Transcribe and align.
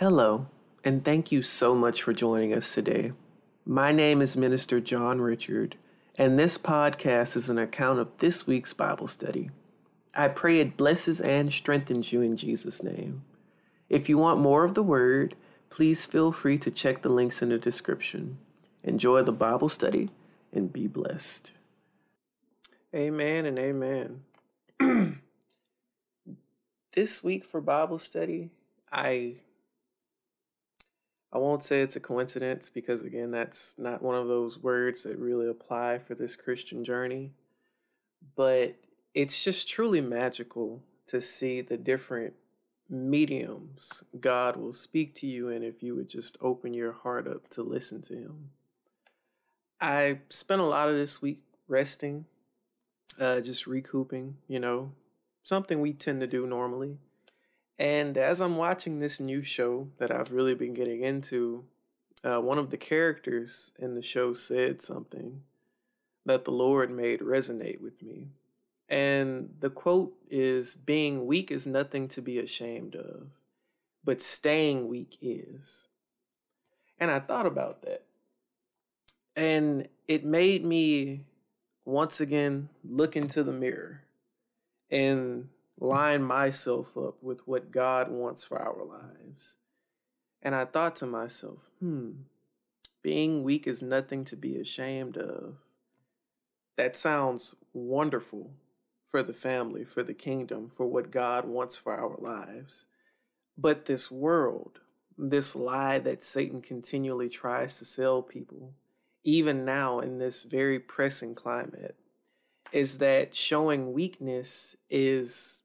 Hello, 0.00 0.46
and 0.84 1.04
thank 1.04 1.32
you 1.32 1.42
so 1.42 1.74
much 1.74 2.04
for 2.04 2.12
joining 2.12 2.54
us 2.54 2.72
today. 2.72 3.10
My 3.66 3.90
name 3.90 4.22
is 4.22 4.36
Minister 4.36 4.78
John 4.78 5.20
Richard, 5.20 5.76
and 6.14 6.38
this 6.38 6.56
podcast 6.56 7.34
is 7.34 7.48
an 7.48 7.58
account 7.58 7.98
of 7.98 8.16
this 8.18 8.46
week's 8.46 8.72
Bible 8.72 9.08
study. 9.08 9.50
I 10.14 10.28
pray 10.28 10.60
it 10.60 10.76
blesses 10.76 11.20
and 11.20 11.52
strengthens 11.52 12.12
you 12.12 12.22
in 12.22 12.36
Jesus' 12.36 12.80
name. 12.80 13.24
If 13.88 14.08
you 14.08 14.18
want 14.18 14.38
more 14.38 14.62
of 14.62 14.74
the 14.74 14.84
Word, 14.84 15.34
please 15.68 16.04
feel 16.04 16.30
free 16.30 16.58
to 16.58 16.70
check 16.70 17.02
the 17.02 17.08
links 17.08 17.42
in 17.42 17.48
the 17.48 17.58
description. 17.58 18.38
Enjoy 18.84 19.24
the 19.24 19.32
Bible 19.32 19.68
study 19.68 20.10
and 20.52 20.72
be 20.72 20.86
blessed. 20.86 21.50
Amen 22.94 23.46
and 23.46 23.58
amen. 23.58 24.22
this 26.94 27.24
week 27.24 27.44
for 27.44 27.60
Bible 27.60 27.98
study, 27.98 28.50
I 28.92 29.38
I 31.32 31.38
won't 31.38 31.64
say 31.64 31.82
it's 31.82 31.96
a 31.96 32.00
coincidence 32.00 32.70
because 32.70 33.02
again 33.02 33.30
that's 33.30 33.74
not 33.78 34.02
one 34.02 34.14
of 34.14 34.28
those 34.28 34.58
words 34.58 35.02
that 35.02 35.18
really 35.18 35.48
apply 35.48 35.98
for 35.98 36.14
this 36.14 36.36
Christian 36.36 36.84
journey, 36.84 37.32
but 38.34 38.76
it's 39.14 39.42
just 39.42 39.68
truly 39.68 40.00
magical 40.00 40.82
to 41.08 41.20
see 41.20 41.60
the 41.60 41.76
different 41.76 42.34
mediums 42.88 44.04
God 44.18 44.56
will 44.56 44.72
speak 44.72 45.14
to 45.16 45.26
you 45.26 45.48
in 45.50 45.62
if 45.62 45.82
you 45.82 45.94
would 45.94 46.08
just 46.08 46.38
open 46.40 46.72
your 46.72 46.92
heart 46.92 47.26
up 47.28 47.48
to 47.50 47.62
listen 47.62 48.00
to 48.02 48.14
him. 48.14 48.50
I 49.80 50.20
spent 50.28 50.60
a 50.60 50.64
lot 50.64 50.88
of 50.88 50.96
this 50.96 51.20
week 51.20 51.40
resting, 51.68 52.24
uh, 53.20 53.40
just 53.40 53.66
recouping, 53.66 54.36
you 54.48 54.58
know, 54.58 54.92
something 55.42 55.80
we 55.80 55.92
tend 55.92 56.20
to 56.20 56.26
do 56.26 56.46
normally. 56.46 56.98
And 57.78 58.18
as 58.18 58.40
I'm 58.40 58.56
watching 58.56 58.98
this 58.98 59.20
new 59.20 59.42
show 59.42 59.88
that 59.98 60.10
I've 60.10 60.32
really 60.32 60.54
been 60.54 60.74
getting 60.74 61.02
into, 61.02 61.64
uh, 62.24 62.40
one 62.40 62.58
of 62.58 62.70
the 62.70 62.76
characters 62.76 63.70
in 63.78 63.94
the 63.94 64.02
show 64.02 64.34
said 64.34 64.82
something 64.82 65.42
that 66.26 66.44
the 66.44 66.50
Lord 66.50 66.90
made 66.90 67.20
resonate 67.20 67.80
with 67.80 68.02
me. 68.02 68.28
And 68.88 69.54
the 69.60 69.70
quote 69.70 70.14
is 70.30 70.74
Being 70.74 71.26
weak 71.26 71.50
is 71.50 71.66
nothing 71.66 72.08
to 72.08 72.22
be 72.22 72.38
ashamed 72.38 72.96
of, 72.96 73.28
but 74.04 74.22
staying 74.22 74.88
weak 74.88 75.16
is. 75.20 75.88
And 76.98 77.10
I 77.10 77.20
thought 77.20 77.46
about 77.46 77.82
that. 77.82 78.04
And 79.36 79.88
it 80.08 80.24
made 80.24 80.64
me 80.64 81.26
once 81.84 82.20
again 82.20 82.68
look 82.84 83.14
into 83.14 83.44
the 83.44 83.52
mirror 83.52 84.02
and 84.90 85.48
line 85.80 86.22
myself 86.22 86.96
up 86.96 87.22
with 87.22 87.46
what 87.46 87.70
God 87.70 88.10
wants 88.10 88.44
for 88.44 88.58
our 88.60 88.84
lives. 88.84 89.58
And 90.42 90.54
I 90.54 90.64
thought 90.64 90.96
to 90.96 91.06
myself, 91.06 91.70
hmm, 91.80 92.10
being 93.02 93.42
weak 93.42 93.66
is 93.66 93.82
nothing 93.82 94.24
to 94.26 94.36
be 94.36 94.56
ashamed 94.56 95.16
of. 95.16 95.56
That 96.76 96.96
sounds 96.96 97.54
wonderful 97.72 98.52
for 99.08 99.22
the 99.22 99.32
family, 99.32 99.84
for 99.84 100.02
the 100.02 100.14
kingdom, 100.14 100.70
for 100.72 100.86
what 100.86 101.10
God 101.10 101.46
wants 101.46 101.76
for 101.76 101.94
our 101.94 102.16
lives. 102.18 102.86
But 103.56 103.86
this 103.86 104.10
world, 104.10 104.80
this 105.16 105.56
lie 105.56 105.98
that 106.00 106.22
Satan 106.22 106.60
continually 106.62 107.28
tries 107.28 107.78
to 107.78 107.84
sell 107.84 108.22
people, 108.22 108.74
even 109.24 109.64
now 109.64 109.98
in 109.98 110.18
this 110.18 110.44
very 110.44 110.78
pressing 110.78 111.34
climate, 111.34 111.96
is 112.70 112.98
that 112.98 113.34
showing 113.34 113.92
weakness 113.92 114.76
is 114.90 115.62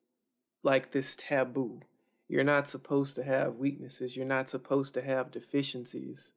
like 0.63 0.91
this 0.91 1.15
taboo. 1.15 1.81
You're 2.27 2.43
not 2.43 2.67
supposed 2.67 3.15
to 3.15 3.23
have 3.23 3.57
weaknesses. 3.57 4.15
You're 4.15 4.25
not 4.25 4.49
supposed 4.49 4.93
to 4.95 5.01
have 5.01 5.31
deficiencies 5.31 6.33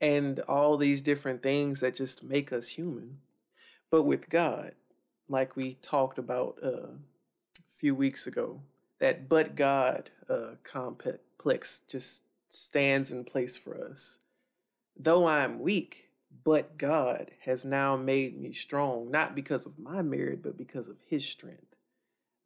and 0.00 0.40
all 0.40 0.76
these 0.76 1.02
different 1.02 1.42
things 1.42 1.80
that 1.80 1.94
just 1.94 2.22
make 2.22 2.52
us 2.52 2.68
human. 2.68 3.18
But 3.90 4.02
with 4.02 4.28
God, 4.28 4.72
like 5.28 5.56
we 5.56 5.74
talked 5.82 6.18
about 6.18 6.58
uh, 6.62 6.68
a 6.68 7.76
few 7.76 7.94
weeks 7.94 8.26
ago, 8.26 8.60
that 8.98 9.28
but 9.28 9.54
God 9.54 10.10
uh, 10.28 10.54
complex 10.64 11.82
just 11.88 12.22
stands 12.48 13.10
in 13.10 13.24
place 13.24 13.56
for 13.56 13.82
us. 13.82 14.18
Though 14.98 15.26
I'm 15.26 15.60
weak, 15.60 16.10
but 16.44 16.76
God 16.76 17.30
has 17.44 17.64
now 17.64 17.96
made 17.96 18.40
me 18.40 18.52
strong, 18.52 19.10
not 19.10 19.34
because 19.34 19.64
of 19.66 19.78
my 19.78 20.02
merit, 20.02 20.42
but 20.42 20.58
because 20.58 20.88
of 20.88 20.96
His 21.06 21.26
strength 21.26 21.69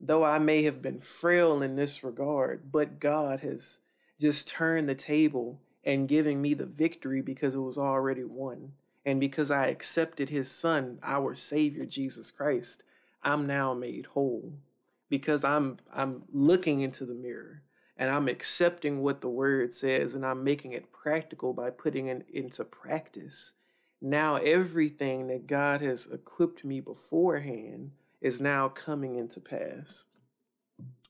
though 0.00 0.24
I 0.24 0.38
may 0.38 0.62
have 0.64 0.82
been 0.82 1.00
frail 1.00 1.62
in 1.62 1.76
this 1.76 2.04
regard, 2.04 2.70
but 2.70 3.00
God 3.00 3.40
has 3.40 3.80
just 4.20 4.48
turned 4.48 4.88
the 4.88 4.94
table 4.94 5.60
and 5.84 6.08
giving 6.08 6.40
me 6.40 6.54
the 6.54 6.66
victory 6.66 7.20
because 7.20 7.54
it 7.54 7.58
was 7.58 7.78
already 7.78 8.24
won. 8.24 8.72
And 9.04 9.20
because 9.20 9.50
I 9.50 9.66
accepted 9.66 10.30
his 10.30 10.50
son, 10.50 10.98
our 11.02 11.34
savior 11.34 11.84
Jesus 11.84 12.30
Christ, 12.30 12.82
I'm 13.22 13.46
now 13.46 13.74
made 13.74 14.06
whole. 14.06 14.54
Because 15.10 15.44
I'm 15.44 15.78
I'm 15.92 16.22
looking 16.32 16.80
into 16.80 17.04
the 17.04 17.14
mirror 17.14 17.62
and 17.96 18.10
I'm 18.10 18.28
accepting 18.28 19.02
what 19.02 19.20
the 19.20 19.28
word 19.28 19.74
says 19.74 20.14
and 20.14 20.24
I'm 20.24 20.42
making 20.42 20.72
it 20.72 20.92
practical 20.92 21.52
by 21.52 21.70
putting 21.70 22.08
it 22.08 22.26
into 22.32 22.64
practice. 22.64 23.52
Now 24.00 24.36
everything 24.36 25.28
that 25.28 25.46
God 25.46 25.82
has 25.82 26.06
equipped 26.06 26.64
me 26.64 26.80
beforehand 26.80 27.92
is 28.24 28.40
now 28.40 28.70
coming 28.70 29.16
into 29.16 29.38
pass. 29.38 30.06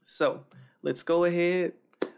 So 0.02 0.47
let's 0.82 1.04
go 1.04 1.22
ahead, 1.22 1.75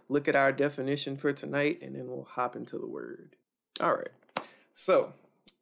look 0.09 0.27
at 0.27 0.34
our 0.34 0.53
definition 0.53 1.19
for 1.19 1.34
tonight, 1.34 1.81
and 1.83 1.95
then 1.95 2.09
we'll 2.09 2.27
hop 2.31 2.57
into 2.57 2.79
the 2.79 2.87
word. 2.87 3.37
All 3.79 3.93
right. 3.93 4.47
So 4.73 5.12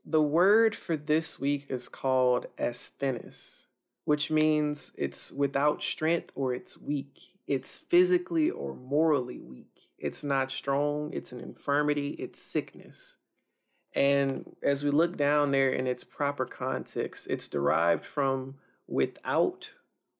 the 0.06 0.22
word 0.22 0.76
for 0.76 0.96
this 0.96 1.40
week 1.40 1.66
is 1.68 1.88
called 1.88 2.46
asthenes, 2.58 3.66
which 4.04 4.30
means 4.30 4.92
it's 4.96 5.32
without 5.32 5.82
strength 5.82 6.30
or 6.36 6.54
it's 6.54 6.78
weak. 6.78 7.18
It's 7.48 7.76
physically 7.76 8.50
or 8.50 8.72
morally 8.76 9.40
weak. 9.40 9.90
It's 9.98 10.22
not 10.22 10.52
strong. 10.52 11.12
It's 11.12 11.32
an 11.32 11.40
infirmity. 11.40 12.10
It's 12.20 12.40
sickness. 12.40 13.16
And 13.96 14.54
as 14.62 14.84
we 14.84 14.90
look 14.90 15.16
down 15.16 15.50
there 15.50 15.72
in 15.72 15.88
its 15.88 16.04
proper 16.04 16.46
context, 16.46 17.26
it's 17.28 17.48
derived 17.48 18.04
from 18.04 18.56
without 18.86 19.72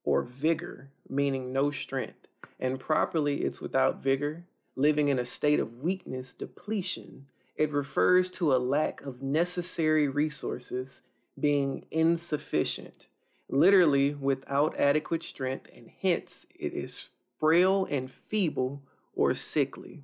or 0.05 0.23
vigor, 0.23 0.91
meaning 1.09 1.53
no 1.53 1.71
strength. 1.71 2.27
And 2.61 2.79
properly, 2.79 3.43
it's 3.43 3.61
without 3.61 4.03
vigor, 4.03 4.45
living 4.77 5.09
in 5.09 5.19
a 5.19 5.25
state 5.25 5.61
of 5.61 5.83
weakness, 5.83 6.35
depletion. 6.35 7.27
It 7.57 7.73
refers 7.73 8.31
to 8.33 8.55
a 8.55 8.59
lack 8.59 9.01
of 9.03 9.23
necessary 9.23 10.09
resources 10.09 11.03
being 11.39 11.87
insufficient, 11.91 13.07
literally 13.49 14.15
without 14.15 14.79
adequate 14.79 15.23
strength, 15.23 15.69
and 15.75 15.91
hence 16.01 16.47
it 16.59 16.73
is 16.73 17.11
frail 17.41 17.87
and 17.91 18.11
feeble 18.11 18.83
or 19.15 19.35
sickly. 19.35 20.03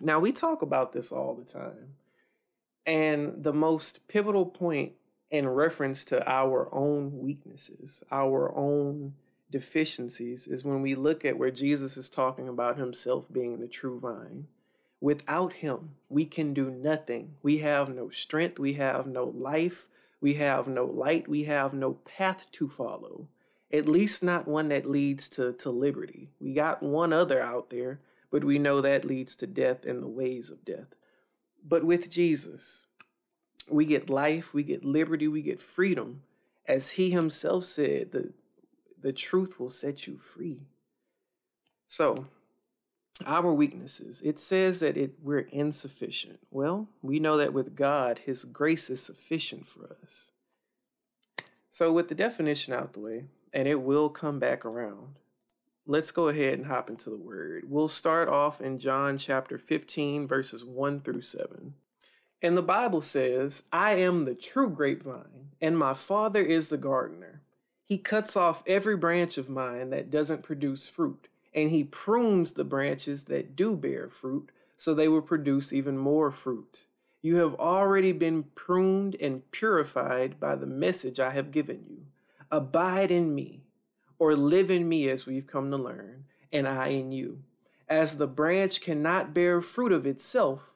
Now, 0.00 0.18
we 0.18 0.32
talk 0.32 0.62
about 0.62 0.92
this 0.92 1.10
all 1.10 1.34
the 1.34 1.50
time. 1.50 1.94
And 2.84 3.42
the 3.42 3.52
most 3.52 4.06
pivotal 4.06 4.46
point 4.46 4.92
in 5.30 5.48
reference 5.48 6.04
to 6.06 6.28
our 6.30 6.68
own 6.72 7.18
weaknesses, 7.18 8.02
our 8.10 8.54
own 8.56 9.14
deficiencies, 9.50 10.46
is 10.46 10.64
when 10.64 10.82
we 10.82 10.94
look 10.94 11.24
at 11.24 11.38
where 11.38 11.50
Jesus 11.50 11.96
is 11.96 12.10
talking 12.10 12.48
about 12.48 12.78
himself 12.78 13.32
being 13.32 13.60
the 13.60 13.68
true 13.68 13.98
vine. 13.98 14.46
Without 15.00 15.54
him, 15.54 15.96
we 16.08 16.24
can 16.24 16.54
do 16.54 16.70
nothing. 16.70 17.34
We 17.42 17.58
have 17.58 17.88
no 17.88 18.08
strength, 18.08 18.58
we 18.58 18.74
have 18.74 19.06
no 19.06 19.24
life, 19.24 19.88
we 20.20 20.34
have 20.34 20.66
no 20.66 20.84
light, 20.84 21.28
we 21.28 21.44
have 21.44 21.74
no 21.74 21.94
path 21.94 22.46
to 22.52 22.68
follow. 22.68 23.28
At 23.72 23.88
least 23.88 24.22
not 24.22 24.48
one 24.48 24.68
that 24.68 24.88
leads 24.88 25.28
to, 25.30 25.52
to 25.54 25.70
liberty. 25.70 26.30
We 26.40 26.54
got 26.54 26.82
one 26.82 27.12
other 27.12 27.42
out 27.42 27.70
there, 27.70 28.00
but 28.30 28.44
we 28.44 28.58
know 28.58 28.80
that 28.80 29.04
leads 29.04 29.36
to 29.36 29.46
death 29.46 29.84
and 29.84 30.02
the 30.02 30.08
ways 30.08 30.50
of 30.50 30.64
death. 30.64 30.94
But 31.68 31.84
with 31.84 32.10
Jesus, 32.10 32.86
we 33.70 33.84
get 33.84 34.10
life, 34.10 34.52
we 34.54 34.62
get 34.62 34.84
liberty, 34.84 35.28
we 35.28 35.42
get 35.42 35.60
freedom. 35.60 36.22
As 36.66 36.90
he 36.90 37.10
himself 37.10 37.64
said, 37.64 38.12
the, 38.12 38.32
the 39.00 39.12
truth 39.12 39.58
will 39.60 39.70
set 39.70 40.06
you 40.06 40.16
free. 40.16 40.60
So, 41.86 42.26
our 43.24 43.52
weaknesses. 43.52 44.20
It 44.24 44.38
says 44.38 44.80
that 44.80 44.96
it, 44.96 45.14
we're 45.22 45.48
insufficient. 45.50 46.40
Well, 46.50 46.88
we 47.02 47.18
know 47.18 47.36
that 47.36 47.52
with 47.52 47.76
God, 47.76 48.20
His 48.26 48.44
grace 48.44 48.90
is 48.90 49.02
sufficient 49.02 49.66
for 49.66 49.96
us. 50.02 50.32
So, 51.70 51.92
with 51.92 52.08
the 52.08 52.14
definition 52.14 52.74
out 52.74 52.92
the 52.92 53.00
way, 53.00 53.24
and 53.52 53.66
it 53.66 53.80
will 53.80 54.10
come 54.10 54.38
back 54.38 54.64
around, 54.64 55.14
let's 55.86 56.10
go 56.10 56.28
ahead 56.28 56.54
and 56.54 56.66
hop 56.66 56.90
into 56.90 57.08
the 57.08 57.16
word. 57.16 57.64
We'll 57.68 57.88
start 57.88 58.28
off 58.28 58.60
in 58.60 58.78
John 58.78 59.16
chapter 59.18 59.58
15, 59.58 60.26
verses 60.26 60.64
1 60.64 61.00
through 61.00 61.22
7. 61.22 61.74
And 62.42 62.56
the 62.56 62.62
Bible 62.62 63.00
says, 63.00 63.62
I 63.72 63.94
am 63.94 64.24
the 64.24 64.34
true 64.34 64.68
grapevine, 64.68 65.50
and 65.60 65.78
my 65.78 65.94
Father 65.94 66.42
is 66.42 66.68
the 66.68 66.76
gardener. 66.76 67.40
He 67.84 67.98
cuts 67.98 68.36
off 68.36 68.62
every 68.66 68.96
branch 68.96 69.38
of 69.38 69.48
mine 69.48 69.90
that 69.90 70.10
doesn't 70.10 70.42
produce 70.42 70.88
fruit, 70.88 71.28
and 71.54 71.70
he 71.70 71.84
prunes 71.84 72.52
the 72.52 72.64
branches 72.64 73.24
that 73.24 73.56
do 73.56 73.76
bear 73.76 74.10
fruit 74.10 74.50
so 74.76 74.92
they 74.92 75.08
will 75.08 75.22
produce 75.22 75.72
even 75.72 75.96
more 75.96 76.30
fruit. 76.30 76.84
You 77.22 77.36
have 77.36 77.54
already 77.54 78.12
been 78.12 78.44
pruned 78.54 79.16
and 79.20 79.50
purified 79.50 80.38
by 80.38 80.54
the 80.54 80.66
message 80.66 81.18
I 81.18 81.30
have 81.30 81.50
given 81.50 81.84
you. 81.88 82.06
Abide 82.50 83.10
in 83.10 83.34
me, 83.34 83.62
or 84.18 84.36
live 84.36 84.70
in 84.70 84.88
me 84.88 85.08
as 85.08 85.26
we've 85.26 85.46
come 85.46 85.70
to 85.70 85.76
learn, 85.76 86.24
and 86.52 86.68
I 86.68 86.88
in 86.88 87.12
you. 87.12 87.42
As 87.88 88.18
the 88.18 88.26
branch 88.26 88.80
cannot 88.80 89.32
bear 89.32 89.60
fruit 89.60 89.92
of 89.92 90.06
itself 90.06 90.75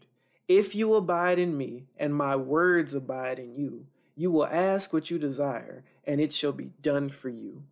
If 0.53 0.75
you 0.75 0.95
abide 0.95 1.39
in 1.39 1.57
me, 1.57 1.85
and 1.95 2.13
my 2.13 2.35
words 2.35 2.93
abide 2.93 3.39
in 3.39 3.55
you, 3.55 3.85
you 4.17 4.31
will 4.31 4.47
ask 4.47 4.91
what 4.91 5.09
you 5.09 5.17
desire, 5.17 5.85
and 6.03 6.19
it 6.19 6.33
shall 6.33 6.51
be 6.51 6.71
done 6.81 7.07
for 7.07 7.29
you. 7.29 7.63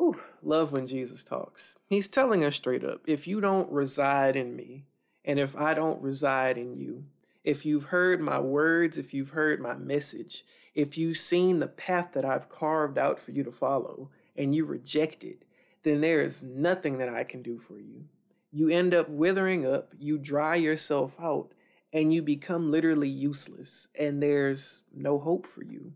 Ooh, 0.00 0.20
love 0.40 0.70
when 0.70 0.86
Jesus 0.86 1.24
talks. 1.24 1.74
He's 1.88 2.08
telling 2.08 2.44
us 2.44 2.54
straight 2.54 2.84
up 2.84 3.00
if 3.04 3.26
you 3.26 3.40
don't 3.40 3.68
reside 3.72 4.36
in 4.36 4.54
me, 4.54 4.84
and 5.24 5.40
if 5.40 5.56
I 5.56 5.74
don't 5.74 6.00
reside 6.00 6.56
in 6.56 6.76
you, 6.76 7.06
if 7.42 7.66
you've 7.66 7.86
heard 7.86 8.20
my 8.20 8.38
words, 8.38 8.98
if 8.98 9.12
you've 9.12 9.30
heard 9.30 9.60
my 9.60 9.74
message, 9.74 10.44
if 10.72 10.96
you've 10.96 11.18
seen 11.18 11.58
the 11.58 11.66
path 11.66 12.12
that 12.12 12.24
I've 12.24 12.48
carved 12.48 12.96
out 12.96 13.18
for 13.18 13.32
you 13.32 13.42
to 13.42 13.50
follow, 13.50 14.10
and 14.36 14.54
you 14.54 14.66
reject 14.66 15.24
it, 15.24 15.42
then 15.82 16.00
there 16.00 16.22
is 16.22 16.44
nothing 16.44 16.98
that 16.98 17.08
I 17.08 17.24
can 17.24 17.42
do 17.42 17.58
for 17.58 17.80
you. 17.80 18.04
You 18.52 18.68
end 18.68 18.94
up 18.94 19.08
withering 19.08 19.66
up, 19.66 19.94
you 19.98 20.18
dry 20.18 20.56
yourself 20.56 21.14
out, 21.20 21.52
and 21.92 22.12
you 22.12 22.22
become 22.22 22.70
literally 22.70 23.08
useless, 23.08 23.88
and 23.98 24.22
there's 24.22 24.82
no 24.94 25.18
hope 25.18 25.46
for 25.46 25.64
you. 25.64 25.94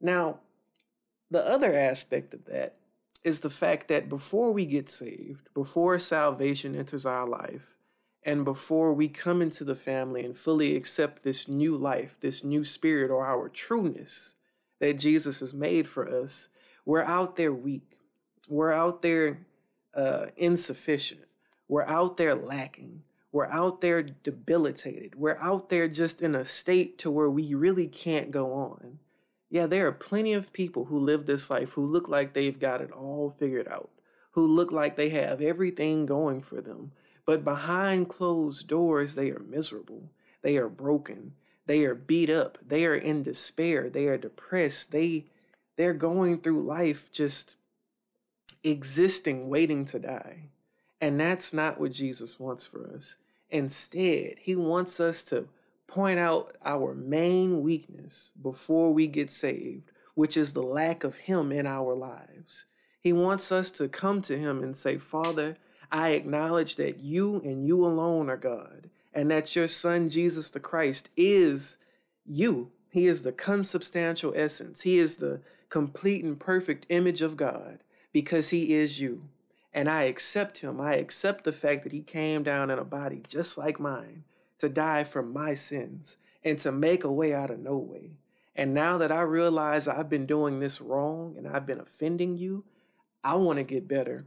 Now, 0.00 0.40
the 1.30 1.44
other 1.44 1.76
aspect 1.78 2.34
of 2.34 2.44
that 2.44 2.76
is 3.24 3.40
the 3.40 3.50
fact 3.50 3.88
that 3.88 4.10
before 4.10 4.52
we 4.52 4.66
get 4.66 4.90
saved, 4.90 5.48
before 5.54 5.98
salvation 5.98 6.76
enters 6.76 7.06
our 7.06 7.26
life, 7.26 7.74
and 8.22 8.44
before 8.44 8.92
we 8.92 9.08
come 9.08 9.42
into 9.42 9.64
the 9.64 9.74
family 9.74 10.24
and 10.24 10.36
fully 10.36 10.76
accept 10.76 11.22
this 11.22 11.48
new 11.48 11.76
life, 11.76 12.16
this 12.20 12.44
new 12.44 12.64
spirit, 12.64 13.10
or 13.10 13.26
our 13.26 13.48
trueness 13.48 14.36
that 14.80 14.98
Jesus 14.98 15.40
has 15.40 15.52
made 15.52 15.88
for 15.88 16.08
us, 16.08 16.48
we're 16.84 17.02
out 17.02 17.36
there 17.36 17.52
weak. 17.52 18.00
We're 18.48 18.72
out 18.72 19.02
there 19.02 19.46
uh, 19.94 20.26
insufficient. 20.36 21.24
We're 21.68 21.86
out 21.86 22.16
there 22.16 22.34
lacking. 22.34 23.02
We're 23.32 23.46
out 23.46 23.80
there 23.80 24.02
debilitated. 24.02 25.16
We're 25.16 25.38
out 25.38 25.68
there 25.68 25.88
just 25.88 26.22
in 26.22 26.34
a 26.34 26.44
state 26.44 26.98
to 26.98 27.10
where 27.10 27.30
we 27.30 27.54
really 27.54 27.88
can't 27.88 28.30
go 28.30 28.52
on. 28.52 28.98
Yeah, 29.50 29.66
there 29.66 29.86
are 29.86 29.92
plenty 29.92 30.32
of 30.32 30.52
people 30.52 30.86
who 30.86 30.98
live 30.98 31.26
this 31.26 31.50
life 31.50 31.70
who 31.72 31.86
look 31.86 32.08
like 32.08 32.32
they've 32.32 32.58
got 32.58 32.80
it 32.80 32.92
all 32.92 33.34
figured 33.38 33.68
out, 33.68 33.90
who 34.32 34.46
look 34.46 34.70
like 34.70 34.96
they 34.96 35.10
have 35.10 35.40
everything 35.40 36.06
going 36.06 36.42
for 36.42 36.60
them. 36.60 36.92
But 37.26 37.44
behind 37.44 38.08
closed 38.08 38.68
doors, 38.68 39.14
they 39.14 39.30
are 39.30 39.40
miserable. 39.40 40.10
They 40.42 40.56
are 40.56 40.68
broken. 40.68 41.32
They 41.66 41.84
are 41.84 41.94
beat 41.94 42.30
up. 42.30 42.58
They 42.66 42.84
are 42.84 42.94
in 42.94 43.22
despair. 43.22 43.88
They 43.88 44.06
are 44.06 44.18
depressed. 44.18 44.92
They 44.92 45.26
they're 45.76 45.94
going 45.94 46.38
through 46.38 46.62
life 46.62 47.10
just 47.10 47.56
existing, 48.62 49.48
waiting 49.48 49.84
to 49.86 49.98
die. 49.98 50.50
And 51.04 51.20
that's 51.20 51.52
not 51.52 51.78
what 51.78 51.92
Jesus 51.92 52.40
wants 52.40 52.64
for 52.64 52.90
us. 52.96 53.16
Instead, 53.50 54.36
he 54.40 54.56
wants 54.56 55.00
us 55.00 55.22
to 55.24 55.48
point 55.86 56.18
out 56.18 56.56
our 56.64 56.94
main 56.94 57.60
weakness 57.60 58.32
before 58.40 58.90
we 58.90 59.06
get 59.06 59.30
saved, 59.30 59.90
which 60.14 60.34
is 60.34 60.54
the 60.54 60.62
lack 60.62 61.04
of 61.04 61.16
Him 61.16 61.52
in 61.52 61.66
our 61.66 61.94
lives. 61.94 62.64
He 62.98 63.12
wants 63.12 63.52
us 63.52 63.70
to 63.72 63.86
come 63.86 64.22
to 64.22 64.38
Him 64.38 64.62
and 64.62 64.74
say, 64.74 64.96
Father, 64.96 65.58
I 65.92 66.12
acknowledge 66.12 66.76
that 66.76 67.00
you 67.00 67.36
and 67.44 67.66
you 67.66 67.84
alone 67.84 68.30
are 68.30 68.38
God, 68.38 68.88
and 69.12 69.30
that 69.30 69.54
your 69.54 69.68
Son, 69.68 70.08
Jesus 70.08 70.50
the 70.50 70.58
Christ, 70.58 71.10
is 71.18 71.76
you. 72.24 72.70
He 72.88 73.06
is 73.06 73.24
the 73.24 73.32
consubstantial 73.32 74.32
essence. 74.34 74.80
He 74.80 74.98
is 74.98 75.18
the 75.18 75.42
complete 75.68 76.24
and 76.24 76.40
perfect 76.40 76.86
image 76.88 77.20
of 77.20 77.36
God 77.36 77.80
because 78.10 78.48
He 78.48 78.72
is 78.72 79.00
you. 79.00 79.28
And 79.74 79.90
I 79.90 80.04
accept 80.04 80.60
Him. 80.60 80.80
I 80.80 80.94
accept 80.94 81.44
the 81.44 81.52
fact 81.52 81.82
that 81.82 81.92
He 81.92 82.00
came 82.00 82.42
down 82.42 82.70
in 82.70 82.78
a 82.78 82.84
body 82.84 83.22
just 83.28 83.58
like 83.58 83.78
mine 83.78 84.24
to 84.58 84.68
die 84.68 85.04
for 85.04 85.22
my 85.22 85.54
sins 85.54 86.16
and 86.42 86.58
to 86.60 86.72
make 86.72 87.04
a 87.04 87.12
way 87.12 87.34
out 87.34 87.50
of 87.50 87.58
no 87.58 87.76
way. 87.76 88.16
And 88.56 88.72
now 88.72 88.98
that 88.98 89.10
I 89.10 89.22
realize 89.22 89.88
I've 89.88 90.08
been 90.08 90.26
doing 90.26 90.60
this 90.60 90.80
wrong 90.80 91.34
and 91.36 91.48
I've 91.48 91.66
been 91.66 91.80
offending 91.80 92.36
you, 92.36 92.64
I 93.24 93.34
want 93.34 93.58
to 93.58 93.64
get 93.64 93.88
better. 93.88 94.26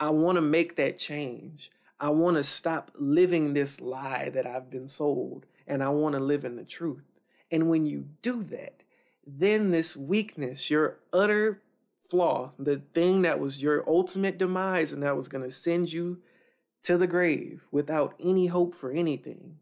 I 0.00 0.10
want 0.10 0.36
to 0.36 0.42
make 0.42 0.76
that 0.76 0.98
change. 0.98 1.70
I 2.00 2.10
want 2.10 2.36
to 2.36 2.42
stop 2.42 2.90
living 2.96 3.54
this 3.54 3.80
lie 3.80 4.30
that 4.30 4.46
I've 4.46 4.70
been 4.70 4.88
sold 4.88 5.46
and 5.66 5.82
I 5.82 5.90
want 5.90 6.14
to 6.14 6.20
live 6.20 6.44
in 6.44 6.56
the 6.56 6.64
truth. 6.64 7.04
And 7.50 7.68
when 7.68 7.86
you 7.86 8.06
do 8.22 8.42
that, 8.44 8.82
then 9.26 9.70
this 9.70 9.96
weakness, 9.96 10.70
your 10.70 10.98
utter 11.12 11.62
flaw, 12.08 12.52
the 12.58 12.82
thing 12.94 13.22
that 13.22 13.38
was 13.38 13.62
your 13.62 13.88
ultimate 13.88 14.38
demise 14.38 14.92
and 14.92 15.02
that 15.02 15.16
was 15.16 15.28
going 15.28 15.44
to 15.44 15.50
send 15.50 15.92
you 15.92 16.18
to 16.82 16.96
the 16.96 17.06
grave 17.06 17.66
without 17.70 18.14
any 18.18 18.46
hope 18.46 18.74
for 18.74 18.90
anything, 18.90 19.58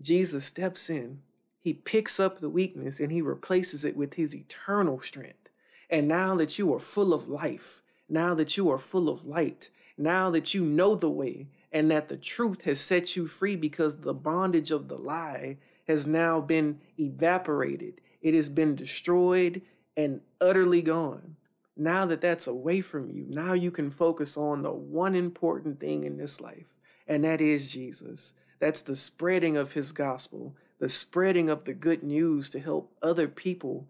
Jesus 0.00 0.44
steps 0.44 0.88
in, 0.88 1.20
he 1.60 1.72
picks 1.72 2.18
up 2.18 2.40
the 2.40 2.48
weakness 2.48 2.98
and 2.98 3.12
he 3.12 3.22
replaces 3.22 3.84
it 3.84 3.96
with 3.96 4.14
his 4.14 4.34
eternal 4.34 5.00
strength. 5.00 5.48
And 5.88 6.08
now 6.08 6.34
that 6.36 6.58
you 6.58 6.72
are 6.74 6.80
full 6.80 7.12
of 7.12 7.28
life, 7.28 7.82
now 8.08 8.34
that 8.34 8.56
you 8.56 8.70
are 8.70 8.78
full 8.78 9.08
of 9.08 9.26
light, 9.26 9.70
now 9.96 10.30
that 10.30 10.54
you 10.54 10.64
know 10.64 10.94
the 10.94 11.10
way, 11.10 11.48
and 11.70 11.90
that 11.90 12.08
the 12.08 12.16
truth 12.16 12.62
has 12.62 12.80
set 12.80 13.16
you 13.16 13.26
free 13.26 13.56
because 13.56 13.98
the 13.98 14.14
bondage 14.14 14.70
of 14.70 14.88
the 14.88 14.96
lie 14.96 15.56
has 15.88 16.06
now 16.06 16.40
been 16.40 16.80
evaporated, 16.98 18.00
it 18.20 18.34
has 18.34 18.48
been 18.48 18.74
destroyed 18.74 19.62
and 19.96 20.20
utterly 20.40 20.82
gone. 20.82 21.36
Now 21.76 22.04
that 22.06 22.20
that's 22.20 22.46
away 22.46 22.80
from 22.80 23.10
you, 23.10 23.24
now 23.28 23.54
you 23.54 23.70
can 23.70 23.90
focus 23.90 24.36
on 24.36 24.62
the 24.62 24.72
one 24.72 25.14
important 25.14 25.80
thing 25.80 26.04
in 26.04 26.18
this 26.18 26.40
life, 26.40 26.74
and 27.08 27.24
that 27.24 27.40
is 27.40 27.72
Jesus. 27.72 28.34
That's 28.58 28.82
the 28.82 28.94
spreading 28.94 29.56
of 29.56 29.72
his 29.72 29.90
gospel, 29.90 30.54
the 30.78 30.88
spreading 30.88 31.48
of 31.48 31.64
the 31.64 31.74
good 31.74 32.02
news 32.02 32.50
to 32.50 32.60
help 32.60 32.92
other 33.02 33.26
people 33.26 33.88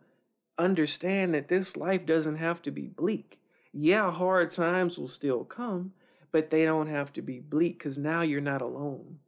understand 0.56 1.34
that 1.34 1.48
this 1.48 1.76
life 1.76 2.06
doesn't 2.06 2.36
have 2.36 2.62
to 2.62 2.70
be 2.70 2.86
bleak. 2.86 3.40
Yeah, 3.72 4.12
hard 4.12 4.50
times 4.50 4.98
will 4.98 5.08
still 5.08 5.44
come, 5.44 5.92
but 6.30 6.50
they 6.50 6.64
don't 6.64 6.88
have 6.88 7.12
to 7.14 7.22
be 7.22 7.40
bleak 7.40 7.78
because 7.78 7.98
now 7.98 8.22
you're 8.22 8.40
not 8.40 8.62
alone. 8.62 9.18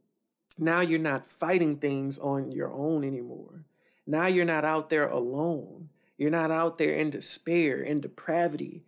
Now 0.59 0.81
you're 0.81 0.99
not 0.99 1.27
fighting 1.27 1.77
things 1.77 2.19
on 2.19 2.53
your 2.53 2.73
own 2.73 3.05
anymore. 3.05 3.65
Now 4.07 4.27
you're 4.27 4.45
not 4.45 4.65
out 4.65 4.91
there 4.91 5.09
alone. 5.09 5.89
You're 6.25 6.31
not 6.31 6.51
out 6.51 6.79
there 6.79 6.95
in 6.95 7.11
despair, 7.11 7.83
in 7.83 8.01
depravity, 8.01 8.83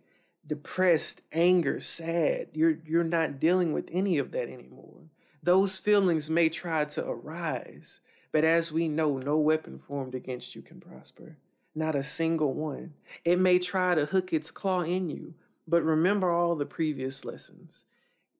depressed, 0.47 1.21
anger, 1.31 1.79
sad. 1.79 2.47
You're 2.53 2.79
you're 2.83 3.03
not 3.03 3.39
dealing 3.39 3.73
with 3.73 3.87
any 3.91 4.17
of 4.17 4.31
that 4.31 4.49
anymore. 4.49 5.03
Those 5.43 5.77
feelings 5.77 6.31
may 6.31 6.49
try 6.49 6.85
to 6.85 7.07
arise, 7.07 7.99
but 8.31 8.43
as 8.43 8.71
we 8.71 8.87
know, 8.87 9.19
no 9.19 9.37
weapon 9.37 9.77
formed 9.77 10.15
against 10.15 10.55
you 10.55 10.63
can 10.63 10.79
prosper. 10.79 11.37
Not 11.75 11.93
a 11.93 12.01
single 12.01 12.55
one. 12.55 12.95
It 13.23 13.37
may 13.37 13.59
try 13.59 13.93
to 13.93 14.07
hook 14.07 14.33
its 14.33 14.49
claw 14.49 14.81
in 14.81 15.07
you, 15.07 15.35
but 15.67 15.83
remember 15.83 16.31
all 16.31 16.55
the 16.55 16.65
previous 16.65 17.23
lessons. 17.23 17.85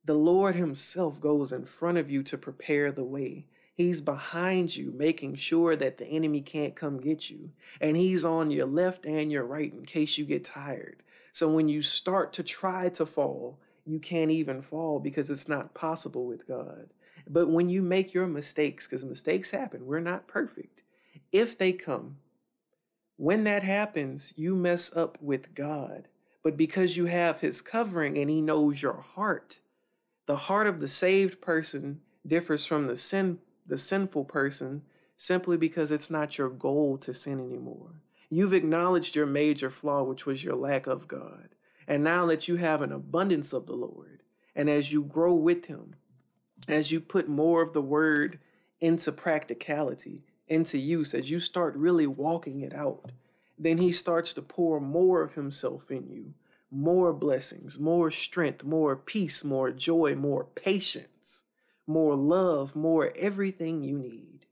The 0.06 0.16
Lord 0.16 0.56
Himself 0.56 1.22
goes 1.22 1.52
in 1.52 1.68
front 1.68 2.00
of 2.00 2.10
you 2.10 2.24
to 2.24 2.36
prepare 2.36 2.92
the 2.92 3.04
way. 3.04 3.46
He's 3.78 4.02
behind 4.02 4.76
you, 4.76 4.92
making 4.96 5.36
sure 5.36 5.76
that 5.78 6.00
the 6.00 6.08
enemy 6.08 6.42
can't 6.42 6.76
come 6.76 7.00
get 7.00 7.30
you. 7.30 7.52
And 7.80 7.96
He's 7.96 8.26
on 8.26 8.52
your 8.52 8.66
left 8.66 9.06
and 9.06 9.32
your 9.32 9.46
right 9.46 9.72
in 9.72 9.86
case 9.86 10.18
you 10.18 10.26
get 10.26 10.44
tired. 10.44 11.04
So 11.32 11.50
when 11.50 11.70
you 11.70 11.82
start 11.84 12.34
to 12.34 12.44
try 12.44 12.90
to 12.90 13.06
fall, 13.06 13.60
you 13.86 14.00
can't 14.00 14.32
even 14.32 14.64
fall 14.64 15.00
because 15.00 15.30
it's 15.30 15.48
not 15.48 15.76
possible 15.76 16.26
with 16.26 16.48
God. 16.48 16.90
But 17.30 17.50
when 17.50 17.70
you 17.70 17.84
make 17.84 18.14
your 18.14 18.28
mistakes, 18.28 18.88
because 18.88 19.06
mistakes 19.06 19.52
happen, 19.52 19.86
we're 19.86 20.00
not 20.00 20.28
perfect. 20.28 20.84
If 21.32 21.58
they 21.58 21.74
come, 21.74 22.18
when 23.18 23.44
that 23.46 23.64
happens, 23.64 24.34
you 24.36 24.56
mess 24.56 24.96
up 24.96 25.18
with 25.22 25.54
God. 25.56 26.08
But 26.44 26.58
because 26.58 26.98
you 26.98 27.06
have 27.06 27.42
His 27.42 27.62
covering 27.62 28.18
and 28.18 28.30
He 28.30 28.42
knows 28.42 28.82
your 28.82 29.06
heart, 29.16 29.60
The 30.28 30.36
heart 30.36 30.68
of 30.68 30.82
the 30.82 30.90
saved 30.90 31.42
person 31.42 32.02
differs 32.26 32.66
from 32.66 32.88
the 32.88 32.98
sin 32.98 33.40
the 33.68 33.78
sinful 33.78 34.26
person 34.26 34.84
simply 35.16 35.58
because 35.58 35.92
it's 35.92 36.10
not 36.10 36.38
your 36.38 36.50
goal 36.50 36.98
to 37.00 37.14
sin 37.14 37.40
anymore. 37.40 38.02
You've 38.30 38.54
acknowledged 38.54 39.16
your 39.16 39.26
major 39.26 39.70
flaw, 39.70 40.04
which 40.04 40.26
was 40.26 40.44
your 40.44 40.56
lack 40.56 40.88
of 40.88 41.08
God. 41.08 41.50
And 41.88 42.04
now 42.04 42.26
that 42.28 42.48
you 42.48 42.58
have 42.58 42.82
an 42.82 42.92
abundance 42.92 43.54
of 43.54 43.66
the 43.66 43.76
Lord, 43.76 44.22
and 44.56 44.70
as 44.70 44.92
you 44.92 45.04
grow 45.04 45.34
with 45.34 45.66
Him, 45.66 45.96
as 46.68 46.92
you 46.92 47.00
put 47.00 47.30
more 47.30 47.62
of 47.62 47.74
the 47.74 47.82
word 47.82 48.40
into 48.82 49.12
practicality, 49.12 50.24
into 50.48 50.78
use, 50.78 51.14
as 51.14 51.32
you 51.32 51.40
start 51.40 51.76
really 51.76 52.08
walking 52.08 52.62
it 52.62 52.74
out, 52.74 53.12
then 53.58 53.78
He 53.78 53.92
starts 53.92 54.34
to 54.34 54.42
pour 54.42 54.80
more 54.80 55.22
of 55.22 55.34
Himself 55.34 55.90
in 55.90 56.08
you 56.08 56.34
more 56.70 57.14
blessings, 57.14 57.80
more 57.80 58.12
strength, 58.12 58.64
more 58.64 58.96
peace, 58.96 59.44
more 59.44 59.72
joy, 59.72 60.14
more 60.16 60.44
patience, 60.44 61.08
more 61.88 62.16
love, 62.16 62.76
more 62.76 63.14
everything 63.16 63.84
you 63.84 63.98
need. 63.98 64.46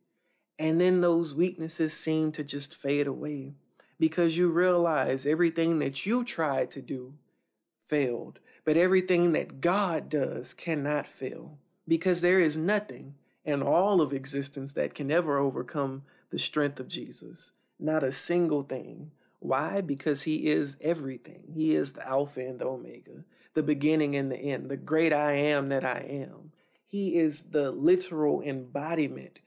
And 0.58 0.80
then 0.80 1.02
those 1.02 1.34
weaknesses 1.34 1.94
seem 1.94 2.32
to 2.32 2.44
just 2.44 2.74
fade 2.74 3.08
away 3.08 3.54
because 4.00 4.38
you 4.38 4.50
realize 4.50 5.26
everything 5.26 5.80
that 5.80 6.06
you 6.06 6.24
tried 6.24 6.72
to 6.72 6.82
do 6.82 7.14
failed, 7.84 8.40
but 8.64 8.78
everything 8.78 9.34
that 9.34 9.62
God 9.62 10.10
does 10.10 10.54
cannot 10.54 11.08
fail 11.08 11.58
because 11.88 12.22
there 12.22 12.40
is 12.40 12.58
nothing 12.58 13.16
in 13.44 13.62
all 13.62 14.02
of 14.02 14.14
existence 14.14 14.74
that 14.74 14.96
can 14.96 15.12
ever 15.12 15.38
overcome 15.38 16.04
the 16.32 16.40
strength 16.40 16.80
of 16.80 16.88
Jesus. 16.88 17.52
Not 17.80 18.04
a 18.04 18.12
single 18.12 18.64
thing. 18.64 19.12
Why? 19.40 19.82
Because 19.82 20.24
he 20.24 20.48
is 20.48 20.78
everything. 20.82 21.44
He 21.54 21.76
is 21.76 21.94
the 21.94 22.08
Alpha 22.08 22.40
and 22.40 22.60
the 22.60 22.66
Omega, 22.66 23.24
the 23.54 23.62
beginning 23.62 24.16
and 24.16 24.32
the 24.32 24.38
end, 24.38 24.70
the 24.70 24.78
great 24.78 25.14
I 25.14 25.34
am 25.34 25.70
that 25.70 25.86
I 25.86 26.00
am. 26.00 26.52
He 26.96 27.18
is 27.18 27.50
the 27.50 27.72
literal 27.72 28.42
embodiment 28.42 29.40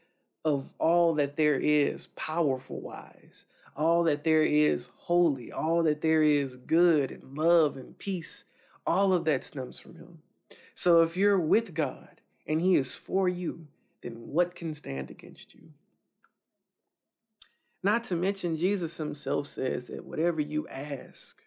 of 0.44 0.74
all 0.78 1.14
that 1.14 1.38
there 1.38 1.58
is 1.58 2.08
powerful 2.08 2.78
wise, 2.78 3.46
all 3.74 4.04
that 4.04 4.22
there 4.22 4.42
is 4.42 4.90
holy, 4.94 5.50
all 5.50 5.82
that 5.84 6.02
there 6.02 6.22
is 6.22 6.56
good 6.56 7.10
and 7.10 7.38
love 7.38 7.78
and 7.78 7.98
peace. 7.98 8.44
All 8.86 9.14
of 9.14 9.24
that 9.24 9.44
stems 9.44 9.80
from 9.80 9.94
him. 9.94 10.18
So 10.74 11.00
if 11.00 11.16
you're 11.16 11.40
with 11.40 11.72
God 11.72 12.20
and 12.46 12.60
he 12.60 12.76
is 12.76 12.94
for 12.94 13.30
you, 13.30 13.68
then 14.02 14.28
what 14.28 14.54
can 14.54 14.74
stand 14.74 15.10
against 15.10 15.54
you? 15.54 15.70
Not 17.82 18.04
to 18.04 18.14
mention, 18.14 18.58
Jesus 18.58 18.98
himself 18.98 19.46
says 19.46 19.86
that 19.86 20.04
whatever 20.04 20.42
you 20.42 20.68
ask 20.68 21.40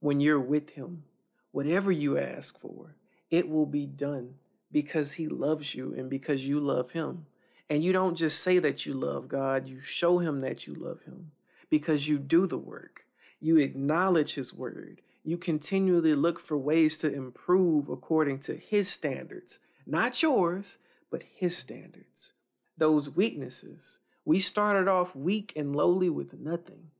when 0.00 0.20
you're 0.20 0.40
with 0.40 0.70
him, 0.70 1.04
whatever 1.50 1.92
you 1.92 2.16
ask 2.16 2.58
for, 2.58 2.96
it 3.30 3.46
will 3.46 3.66
be 3.66 3.84
done 3.84 4.36
because 4.74 5.12
he 5.12 5.28
loves 5.28 5.76
you 5.76 5.94
and 5.96 6.10
because 6.10 6.48
you 6.48 6.58
love 6.58 6.90
him. 6.90 7.26
And 7.70 7.84
you 7.84 7.92
don't 7.92 8.16
just 8.16 8.42
say 8.42 8.58
that 8.58 8.84
you 8.84 8.92
love 8.92 9.28
God, 9.28 9.68
you 9.68 9.80
show 9.80 10.18
him 10.18 10.40
that 10.40 10.66
you 10.66 10.74
love 10.74 11.04
him 11.04 11.30
because 11.70 12.08
you 12.08 12.18
do 12.18 12.48
the 12.48 12.58
work. 12.58 13.04
You 13.40 13.56
acknowledge 13.58 14.34
his 14.34 14.52
word. 14.52 15.00
You 15.22 15.38
continually 15.38 16.14
look 16.14 16.40
for 16.40 16.58
ways 16.58 16.98
to 16.98 17.14
improve 17.14 17.88
according 17.88 18.40
to 18.40 18.56
his 18.56 18.90
standards, 18.90 19.60
not 19.86 20.20
yours, 20.22 20.78
but 21.08 21.22
his 21.32 21.56
standards. 21.56 22.32
Those 22.76 23.08
weaknesses, 23.08 24.00
we 24.24 24.40
started 24.40 24.88
off 24.88 25.14
weak 25.14 25.52
and 25.54 25.76
lowly 25.76 26.10
with 26.10 26.34
nothing. 26.34 26.90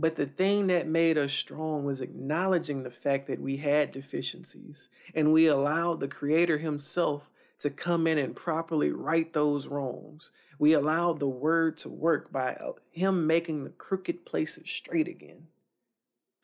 But 0.00 0.16
the 0.16 0.24
thing 0.24 0.68
that 0.68 0.86
made 0.88 1.18
us 1.18 1.30
strong 1.30 1.84
was 1.84 2.00
acknowledging 2.00 2.84
the 2.84 2.90
fact 2.90 3.26
that 3.26 3.38
we 3.38 3.58
had 3.58 3.92
deficiencies. 3.92 4.88
And 5.14 5.30
we 5.30 5.46
allowed 5.46 6.00
the 6.00 6.08
Creator 6.08 6.56
Himself 6.56 7.28
to 7.58 7.68
come 7.68 8.06
in 8.06 8.16
and 8.16 8.34
properly 8.34 8.92
right 8.92 9.30
those 9.30 9.66
wrongs. 9.66 10.32
We 10.58 10.72
allowed 10.72 11.20
the 11.20 11.28
Word 11.28 11.76
to 11.78 11.90
work 11.90 12.32
by 12.32 12.54
uh, 12.54 12.72
Him 12.90 13.26
making 13.26 13.64
the 13.64 13.70
crooked 13.70 14.24
places 14.24 14.70
straight 14.70 15.06
again. 15.06 15.48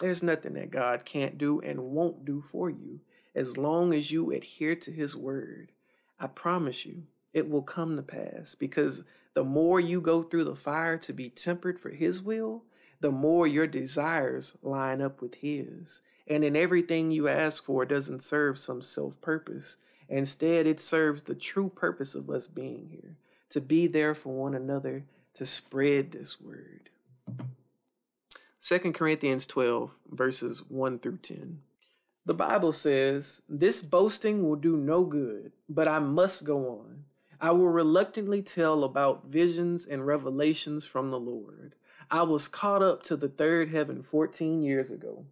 There's 0.00 0.22
nothing 0.22 0.52
that 0.52 0.70
God 0.70 1.06
can't 1.06 1.38
do 1.38 1.58
and 1.62 1.80
won't 1.80 2.26
do 2.26 2.42
for 2.42 2.68
you 2.68 3.00
as 3.34 3.56
long 3.56 3.94
as 3.94 4.10
you 4.10 4.32
adhere 4.32 4.76
to 4.76 4.92
His 4.92 5.16
Word. 5.16 5.72
I 6.20 6.26
promise 6.26 6.84
you, 6.84 7.04
it 7.32 7.48
will 7.48 7.62
come 7.62 7.96
to 7.96 8.02
pass 8.02 8.54
because 8.54 9.02
the 9.32 9.44
more 9.44 9.80
you 9.80 10.02
go 10.02 10.22
through 10.22 10.44
the 10.44 10.54
fire 10.54 10.98
to 10.98 11.14
be 11.14 11.30
tempered 11.30 11.80
for 11.80 11.88
His 11.88 12.20
will, 12.20 12.64
the 13.00 13.10
more 13.10 13.46
your 13.46 13.66
desires 13.66 14.56
line 14.62 15.00
up 15.00 15.20
with 15.20 15.36
His. 15.36 16.02
And 16.26 16.42
in 16.42 16.56
everything 16.56 17.10
you 17.10 17.28
ask 17.28 17.64
for 17.64 17.84
doesn't 17.84 18.22
serve 18.22 18.58
some 18.58 18.82
self 18.82 19.20
purpose. 19.20 19.76
Instead, 20.08 20.66
it 20.66 20.80
serves 20.80 21.22
the 21.22 21.34
true 21.34 21.68
purpose 21.68 22.14
of 22.14 22.30
us 22.30 22.46
being 22.46 22.88
here 22.90 23.16
to 23.50 23.60
be 23.60 23.86
there 23.86 24.14
for 24.14 24.34
one 24.34 24.54
another, 24.54 25.04
to 25.34 25.46
spread 25.46 26.12
this 26.12 26.40
word. 26.40 26.90
2 28.60 28.78
Corinthians 28.92 29.46
12, 29.46 29.92
verses 30.10 30.62
1 30.68 30.98
through 30.98 31.18
10. 31.18 31.60
The 32.24 32.34
Bible 32.34 32.72
says, 32.72 33.42
This 33.48 33.82
boasting 33.82 34.42
will 34.42 34.56
do 34.56 34.76
no 34.76 35.04
good, 35.04 35.52
but 35.68 35.86
I 35.86 36.00
must 36.00 36.44
go 36.44 36.68
on. 36.68 37.04
I 37.40 37.52
will 37.52 37.68
reluctantly 37.68 38.42
tell 38.42 38.82
about 38.82 39.26
visions 39.26 39.86
and 39.86 40.06
revelations 40.06 40.84
from 40.84 41.10
the 41.10 41.20
Lord. 41.20 41.74
I 42.10 42.22
was 42.22 42.48
caught 42.48 42.82
up 42.82 43.02
to 43.04 43.16
the 43.16 43.28
third 43.28 43.70
heaven 43.70 44.02
14 44.02 44.62
years 44.62 44.90
ago. 44.90 45.24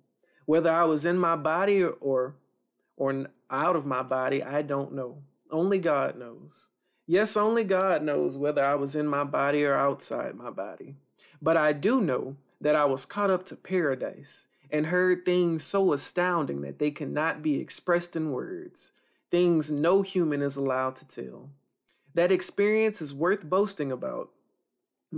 Whether 0.47 0.71
I 0.71 0.85
was 0.85 1.04
in 1.04 1.19
my 1.19 1.37
body 1.37 1.83
or, 1.83 2.35
or, 2.97 3.26
out 3.50 3.76
of 3.76 3.87
my 3.87 4.02
body, 4.02 4.43
I 4.43 4.62
don't 4.62 4.93
know. 4.93 5.19
Only 5.50 5.78
God 5.78 6.19
knows. 6.19 6.69
Yes, 7.07 7.37
only 7.37 7.64
God 7.64 8.02
knows 8.02 8.37
whether 8.37 8.64
I 8.64 8.75
was 8.75 8.95
in 8.95 9.07
my 9.07 9.25
body 9.25 9.64
or 9.64 9.75
outside 9.75 10.35
my 10.35 10.50
body. 10.50 10.97
But 11.40 11.57
I 11.57 11.73
do 11.73 12.00
know 12.00 12.37
that 12.61 12.75
I 12.75 12.87
was 12.87 13.07
caught 13.07 13.31
up 13.31 13.45
to 13.47 13.57
paradise 13.57 14.47
and 14.71 14.87
heard 14.87 15.25
things 15.25 15.62
so 15.62 15.93
astounding 15.93 16.62
that 16.62 16.78
they 16.78 16.90
cannot 16.90 17.43
be 17.43 17.61
expressed 17.61 18.16
in 18.16 18.33
words, 18.33 18.93
things 19.31 19.71
no 19.71 20.02
human 20.02 20.43
is 20.43 20.57
allowed 20.57 20.97
to 20.97 21.07
tell. 21.07 21.50
That 22.14 22.33
experience 22.33 23.02
is 23.02 23.12
worth 23.12 23.45
boasting 23.45 23.93
about, 23.93 24.31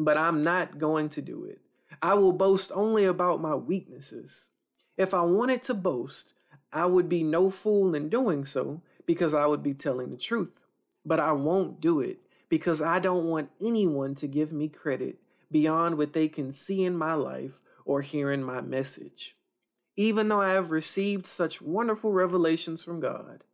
but 0.04 0.16
I'm 0.16 0.44
not 0.44 0.78
going 0.78 1.08
to 1.10 1.22
do 1.22 1.44
it. 1.44 1.60
I 2.02 2.14
will 2.14 2.32
boast 2.32 2.70
only 2.74 3.04
about 3.04 3.40
my 3.40 3.54
weaknesses. 3.54 4.50
If 4.96 5.14
I 5.14 5.22
wanted 5.22 5.62
to 5.64 5.74
boast, 5.74 6.32
I 6.72 6.86
would 6.86 7.08
be 7.08 7.22
no 7.22 7.50
fool 7.50 7.94
in 7.94 8.08
doing 8.08 8.44
so 8.44 8.82
because 9.06 9.34
I 9.34 9.46
would 9.46 9.62
be 9.62 9.74
telling 9.74 10.10
the 10.10 10.16
truth. 10.16 10.64
But 11.04 11.20
I 11.20 11.32
won't 11.32 11.80
do 11.80 12.00
it 12.00 12.18
because 12.48 12.82
I 12.82 12.98
don't 12.98 13.24
want 13.24 13.50
anyone 13.60 14.14
to 14.16 14.26
give 14.26 14.52
me 14.52 14.68
credit 14.68 15.16
beyond 15.50 15.96
what 15.96 16.12
they 16.12 16.28
can 16.28 16.52
see 16.52 16.84
in 16.84 16.96
my 16.96 17.14
life 17.14 17.60
or 17.84 18.02
hear 18.02 18.30
in 18.30 18.42
my 18.42 18.60
message. 18.60 19.36
Even 19.96 20.28
though 20.28 20.42
I 20.42 20.52
have 20.52 20.70
received 20.70 21.26
such 21.26 21.62
wonderful 21.62 22.12
revelations 22.12 22.82
from 22.82 23.00
God, 23.00 23.44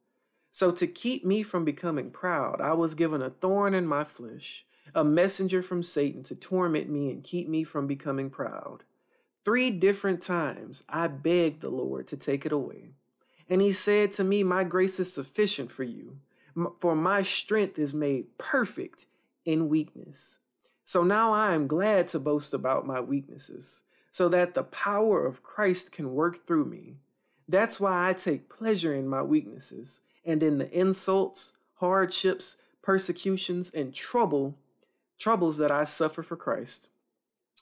so, 0.54 0.70
to 0.70 0.86
keep 0.86 1.24
me 1.24 1.42
from 1.42 1.64
becoming 1.64 2.10
proud, 2.10 2.60
I 2.60 2.74
was 2.74 2.94
given 2.94 3.22
a 3.22 3.30
thorn 3.30 3.72
in 3.72 3.86
my 3.86 4.04
flesh, 4.04 4.66
a 4.94 5.04
messenger 5.04 5.62
from 5.62 5.82
Satan 5.82 6.22
to 6.24 6.34
torment 6.34 6.88
me 6.88 7.10
and 7.10 7.24
keep 7.24 7.48
me 7.48 7.64
from 7.64 7.86
becoming 7.86 8.30
proud. 8.30 8.84
Three 9.44 9.70
different 9.70 10.22
times 10.22 10.84
I 10.88 11.08
begged 11.08 11.62
the 11.62 11.70
Lord 11.70 12.06
to 12.08 12.16
take 12.16 12.46
it 12.46 12.52
away. 12.52 12.90
And 13.48 13.60
he 13.60 13.72
said 13.72 14.12
to 14.12 14.24
me, 14.24 14.42
My 14.42 14.64
grace 14.64 15.00
is 15.00 15.12
sufficient 15.12 15.70
for 15.70 15.82
you, 15.82 16.18
for 16.80 16.94
my 16.94 17.22
strength 17.22 17.78
is 17.78 17.92
made 17.92 18.38
perfect 18.38 19.06
in 19.44 19.68
weakness. 19.68 20.38
So 20.84 21.02
now 21.02 21.32
I 21.32 21.54
am 21.54 21.66
glad 21.66 22.08
to 22.08 22.18
boast 22.18 22.54
about 22.54 22.86
my 22.86 23.00
weaknesses, 23.00 23.82
so 24.10 24.28
that 24.28 24.54
the 24.54 24.62
power 24.62 25.26
of 25.26 25.42
Christ 25.42 25.90
can 25.90 26.14
work 26.14 26.46
through 26.46 26.66
me. 26.66 26.96
That's 27.48 27.80
why 27.80 28.08
I 28.08 28.12
take 28.12 28.48
pleasure 28.48 28.94
in 28.94 29.08
my 29.08 29.22
weaknesses 29.22 30.02
and 30.24 30.42
in 30.42 30.58
the 30.58 30.70
insults, 30.70 31.52
hardships, 31.74 32.56
persecutions, 32.82 33.70
and 33.70 33.94
trouble, 33.94 34.56
troubles 35.22 35.58
that 35.58 35.70
I 35.70 35.84
suffer 35.84 36.22
for 36.22 36.36
Christ. 36.36 36.88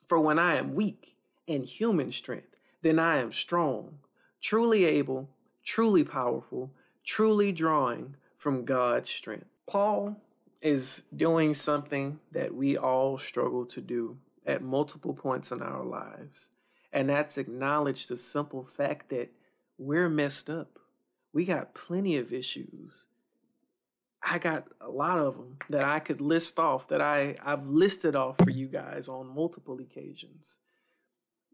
For 0.09 0.19
when 0.19 0.39
I 0.39 0.57
am 0.57 0.75
weak 0.75 1.15
in 1.47 1.65
human 1.65 2.11
strength, 2.11 2.57
then 2.83 2.99
I 2.99 3.19
am 3.19 3.33
strong, 3.33 3.99
truly 4.41 4.87
able, 4.87 5.29
truly 5.63 6.03
powerful, 6.03 6.73
truly 7.05 7.53
drawing 7.53 8.17
from 8.39 8.65
God's 8.65 9.11
strength. 9.11 9.45
Paul 9.67 10.17
is 10.63 11.03
doing 11.15 11.53
something 11.53 12.21
that 12.33 12.55
we 12.55 12.79
all 12.79 13.19
struggle 13.19 13.67
to 13.67 13.81
do 13.83 14.17
at 14.47 14.63
multiple 14.63 15.13
points 15.13 15.53
in 15.53 15.61
our 15.61 15.85
lives, 15.85 16.49
and 16.91 17.11
that's 17.11 17.37
acknowledge 17.37 18.07
the 18.07 18.17
simple 18.17 18.65
fact 18.65 19.11
that 19.11 19.31
we're 19.79 20.09
messed 20.09 20.49
up 20.49 20.81
we 21.33 21.45
got 21.45 21.75
plenty 21.75 22.17
of 22.17 22.33
issues. 22.33 23.07
I 24.23 24.39
got 24.39 24.67
a 24.81 24.91
lot 24.91 25.19
of 25.19 25.37
them 25.37 25.57
that 25.71 25.85
I 25.85 25.99
could 25.99 26.21
list 26.21 26.59
off 26.59 26.89
that 26.89 27.01
I, 27.01 27.37
I've 27.43 27.67
listed 27.67 28.15
off 28.15 28.37
for 28.39 28.51
you 28.51 28.67
guys 28.67 29.09
on 29.09 29.35
multiple 29.35 29.79
occasions. 29.81 30.59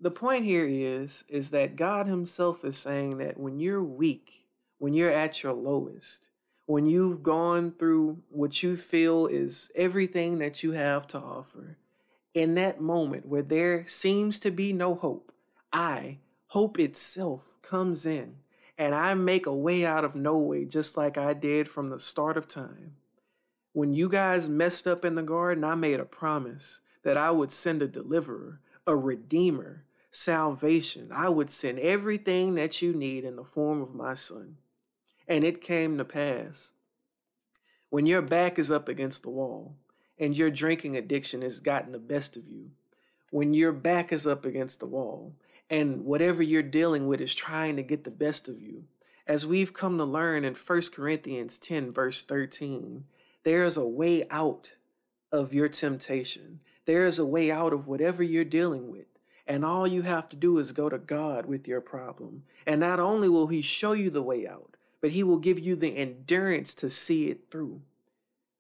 The 0.00 0.11
point 0.11 0.44
here 0.44 0.66
is 0.68 1.25
is 1.28 1.50
that 1.50 1.76
God 1.76 2.06
himself 2.06 2.64
is 2.64 2.76
saying 2.76 3.18
that 3.18 3.38
when 3.38 3.61
you're 3.61 3.82
weak, 3.82 4.46
when 4.78 4.92
you're 4.92 5.12
at 5.12 5.42
your 5.42 5.54
lowest, 5.54 6.28
when 6.66 6.87
you've 6.87 7.23
gone 7.23 7.73
through 7.78 8.23
what 8.28 8.62
you 8.62 8.76
feel 8.76 9.26
is 9.26 9.70
everything 9.75 10.38
that 10.38 10.62
you 10.62 10.73
have 10.73 11.06
to 11.08 11.18
offer, 11.18 11.78
in 12.35 12.54
that 12.56 12.80
moment 12.80 13.26
where 13.26 13.42
there 13.42 13.87
seems 13.87 14.38
to 14.40 14.50
be 14.50 14.73
no 14.73 14.94
hope, 14.94 15.32
I, 15.73 16.18
hope 16.49 16.78
itself, 16.78 17.56
comes 17.62 18.04
in 18.04 18.37
and 18.78 18.95
I 18.95 19.14
make 19.14 19.47
a 19.47 19.54
way 19.54 19.85
out 19.87 20.04
of 20.04 20.14
no 20.14 20.37
way, 20.37 20.64
just 20.64 20.97
like 20.97 21.16
I 21.16 21.33
did 21.35 21.68
from 21.68 21.90
the 21.90 21.99
start 21.99 22.37
of 22.37 22.49
time. 22.49 22.97
When 23.73 23.92
you 23.92 24.09
guys 24.09 24.49
messed 24.49 24.87
up 24.87 25.04
in 25.04 25.14
the 25.14 25.23
garden, 25.23 25.64
I 25.64 25.75
made 25.75 26.00
a 26.00 26.04
promise 26.04 26.80
that 27.02 27.16
I 27.16 27.30
would 27.30 27.52
send 27.52 27.83
a 27.83 27.88
deliverer, 27.88 28.61
a 28.87 28.97
redeemer, 28.97 29.85
salvation. 30.11 31.11
I 31.12 31.28
would 31.28 31.50
send 31.50 31.78
everything 31.78 32.54
that 32.54 32.80
you 32.80 32.92
need 32.92 33.25
in 33.25 33.37
the 33.37 33.45
form 33.45 33.83
of 33.83 33.95
my 33.95 34.14
son. 34.14 34.56
And 35.28 35.45
it 35.45 35.61
came 35.61 35.99
to 35.99 36.04
pass. 36.04 36.73
When 37.90 38.06
your 38.06 38.23
back 38.23 38.59
is 38.59 38.71
up 38.71 38.88
against 38.88 39.23
the 39.23 39.30
wall 39.30 39.76
and 40.18 40.37
your 40.37 40.50
drinking 40.50 40.97
addiction 40.97 41.42
has 41.42 41.61
gotten 41.61 41.92
the 41.92 41.99
best 41.99 42.37
of 42.37 42.47
you, 42.49 42.71
when 43.30 43.54
your 43.54 43.73
back 43.73 44.12
is 44.12 44.26
up 44.26 44.45
against 44.45 44.80
the 44.80 44.87
wall 44.87 45.35
and 45.70 46.04
whatever 46.04 46.42
you're 46.42 46.62
dealing 46.62 47.06
with 47.06 47.20
is 47.20 47.35
trying 47.35 47.76
to 47.76 47.82
get 47.82 48.04
the 48.04 48.11
best 48.11 48.49
of 48.49 48.61
you, 48.61 48.85
as 49.26 49.44
we've 49.44 49.73
come 49.73 49.99
to 49.99 50.04
learn 50.04 50.44
in 50.44 50.54
1 50.54 50.82
Corinthians 50.94 51.58
10, 51.58 51.90
verse 51.90 52.23
13, 52.23 53.04
there 53.42 53.64
is 53.64 53.76
a 53.76 53.87
way 53.87 54.26
out 54.30 54.75
of 55.32 55.52
your 55.52 55.68
temptation. 55.68 56.61
There 56.85 57.04
is 57.04 57.18
a 57.18 57.26
way 57.26 57.50
out 57.50 57.73
of 57.73 57.88
whatever 57.88 58.23
you're 58.23 58.44
dealing 58.44 58.90
with. 58.90 59.06
And 59.46 59.64
all 59.64 59.87
you 59.87 60.02
have 60.02 60.28
to 60.30 60.37
do 60.37 60.58
is 60.58 60.73
go 60.73 60.88
to 60.88 60.99
God 60.99 61.46
with 61.46 61.68
your 61.68 61.80
problem. 61.80 62.44
And 62.66 62.80
not 62.80 63.00
only 63.00 63.28
will 63.28 63.49
He 63.49 63.62
show 63.62 63.92
you 63.92 64.11
the 64.11 64.23
way 64.23 64.46
out, 64.46 64.76
but 65.00 65.11
He 65.11 65.23
will 65.23 65.38
give 65.38 65.58
you 65.58 65.76
the 65.76 65.96
endurance 65.96 66.75
to 66.76 66.90
see 66.90 67.28
it 67.28 67.50
through. 67.50 67.80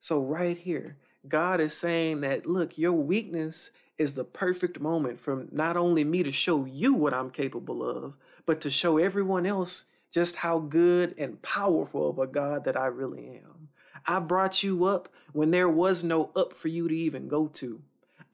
So, 0.00 0.20
right 0.20 0.56
here, 0.56 0.96
God 1.26 1.60
is 1.60 1.76
saying 1.76 2.20
that, 2.20 2.46
look, 2.46 2.78
your 2.78 2.92
weakness 2.92 3.72
is 3.98 4.14
the 4.14 4.24
perfect 4.24 4.80
moment 4.80 5.18
for 5.20 5.46
not 5.50 5.76
only 5.76 6.04
me 6.04 6.22
to 6.22 6.32
show 6.32 6.64
you 6.64 6.94
what 6.94 7.14
I'm 7.14 7.30
capable 7.30 7.82
of, 7.88 8.14
but 8.44 8.60
to 8.62 8.70
show 8.70 8.98
everyone 8.98 9.46
else 9.46 9.84
just 10.12 10.36
how 10.36 10.58
good 10.58 11.14
and 11.18 11.42
powerful 11.42 12.10
of 12.10 12.18
a 12.18 12.26
God 12.26 12.64
that 12.64 12.76
I 12.76 12.86
really 12.86 13.26
am. 13.26 13.68
I 14.06 14.20
brought 14.20 14.62
you 14.62 14.84
up 14.84 15.08
when 15.32 15.50
there 15.50 15.68
was 15.68 16.04
no 16.04 16.30
up 16.36 16.52
for 16.52 16.68
you 16.68 16.88
to 16.88 16.94
even 16.94 17.28
go 17.28 17.48
to. 17.48 17.82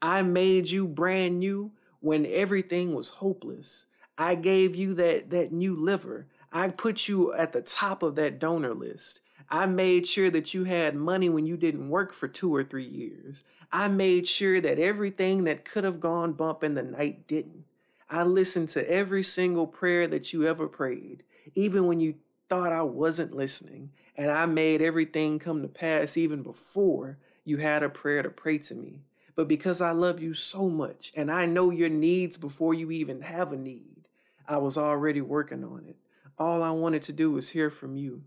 I 0.01 0.21
made 0.21 0.69
you 0.69 0.87
brand 0.87 1.39
new 1.39 1.71
when 1.99 2.25
everything 2.25 2.93
was 2.93 3.09
hopeless. 3.09 3.87
I 4.17 4.35
gave 4.35 4.75
you 4.75 4.93
that, 4.95 5.29
that 5.31 5.51
new 5.51 5.75
liver. 5.75 6.27
I 6.51 6.67
put 6.69 7.07
you 7.07 7.33
at 7.33 7.53
the 7.53 7.61
top 7.61 8.03
of 8.03 8.15
that 8.15 8.37
donor 8.37 8.73
list. 8.73 9.21
I 9.49 9.65
made 9.65 10.07
sure 10.07 10.29
that 10.29 10.53
you 10.53 10.65
had 10.65 10.95
money 10.95 11.29
when 11.29 11.45
you 11.45 11.57
didn't 11.57 11.89
work 11.89 12.13
for 12.13 12.27
two 12.27 12.53
or 12.53 12.63
three 12.63 12.87
years. 12.87 13.43
I 13.75 13.87
made 13.87 14.27
sure 14.27 14.61
that 14.61 14.77
everything 14.77 15.45
that 15.45 15.65
could 15.65 15.83
have 15.83 15.99
gone 15.99 16.33
bump 16.33 16.63
in 16.63 16.75
the 16.75 16.83
night 16.83 17.27
didn't. 17.27 17.65
I 18.07 18.21
listened 18.21 18.69
to 18.69 18.87
every 18.87 19.23
single 19.23 19.65
prayer 19.65 20.07
that 20.09 20.31
you 20.31 20.47
ever 20.47 20.67
prayed, 20.67 21.23
even 21.55 21.87
when 21.87 21.99
you 21.99 22.13
thought 22.49 22.71
I 22.71 22.83
wasn't 22.83 23.35
listening. 23.35 23.89
And 24.15 24.29
I 24.29 24.45
made 24.45 24.83
everything 24.83 25.39
come 25.39 25.63
to 25.63 25.67
pass 25.67 26.15
even 26.17 26.43
before 26.43 27.17
you 27.43 27.57
had 27.57 27.81
a 27.81 27.89
prayer 27.89 28.21
to 28.21 28.29
pray 28.29 28.59
to 28.59 28.75
me. 28.75 29.01
But 29.35 29.47
because 29.47 29.81
I 29.81 29.89
love 29.89 30.21
you 30.21 30.35
so 30.35 30.69
much 30.69 31.11
and 31.17 31.31
I 31.31 31.47
know 31.47 31.71
your 31.71 31.89
needs 31.89 32.37
before 32.37 32.75
you 32.75 32.91
even 32.91 33.21
have 33.21 33.51
a 33.51 33.57
need, 33.57 34.07
I 34.47 34.57
was 34.57 34.77
already 34.77 35.21
working 35.21 35.63
on 35.63 35.85
it. 35.89 35.95
All 36.37 36.61
I 36.61 36.69
wanted 36.69 37.01
to 37.03 37.13
do 37.13 37.31
was 37.31 37.49
hear 37.49 37.71
from 37.71 37.97
you, 37.97 38.21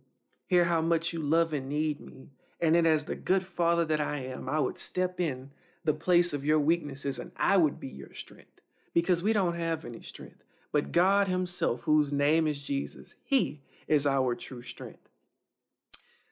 hear 0.49 0.65
how 0.65 0.81
much 0.81 1.13
you 1.13 1.21
love 1.21 1.53
and 1.53 1.69
need 1.69 2.01
me. 2.01 2.31
And 2.67 2.75
then, 2.75 2.85
as 2.85 3.05
the 3.05 3.15
good 3.15 3.47
father 3.47 3.85
that 3.85 4.01
I 4.01 4.25
am, 4.25 4.49
I 4.49 4.59
would 4.59 4.77
step 4.77 5.21
in 5.21 5.53
the 5.85 5.95
place 5.95 6.33
of 6.33 6.45
your 6.45 6.59
weaknesses 6.59 7.17
and 7.17 7.31
I 7.37 7.57
would 7.57 7.79
be 7.79 7.87
your 7.87 8.13
strength 8.13 8.61
because 8.93 9.23
we 9.23 9.33
don't 9.33 9.55
have 9.55 9.85
any 9.85 10.03
strength. 10.03 10.43
But 10.73 10.91
God 10.91 11.29
Himself, 11.29 11.83
whose 11.83 12.13
name 12.13 12.49
is 12.49 12.67
Jesus, 12.67 13.15
He 13.23 13.63
is 13.87 14.05
our 14.05 14.35
true 14.35 14.63
strength. 14.63 15.09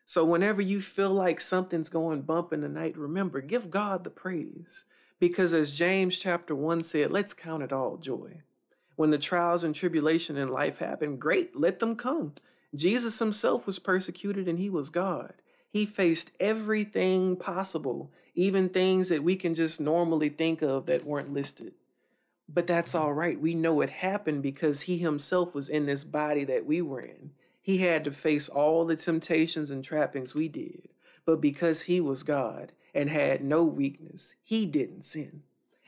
So, 0.06 0.24
whenever 0.24 0.60
you 0.60 0.82
feel 0.82 1.10
like 1.10 1.40
something's 1.40 1.88
going 1.88 2.22
bump 2.22 2.52
in 2.52 2.62
the 2.62 2.68
night, 2.68 2.98
remember, 2.98 3.40
give 3.40 3.70
God 3.70 4.02
the 4.02 4.10
praise. 4.10 4.86
Because 5.20 5.54
as 5.54 5.78
James 5.78 6.18
chapter 6.18 6.52
1 6.52 6.82
said, 6.82 7.12
let's 7.12 7.32
count 7.32 7.62
it 7.62 7.72
all 7.72 7.96
joy. 7.96 8.42
When 8.96 9.10
the 9.10 9.18
trials 9.18 9.62
and 9.62 9.72
tribulation 9.72 10.36
in 10.36 10.48
life 10.48 10.78
happen, 10.78 11.16
great, 11.16 11.54
let 11.54 11.78
them 11.78 11.94
come. 11.94 12.34
Jesus 12.74 13.20
himself 13.20 13.68
was 13.68 13.78
persecuted 13.78 14.48
and 14.48 14.58
he 14.58 14.68
was 14.68 14.90
God. 14.90 15.34
He 15.74 15.86
faced 15.86 16.30
everything 16.38 17.34
possible, 17.34 18.12
even 18.36 18.68
things 18.68 19.08
that 19.08 19.24
we 19.24 19.34
can 19.34 19.56
just 19.56 19.80
normally 19.80 20.28
think 20.28 20.62
of 20.62 20.86
that 20.86 21.04
weren't 21.04 21.32
listed. 21.32 21.72
But 22.48 22.68
that's 22.68 22.94
all 22.94 23.12
right. 23.12 23.40
We 23.40 23.56
know 23.56 23.80
it 23.80 23.90
happened 23.90 24.44
because 24.44 24.82
he 24.82 24.98
himself 24.98 25.52
was 25.52 25.68
in 25.68 25.86
this 25.86 26.04
body 26.04 26.44
that 26.44 26.64
we 26.64 26.80
were 26.80 27.00
in. 27.00 27.32
He 27.60 27.78
had 27.78 28.04
to 28.04 28.12
face 28.12 28.48
all 28.48 28.84
the 28.84 28.94
temptations 28.94 29.68
and 29.68 29.82
trappings 29.82 30.32
we 30.32 30.46
did. 30.46 30.90
But 31.26 31.40
because 31.40 31.82
he 31.82 32.00
was 32.00 32.22
God 32.22 32.70
and 32.94 33.10
had 33.10 33.42
no 33.42 33.64
weakness, 33.64 34.36
he 34.44 34.66
didn't 34.66 35.02
sin. 35.02 35.42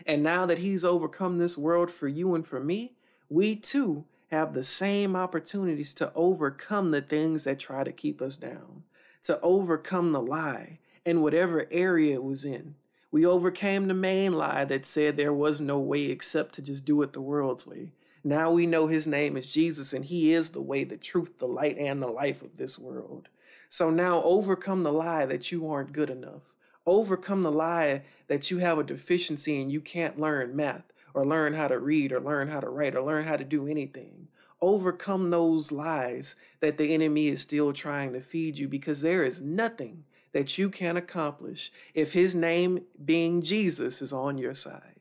And 0.05 0.21
now 0.21 0.47
that 0.47 0.59
he's 0.59 0.85
overcome 0.85 1.39
this 1.39 1.57
world 1.57 1.93
for 1.93 2.09
you 2.09 2.35
and 2.35 2.45
for 2.45 2.59
me, 2.59 2.97
we 3.29 3.55
too 3.55 4.05
have 4.33 4.53
the 4.53 4.65
same 4.65 5.15
opportunities 5.15 5.95
to 5.95 6.11
overcome 6.17 6.91
the 6.91 7.03
things 7.03 7.45
that 7.45 7.61
try 7.61 7.85
to 7.85 7.93
keep 7.93 8.21
us 8.21 8.37
down, 8.37 8.83
to 9.27 9.41
overcome 9.41 10.13
the 10.13 10.23
lie 10.23 10.79
in 11.05 11.21
whatever 11.21 11.67
area 11.73 12.15
it 12.15 12.23
was 12.23 12.45
in. 12.45 12.77
We 13.11 13.27
overcame 13.27 13.89
the 13.89 13.95
main 13.95 14.35
lie 14.35 14.65
that 14.67 14.87
said 14.87 15.17
there 15.17 15.33
was 15.33 15.61
no 15.61 15.81
way 15.81 16.05
except 16.05 16.55
to 16.55 16.63
just 16.63 16.85
do 16.85 17.03
it 17.03 17.13
the 17.13 17.21
world's 17.21 17.67
way. 17.67 17.91
Now 18.23 18.53
we 18.53 18.69
know 18.69 18.87
his 18.87 19.05
name 19.05 19.37
is 19.37 19.53
Jesus 19.53 19.93
and 19.93 20.05
he 20.05 20.33
is 20.33 20.51
the 20.51 20.63
way, 20.63 20.85
the 20.85 20.97
truth, 20.97 21.41
the 21.41 21.49
light, 21.49 21.77
and 21.77 22.01
the 22.01 22.07
life 22.07 22.41
of 22.41 22.57
this 22.57 22.79
world. 22.79 23.29
So 23.69 23.91
now 23.91 24.23
overcome 24.23 24.85
the 24.85 24.93
lie 24.93 25.27
that 25.27 25.51
you 25.51 25.69
aren't 25.69 25.93
good 25.93 26.11
enough. 26.11 26.55
Overcome 26.87 27.43
the 27.43 27.51
lie 27.51 28.03
that 28.29 28.53
you 28.53 28.59
have 28.59 28.79
a 28.79 28.85
deficiency 28.85 29.61
and 29.61 29.73
you 29.73 29.81
can't 29.81 30.21
learn 30.21 30.55
math 30.55 30.93
or 31.15 31.27
learn 31.27 31.55
how 31.55 31.67
to 31.67 31.81
read 31.81 32.13
or 32.13 32.21
learn 32.21 32.47
how 32.47 32.61
to 32.61 32.69
write 32.69 32.95
or 32.95 33.03
learn 33.03 33.25
how 33.25 33.37
to 33.37 33.45
do 33.45 33.67
anything. 33.67 34.29
Overcome 34.61 35.31
those 35.31 35.71
lies 35.71 36.35
that 36.61 36.79
the 36.79 36.95
enemy 36.95 37.29
is 37.29 37.43
still 37.43 37.73
trying 37.73 38.13
to 38.15 38.21
feed 38.21 38.59
you 38.59 38.69
because 38.69 39.03
there 39.03 39.25
is 39.25 39.41
nothing 39.41 40.05
that 40.33 40.59
you 40.59 40.69
can 40.71 40.97
accomplish 40.97 41.73
if 41.95 42.13
his 42.13 42.35
name, 42.35 42.83
being 43.05 43.43
Jesus, 43.43 44.03
is 44.03 44.13
on 44.13 44.39
your 44.39 44.55
side. 44.55 44.97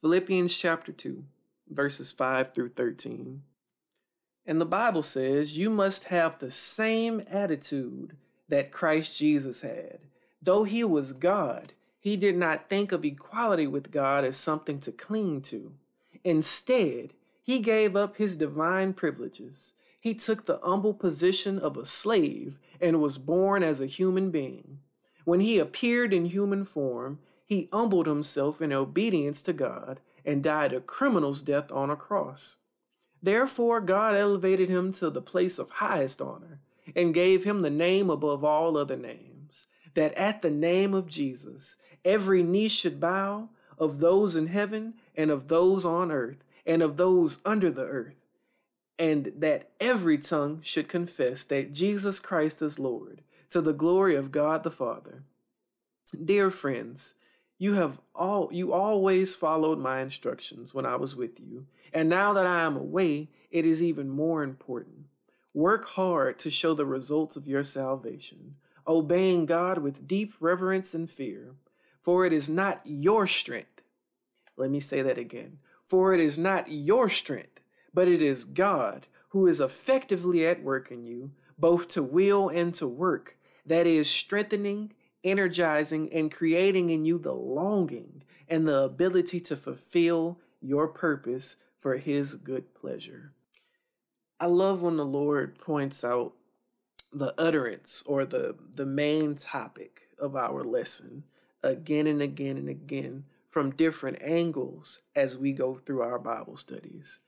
Philippians 0.00 0.56
chapter 0.56 0.92
2, 0.92 1.24
verses 1.68 2.12
5 2.12 2.54
through 2.54 2.70
13. 2.70 3.42
And 4.46 4.60
the 4.60 4.66
Bible 4.66 5.02
says, 5.02 5.58
You 5.58 5.70
must 5.70 6.04
have 6.04 6.38
the 6.38 6.50
same 6.50 7.22
attitude 7.30 8.16
that 8.48 8.72
Christ 8.72 9.16
Jesus 9.16 9.60
had. 9.60 10.00
Though 10.42 10.64
he 10.64 10.82
was 10.82 11.12
God, 11.12 11.74
he 12.00 12.16
did 12.16 12.36
not 12.36 12.68
think 12.68 12.92
of 12.92 13.04
equality 13.04 13.66
with 13.66 13.90
God 13.90 14.24
as 14.24 14.36
something 14.36 14.80
to 14.80 14.92
cling 14.92 15.42
to. 15.42 15.72
Instead, 16.24 17.10
he 17.42 17.58
gave 17.58 17.96
up 17.96 18.16
his 18.16 18.36
divine 18.36 18.92
privileges. 18.92 19.74
He 20.00 20.14
took 20.14 20.46
the 20.46 20.60
humble 20.62 20.94
position 20.94 21.58
of 21.58 21.76
a 21.76 21.86
slave 21.86 22.58
and 22.80 23.00
was 23.00 23.18
born 23.18 23.62
as 23.62 23.80
a 23.80 23.86
human 23.86 24.30
being. 24.30 24.78
When 25.24 25.40
he 25.40 25.58
appeared 25.58 26.14
in 26.14 26.26
human 26.26 26.64
form, 26.64 27.18
he 27.44 27.68
humbled 27.72 28.06
himself 28.06 28.62
in 28.62 28.72
obedience 28.72 29.42
to 29.42 29.52
God 29.52 30.00
and 30.24 30.42
died 30.42 30.72
a 30.72 30.80
criminal's 30.80 31.42
death 31.42 31.70
on 31.72 31.90
a 31.90 31.96
cross. 31.96 32.58
Therefore, 33.22 33.80
God 33.80 34.14
elevated 34.14 34.68
him 34.68 34.92
to 34.94 35.10
the 35.10 35.20
place 35.20 35.58
of 35.58 35.70
highest 35.70 36.22
honor 36.22 36.60
and 36.96 37.14
gave 37.14 37.44
him 37.44 37.62
the 37.62 37.70
name 37.70 38.08
above 38.08 38.44
all 38.44 38.76
other 38.76 38.96
names, 38.96 39.66
that 39.94 40.14
at 40.14 40.42
the 40.42 40.50
name 40.50 40.94
of 40.94 41.06
Jesus, 41.06 41.76
every 42.04 42.42
knee 42.42 42.68
should 42.68 43.00
bow 43.00 43.50
of 43.78 43.98
those 43.98 44.36
in 44.36 44.46
heaven 44.46 44.94
and 45.14 45.30
of 45.30 45.48
those 45.48 45.84
on 45.84 46.10
earth 46.10 46.42
and 46.66 46.82
of 46.82 46.96
those 46.96 47.38
under 47.44 47.70
the 47.70 47.84
earth, 47.84 48.14
and 48.98 49.32
that 49.36 49.70
every 49.80 50.18
tongue 50.18 50.60
should 50.62 50.88
confess 50.88 51.44
that 51.44 51.72
Jesus 51.72 52.18
Christ 52.18 52.60
is 52.60 52.78
Lord, 52.78 53.22
to 53.50 53.60
the 53.60 53.72
glory 53.72 54.14
of 54.14 54.32
God 54.32 54.62
the 54.62 54.70
Father. 54.70 55.24
Dear 56.24 56.50
friends, 56.50 57.14
you 57.58 57.74
have 57.74 58.00
all 58.14 58.48
you 58.52 58.72
always 58.72 59.36
followed 59.36 59.78
my 59.78 60.00
instructions 60.00 60.74
when 60.74 60.86
I 60.86 60.96
was 60.96 61.14
with 61.16 61.38
you, 61.38 61.66
and 61.92 62.08
now 62.08 62.32
that 62.32 62.46
I 62.46 62.62
am 62.62 62.76
away, 62.76 63.28
it 63.50 63.66
is 63.66 63.82
even 63.82 64.08
more 64.08 64.42
important. 64.42 65.06
Work 65.52 65.88
hard 65.88 66.38
to 66.40 66.50
show 66.50 66.74
the 66.74 66.86
results 66.86 67.36
of 67.36 67.48
your 67.48 67.64
salvation, 67.64 68.56
obeying 68.86 69.46
God 69.46 69.78
with 69.78 70.06
deep 70.06 70.34
reverence 70.40 70.94
and 70.94 71.10
fear. 71.10 71.54
For 72.02 72.24
it 72.24 72.32
is 72.32 72.48
not 72.48 72.80
your 72.84 73.26
strength. 73.26 73.82
Let 74.56 74.70
me 74.70 74.80
say 74.80 75.02
that 75.02 75.18
again. 75.18 75.58
For 75.90 76.14
it 76.14 76.20
is 76.20 76.38
not 76.38 76.70
your 76.70 77.08
strength, 77.08 77.58
but 77.92 78.06
it 78.06 78.22
is 78.22 78.44
God 78.44 79.08
who 79.30 79.48
is 79.48 79.58
effectively 79.58 80.46
at 80.46 80.62
work 80.62 80.92
in 80.92 81.04
you, 81.04 81.32
both 81.58 81.88
to 81.88 82.02
will 82.02 82.48
and 82.48 82.72
to 82.76 82.86
work, 82.86 83.36
that 83.66 83.88
is 83.88 84.08
strengthening, 84.08 84.92
energizing, 85.24 86.08
and 86.12 86.30
creating 86.30 86.90
in 86.90 87.04
you 87.04 87.18
the 87.18 87.34
longing 87.34 88.22
and 88.48 88.68
the 88.68 88.82
ability 88.82 89.40
to 89.40 89.56
fulfill 89.56 90.38
your 90.60 90.86
purpose 90.86 91.56
for 91.80 91.96
His 91.96 92.36
good 92.36 92.72
pleasure. 92.72 93.32
I 94.38 94.46
love 94.46 94.82
when 94.82 94.96
the 94.96 95.04
Lord 95.04 95.58
points 95.58 96.04
out 96.04 96.34
the 97.12 97.34
utterance 97.36 98.04
or 98.06 98.24
the, 98.24 98.54
the 98.76 98.86
main 98.86 99.34
topic 99.34 100.02
of 100.20 100.36
our 100.36 100.62
lesson 100.62 101.24
again 101.64 102.06
and 102.06 102.22
again 102.22 102.56
and 102.56 102.68
again 102.68 103.24
from 103.50 103.72
different 103.72 104.18
angles 104.22 105.00
as 105.14 105.36
we 105.36 105.52
go 105.52 105.74
through 105.74 106.02
our 106.02 106.18
Bible 106.18 106.56
studies. 106.56 107.18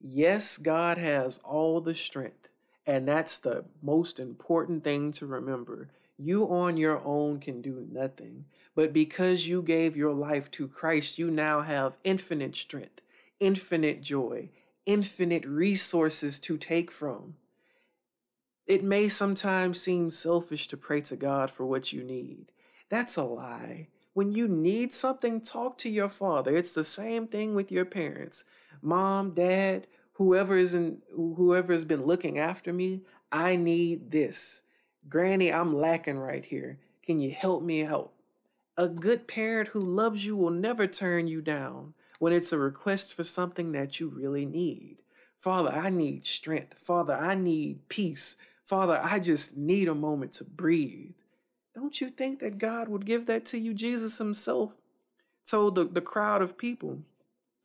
Yes, 0.00 0.58
God 0.58 0.98
has 0.98 1.38
all 1.38 1.80
the 1.80 1.94
strength, 1.94 2.48
and 2.86 3.08
that's 3.08 3.38
the 3.38 3.64
most 3.82 4.20
important 4.20 4.84
thing 4.84 5.12
to 5.12 5.26
remember. 5.26 5.90
You 6.16 6.44
on 6.44 6.76
your 6.76 7.02
own 7.04 7.40
can 7.40 7.60
do 7.60 7.86
nothing, 7.90 8.46
but 8.74 8.92
because 8.92 9.48
you 9.48 9.60
gave 9.60 9.96
your 9.96 10.14
life 10.14 10.50
to 10.52 10.68
Christ, 10.68 11.18
you 11.18 11.30
now 11.30 11.62
have 11.62 11.96
infinite 12.04 12.54
strength, 12.56 13.00
infinite 13.40 14.00
joy, 14.02 14.50
infinite 14.86 15.44
resources 15.44 16.38
to 16.40 16.56
take 16.56 16.90
from. 16.92 17.34
It 18.66 18.82
may 18.82 19.08
sometimes 19.08 19.80
seem 19.80 20.10
selfish 20.10 20.68
to 20.68 20.76
pray 20.76 21.00
to 21.02 21.16
God 21.16 21.50
for 21.50 21.66
what 21.66 21.92
you 21.92 22.02
need. 22.02 22.52
That's 22.88 23.16
a 23.16 23.24
lie. 23.24 23.88
When 24.16 24.32
you 24.32 24.48
need 24.48 24.94
something, 24.94 25.42
talk 25.42 25.76
to 25.76 25.90
your 25.90 26.08
father. 26.08 26.56
It's 26.56 26.72
the 26.72 26.84
same 26.84 27.26
thing 27.26 27.54
with 27.54 27.70
your 27.70 27.84
parents. 27.84 28.46
Mom, 28.80 29.32
dad, 29.32 29.88
whoever 30.14 30.56
is 30.56 30.72
in 30.72 31.02
whoever 31.14 31.70
has 31.70 31.84
been 31.84 32.06
looking 32.06 32.38
after 32.38 32.72
me, 32.72 33.02
I 33.30 33.56
need 33.56 34.12
this. 34.12 34.62
Granny, 35.06 35.52
I'm 35.52 35.78
lacking 35.78 36.16
right 36.16 36.42
here. 36.42 36.78
Can 37.04 37.20
you 37.20 37.30
help 37.30 37.62
me 37.62 37.84
out? 37.84 38.12
A 38.78 38.88
good 38.88 39.28
parent 39.28 39.68
who 39.74 39.80
loves 39.80 40.24
you 40.24 40.34
will 40.34 40.48
never 40.48 40.86
turn 40.86 41.26
you 41.26 41.42
down 41.42 41.92
when 42.18 42.32
it's 42.32 42.54
a 42.54 42.58
request 42.58 43.12
for 43.12 43.22
something 43.22 43.72
that 43.72 44.00
you 44.00 44.08
really 44.08 44.46
need. 44.46 44.96
Father, 45.38 45.70
I 45.70 45.90
need 45.90 46.24
strength. 46.24 46.76
Father, 46.82 47.14
I 47.14 47.34
need 47.34 47.86
peace. 47.90 48.36
Father, 48.64 48.98
I 48.98 49.18
just 49.18 49.58
need 49.58 49.88
a 49.88 49.94
moment 49.94 50.32
to 50.34 50.44
breathe. 50.44 51.12
Don't 51.76 52.00
you 52.00 52.08
think 52.08 52.38
that 52.38 52.56
God 52.56 52.88
would 52.88 53.04
give 53.04 53.26
that 53.26 53.44
to 53.46 53.58
you? 53.58 53.74
Jesus 53.74 54.16
himself 54.16 54.72
told 55.46 55.74
the, 55.74 55.84
the 55.84 56.00
crowd 56.00 56.40
of 56.40 56.56
people, 56.56 57.00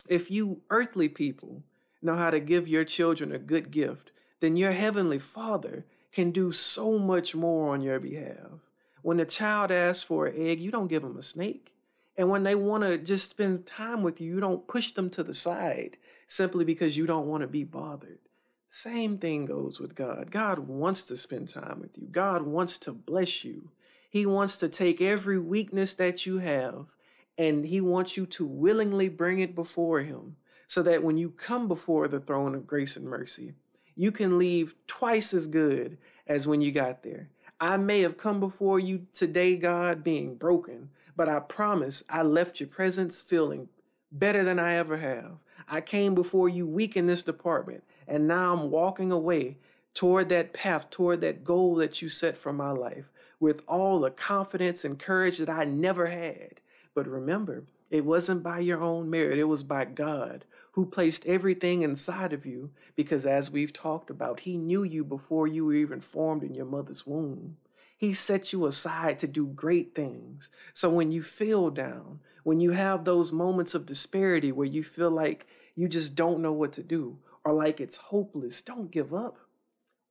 if 0.10 0.30
you 0.30 0.60
earthly 0.70 1.08
people 1.08 1.64
know 2.02 2.16
how 2.16 2.30
to 2.30 2.42
give 2.42 2.68
your 2.68 2.84
children 2.84 3.32
a 3.32 3.40
good 3.40 3.72
gift, 3.72 4.12
then 4.42 4.58
your 4.58 4.74
heavenly 4.74 5.18
Father 5.18 5.86
can 6.12 6.32
do 6.32 6.52
so 6.52 7.00
much 7.00 7.34
more 7.34 7.74
on 7.74 7.82
your 7.82 8.02
behalf. 8.02 8.60
When 9.02 9.18
a 9.22 9.26
child 9.26 9.72
asks 9.72 10.04
for 10.04 10.26
an 10.26 10.46
egg, 10.46 10.60
you 10.60 10.72
don't 10.72 10.90
give 10.90 11.04
them 11.04 11.16
a 11.16 11.22
snake. 11.22 11.72
And 12.18 12.30
when 12.30 12.44
they 12.44 12.54
want 12.54 12.84
to 12.84 12.98
just 12.98 13.30
spend 13.30 13.66
time 13.66 14.04
with 14.04 14.20
you, 14.20 14.36
you 14.36 14.40
don't 14.42 14.68
push 14.68 14.92
them 14.92 15.10
to 15.12 15.24
the 15.24 15.34
side 15.34 15.96
simply 16.28 16.66
because 16.66 16.98
you 16.98 17.06
don't 17.06 17.28
want 17.28 17.44
to 17.44 17.48
be 17.48 17.64
bothered. 17.64 18.20
Same 18.68 19.18
thing 19.18 19.46
goes 19.46 19.80
with 19.80 19.96
God. 19.96 20.32
God 20.32 20.60
wants 20.60 21.04
to 21.06 21.16
spend 21.16 21.48
time 21.48 21.80
with 21.80 21.98
you. 21.98 22.08
God 22.12 22.42
wants 22.42 22.78
to 22.80 22.92
bless 22.92 23.46
you. 23.46 23.70
He 24.12 24.26
wants 24.26 24.58
to 24.58 24.68
take 24.68 25.00
every 25.00 25.40
weakness 25.40 25.94
that 25.94 26.26
you 26.26 26.40
have 26.40 26.98
and 27.38 27.64
he 27.66 27.80
wants 27.80 28.18
you 28.18 28.26
to 28.26 28.46
willingly 28.46 29.08
bring 29.08 29.40
it 29.40 29.56
before 29.56 30.02
him 30.02 30.36
so 30.68 30.84
that 30.84 31.02
when 31.02 31.18
you 31.18 31.30
come 31.30 31.70
before 31.70 32.10
the 32.10 32.20
throne 32.20 32.54
of 32.54 32.68
grace 32.68 32.98
and 32.98 33.06
mercy, 33.06 33.54
you 33.96 34.12
can 34.12 34.38
leave 34.38 34.76
twice 34.86 35.34
as 35.34 35.48
good 35.48 35.98
as 36.28 36.46
when 36.46 36.60
you 36.60 36.74
got 36.74 37.04
there. 37.04 37.30
I 37.58 37.78
may 37.78 38.02
have 38.02 38.18
come 38.18 38.42
before 38.42 38.82
you 38.82 39.08
today, 39.14 39.56
God, 39.56 40.04
being 40.04 40.36
broken, 40.36 40.90
but 41.16 41.30
I 41.30 41.40
promise 41.40 42.04
I 42.10 42.24
left 42.24 42.60
your 42.60 42.68
presence 42.68 43.22
feeling 43.22 43.70
better 44.12 44.44
than 44.44 44.60
I 44.60 44.74
ever 44.74 44.98
have. 44.98 45.38
I 45.70 45.80
came 45.80 46.16
before 46.16 46.50
you 46.50 46.68
weak 46.68 46.98
in 46.98 47.08
this 47.08 47.24
department, 47.24 47.86
and 48.10 48.28
now 48.28 48.52
I'm 48.52 48.72
walking 48.72 49.10
away 49.10 49.56
toward 49.94 50.28
that 50.30 50.52
path, 50.52 50.90
toward 50.90 51.22
that 51.22 51.46
goal 51.46 51.76
that 51.76 52.02
you 52.02 52.10
set 52.10 52.36
for 52.36 52.52
my 52.52 52.72
life 52.72 53.06
with 53.42 53.62
all 53.68 54.00
the 54.00 54.12
confidence 54.12 54.86
and 54.86 54.98
courage 54.98 55.40
that 55.40 55.50
I 55.50 55.66
never 55.66 56.08
had. 56.08 56.62
But 56.96 57.08
remember, 57.08 57.66
it 57.90 58.06
wasn't 58.06 58.44
by 58.44 58.60
your 58.60 58.82
own 58.82 59.10
merit, 59.10 59.38
it 59.38 59.46
was 59.46 59.64
by 59.64 59.84
God 59.84 60.46
who 60.74 60.86
placed 60.86 61.26
everything 61.26 61.82
inside 61.82 62.32
of 62.32 62.46
you 62.46 62.72
because, 62.96 63.26
as 63.26 63.52
we've 63.52 63.74
talked 63.74 64.10
about, 64.10 64.42
He 64.42 64.58
knew 64.58 64.84
you 64.84 65.04
before 65.04 65.48
you 65.48 65.66
were 65.66 65.74
even 65.74 66.00
formed 66.00 66.44
in 66.44 66.56
your 66.56 66.66
mother's 66.66 67.06
womb. 67.06 67.58
He 67.98 68.14
set 68.14 68.54
you 68.54 68.66
aside 68.66 69.20
to 69.20 69.28
do 69.28 69.46
great 69.46 69.94
things. 69.94 70.50
So 70.74 70.90
when 70.90 71.12
you 71.12 71.22
feel 71.22 71.70
down, 71.70 72.20
when 72.44 72.60
you 72.60 72.72
have 72.72 73.04
those 73.04 73.32
moments 73.32 73.76
of 73.76 73.86
disparity 73.86 74.52
where 74.52 74.68
you 74.68 74.84
feel 74.84 75.12
like 75.12 75.46
you 75.76 75.88
just 75.88 76.16
don't 76.16 76.42
know 76.42 76.54
what 76.54 76.74
to 76.74 76.84
do 76.84 77.18
or 77.44 77.54
like 77.54 77.80
it's 77.80 77.98
hopeless, 77.98 78.62
don't 78.62 78.92
give 78.92 79.14
up. 79.14 79.38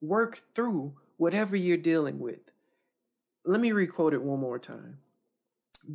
Work 0.01 0.43
through 0.55 0.95
whatever 1.17 1.57
you're 1.57 1.77
dealing 1.77 2.19
with. 2.19 2.50
Let 3.45 3.61
me 3.61 3.73
requote 3.73 4.15
it 4.15 4.23
one 4.23 4.41
more 4.41 4.59
time. 4.59 4.99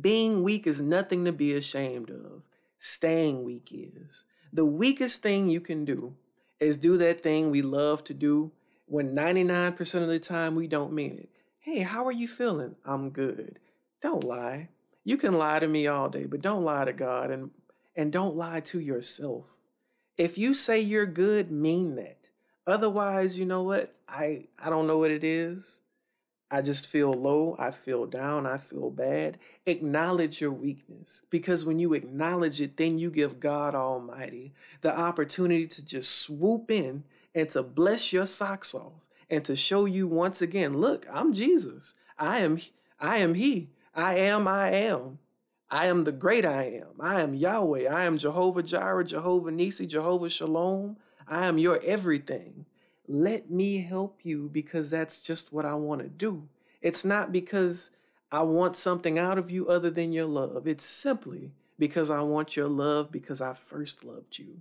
Being 0.00 0.42
weak 0.42 0.66
is 0.66 0.80
nothing 0.80 1.24
to 1.24 1.32
be 1.32 1.54
ashamed 1.54 2.10
of. 2.10 2.42
Staying 2.78 3.44
weak 3.44 3.70
is. 3.72 4.24
The 4.52 4.64
weakest 4.64 5.22
thing 5.22 5.48
you 5.48 5.60
can 5.60 5.84
do 5.84 6.14
is 6.60 6.76
do 6.76 6.96
that 6.98 7.22
thing 7.22 7.50
we 7.50 7.62
love 7.62 8.04
to 8.04 8.14
do 8.14 8.52
when 8.86 9.14
99% 9.14 10.02
of 10.02 10.08
the 10.08 10.18
time 10.18 10.54
we 10.54 10.66
don't 10.66 10.92
mean 10.92 11.18
it. 11.18 11.28
Hey, 11.60 11.80
how 11.80 12.04
are 12.06 12.12
you 12.12 12.28
feeling? 12.28 12.76
I'm 12.84 13.10
good. 13.10 13.58
Don't 14.00 14.24
lie. 14.24 14.68
You 15.04 15.16
can 15.16 15.34
lie 15.34 15.58
to 15.58 15.68
me 15.68 15.86
all 15.86 16.08
day, 16.08 16.24
but 16.24 16.42
don't 16.42 16.64
lie 16.64 16.84
to 16.84 16.92
God 16.92 17.30
and 17.30 17.50
and 17.98 18.12
don't 18.12 18.36
lie 18.36 18.60
to 18.60 18.78
yourself. 18.78 19.44
If 20.18 20.36
you 20.36 20.52
say 20.52 20.80
you're 20.80 21.06
good, 21.06 21.50
mean 21.50 21.96
that. 21.96 22.28
Otherwise, 22.66 23.38
you 23.38 23.46
know 23.46 23.62
what? 23.62 23.94
I 24.08 24.44
I 24.58 24.70
don't 24.70 24.86
know 24.86 24.98
what 24.98 25.10
it 25.10 25.24
is. 25.24 25.80
I 26.50 26.62
just 26.62 26.86
feel 26.86 27.12
low, 27.12 27.56
I 27.58 27.72
feel 27.72 28.06
down, 28.06 28.46
I 28.46 28.58
feel 28.58 28.90
bad. 28.90 29.38
Acknowledge 29.66 30.40
your 30.40 30.52
weakness 30.52 31.22
because 31.28 31.64
when 31.64 31.78
you 31.80 31.92
acknowledge 31.92 32.60
it, 32.60 32.76
then 32.76 32.98
you 32.98 33.10
give 33.10 33.40
God 33.40 33.74
Almighty 33.74 34.52
the 34.80 34.96
opportunity 34.96 35.66
to 35.66 35.84
just 35.84 36.12
swoop 36.12 36.70
in 36.70 37.02
and 37.34 37.50
to 37.50 37.62
bless 37.62 38.12
your 38.12 38.26
socks 38.26 38.74
off 38.74 38.92
and 39.28 39.44
to 39.44 39.56
show 39.56 39.86
you 39.86 40.06
once 40.06 40.40
again, 40.40 40.78
look, 40.78 41.06
I'm 41.12 41.32
Jesus. 41.32 41.94
I 42.18 42.38
am 42.38 42.60
I 43.00 43.18
am 43.18 43.34
he. 43.34 43.70
I 43.94 44.14
am 44.14 44.46
I 44.46 44.70
am. 44.70 45.18
I 45.68 45.86
am 45.86 46.04
the 46.04 46.12
great 46.12 46.46
I 46.46 46.64
am. 46.64 47.00
I 47.00 47.20
am 47.20 47.34
Yahweh. 47.34 47.88
I 47.92 48.04
am 48.04 48.18
Jehovah 48.18 48.62
Jireh, 48.62 49.04
Jehovah 49.04 49.50
Nisi, 49.50 49.86
Jehovah 49.86 50.30
Shalom. 50.30 50.96
I 51.26 51.46
am 51.46 51.58
your 51.58 51.80
everything. 51.82 52.66
Let 53.08 53.50
me 53.50 53.78
help 53.82 54.20
you 54.22 54.50
because 54.52 54.90
that's 54.90 55.22
just 55.22 55.52
what 55.52 55.64
I 55.64 55.74
want 55.74 56.02
to 56.02 56.08
do. 56.08 56.48
It's 56.82 57.04
not 57.04 57.32
because 57.32 57.90
I 58.32 58.42
want 58.42 58.76
something 58.76 59.18
out 59.18 59.38
of 59.38 59.50
you 59.50 59.68
other 59.68 59.90
than 59.90 60.12
your 60.12 60.26
love. 60.26 60.66
It's 60.66 60.84
simply 60.84 61.52
because 61.78 62.10
I 62.10 62.20
want 62.20 62.56
your 62.56 62.68
love 62.68 63.12
because 63.12 63.40
I 63.40 63.52
first 63.52 64.04
loved 64.04 64.38
you. 64.38 64.60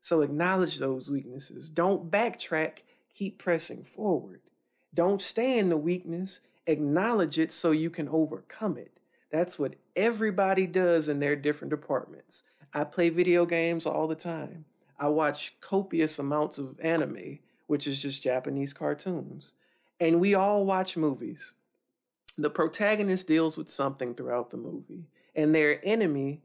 So 0.00 0.22
acknowledge 0.22 0.78
those 0.78 1.10
weaknesses. 1.10 1.68
Don't 1.68 2.10
backtrack, 2.10 2.78
keep 3.14 3.38
pressing 3.38 3.84
forward. 3.84 4.40
Don't 4.94 5.22
stay 5.22 5.58
in 5.58 5.68
the 5.68 5.76
weakness, 5.76 6.40
acknowledge 6.66 7.38
it 7.38 7.52
so 7.52 7.70
you 7.70 7.90
can 7.90 8.08
overcome 8.08 8.76
it. 8.76 8.92
That's 9.30 9.58
what 9.58 9.76
everybody 9.96 10.66
does 10.66 11.08
in 11.08 11.20
their 11.20 11.36
different 11.36 11.70
departments. 11.70 12.42
I 12.74 12.84
play 12.84 13.10
video 13.10 13.46
games 13.46 13.86
all 13.86 14.08
the 14.08 14.14
time. 14.14 14.64
I 14.98 15.08
watch 15.08 15.54
copious 15.60 16.18
amounts 16.18 16.58
of 16.58 16.78
anime 16.80 17.38
which 17.66 17.86
is 17.86 18.02
just 18.02 18.22
Japanese 18.22 18.72
cartoons. 18.72 19.52
And 20.00 20.20
we 20.20 20.34
all 20.34 20.64
watch 20.66 20.96
movies. 20.96 21.54
The 22.36 22.50
protagonist 22.50 23.28
deals 23.28 23.56
with 23.56 23.68
something 23.68 24.14
throughout 24.14 24.50
the 24.50 24.56
movie, 24.56 25.04
and 25.34 25.54
their 25.54 25.80
enemy 25.84 26.40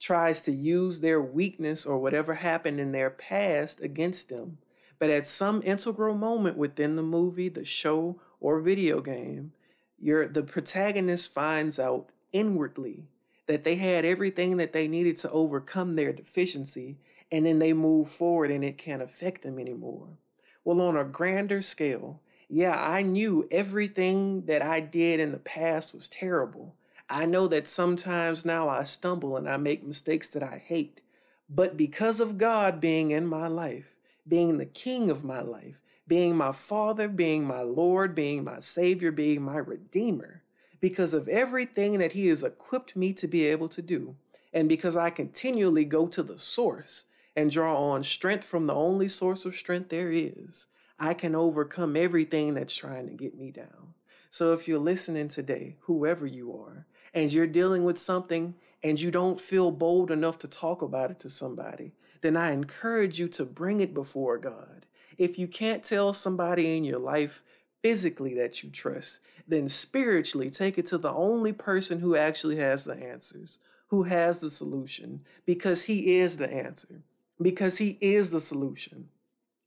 tries 0.00 0.42
to 0.42 0.52
use 0.52 1.00
their 1.00 1.20
weakness 1.20 1.86
or 1.86 1.98
whatever 1.98 2.34
happened 2.34 2.78
in 2.78 2.92
their 2.92 3.10
past 3.10 3.80
against 3.80 4.28
them. 4.28 4.58
But 4.98 5.10
at 5.10 5.26
some 5.26 5.62
integral 5.64 6.14
moment 6.14 6.56
within 6.56 6.96
the 6.96 7.02
movie, 7.02 7.48
the 7.48 7.64
show, 7.64 8.20
or 8.40 8.60
video 8.60 9.00
game, 9.00 9.52
your 9.98 10.28
the 10.28 10.42
protagonist 10.42 11.32
finds 11.32 11.78
out 11.78 12.10
inwardly 12.32 13.04
that 13.46 13.64
they 13.64 13.76
had 13.76 14.04
everything 14.04 14.58
that 14.58 14.72
they 14.72 14.88
needed 14.88 15.16
to 15.18 15.30
overcome 15.30 15.94
their 15.94 16.12
deficiency, 16.12 16.98
and 17.32 17.46
then 17.46 17.58
they 17.58 17.72
move 17.72 18.10
forward 18.10 18.50
and 18.50 18.64
it 18.64 18.78
can't 18.78 19.02
affect 19.02 19.42
them 19.42 19.58
anymore. 19.58 20.18
Well, 20.64 20.80
on 20.80 20.96
a 20.96 21.04
grander 21.04 21.60
scale, 21.60 22.20
yeah, 22.48 22.74
I 22.74 23.02
knew 23.02 23.46
everything 23.50 24.46
that 24.46 24.62
I 24.62 24.80
did 24.80 25.20
in 25.20 25.32
the 25.32 25.38
past 25.38 25.92
was 25.92 26.08
terrible. 26.08 26.74
I 27.08 27.26
know 27.26 27.46
that 27.48 27.68
sometimes 27.68 28.46
now 28.46 28.70
I 28.70 28.84
stumble 28.84 29.36
and 29.36 29.48
I 29.48 29.58
make 29.58 29.86
mistakes 29.86 30.28
that 30.30 30.42
I 30.42 30.62
hate. 30.64 31.02
But 31.50 31.76
because 31.76 32.18
of 32.18 32.38
God 32.38 32.80
being 32.80 33.10
in 33.10 33.26
my 33.26 33.46
life, 33.46 33.94
being 34.26 34.56
the 34.56 34.64
king 34.64 35.10
of 35.10 35.22
my 35.22 35.42
life, 35.42 35.80
being 36.08 36.34
my 36.34 36.52
Father, 36.52 37.08
being 37.08 37.46
my 37.46 37.60
Lord, 37.60 38.14
being 38.14 38.42
my 38.42 38.60
Savior, 38.60 39.12
being 39.12 39.42
my 39.42 39.58
Redeemer, 39.58 40.42
because 40.80 41.12
of 41.12 41.28
everything 41.28 41.98
that 41.98 42.12
He 42.12 42.28
has 42.28 42.42
equipped 42.42 42.96
me 42.96 43.12
to 43.14 43.28
be 43.28 43.44
able 43.44 43.68
to 43.68 43.82
do, 43.82 44.16
and 44.52 44.66
because 44.68 44.96
I 44.96 45.10
continually 45.10 45.84
go 45.84 46.06
to 46.06 46.22
the 46.22 46.38
source 46.38 47.04
and 47.36 47.50
draw 47.50 47.76
on 47.76 48.04
strength 48.04 48.44
from 48.44 48.66
the 48.66 48.74
only 48.74 49.08
source 49.08 49.44
of 49.44 49.54
strength 49.54 49.88
there 49.88 50.12
is, 50.12 50.66
I 50.98 51.14
can 51.14 51.34
overcome 51.34 51.96
everything 51.96 52.54
that's 52.54 52.74
trying 52.74 53.08
to 53.08 53.14
get 53.14 53.36
me 53.36 53.50
down. 53.50 53.94
So 54.30 54.52
if 54.52 54.66
you're 54.66 54.78
listening 54.78 55.28
today, 55.28 55.76
whoever 55.82 56.26
you 56.26 56.52
are, 56.56 56.86
and 57.12 57.32
you're 57.32 57.46
dealing 57.46 57.84
with 57.84 57.98
something 57.98 58.54
and 58.82 59.00
you 59.00 59.10
don't 59.10 59.40
feel 59.40 59.70
bold 59.70 60.10
enough 60.10 60.38
to 60.40 60.48
talk 60.48 60.82
about 60.82 61.10
it 61.10 61.20
to 61.20 61.30
somebody, 61.30 61.92
then 62.20 62.36
I 62.36 62.52
encourage 62.52 63.20
you 63.20 63.28
to 63.28 63.44
bring 63.44 63.80
it 63.80 63.94
before 63.94 64.38
God. 64.38 64.86
If 65.16 65.38
you 65.38 65.46
can't 65.46 65.84
tell 65.84 66.12
somebody 66.12 66.76
in 66.76 66.84
your 66.84 66.98
life 66.98 67.42
physically 67.82 68.34
that 68.34 68.62
you 68.62 68.70
trust, 68.70 69.20
then 69.46 69.68
spiritually 69.68 70.50
take 70.50 70.78
it 70.78 70.86
to 70.86 70.98
the 70.98 71.12
only 71.12 71.52
person 71.52 72.00
who 72.00 72.16
actually 72.16 72.56
has 72.56 72.84
the 72.84 72.94
answers, 72.94 73.58
who 73.88 74.04
has 74.04 74.38
the 74.40 74.50
solution, 74.50 75.20
because 75.46 75.84
he 75.84 76.16
is 76.16 76.38
the 76.38 76.50
answer, 76.52 77.02
because 77.40 77.78
he 77.78 77.98
is 78.00 78.30
the 78.30 78.40
solution. 78.40 79.08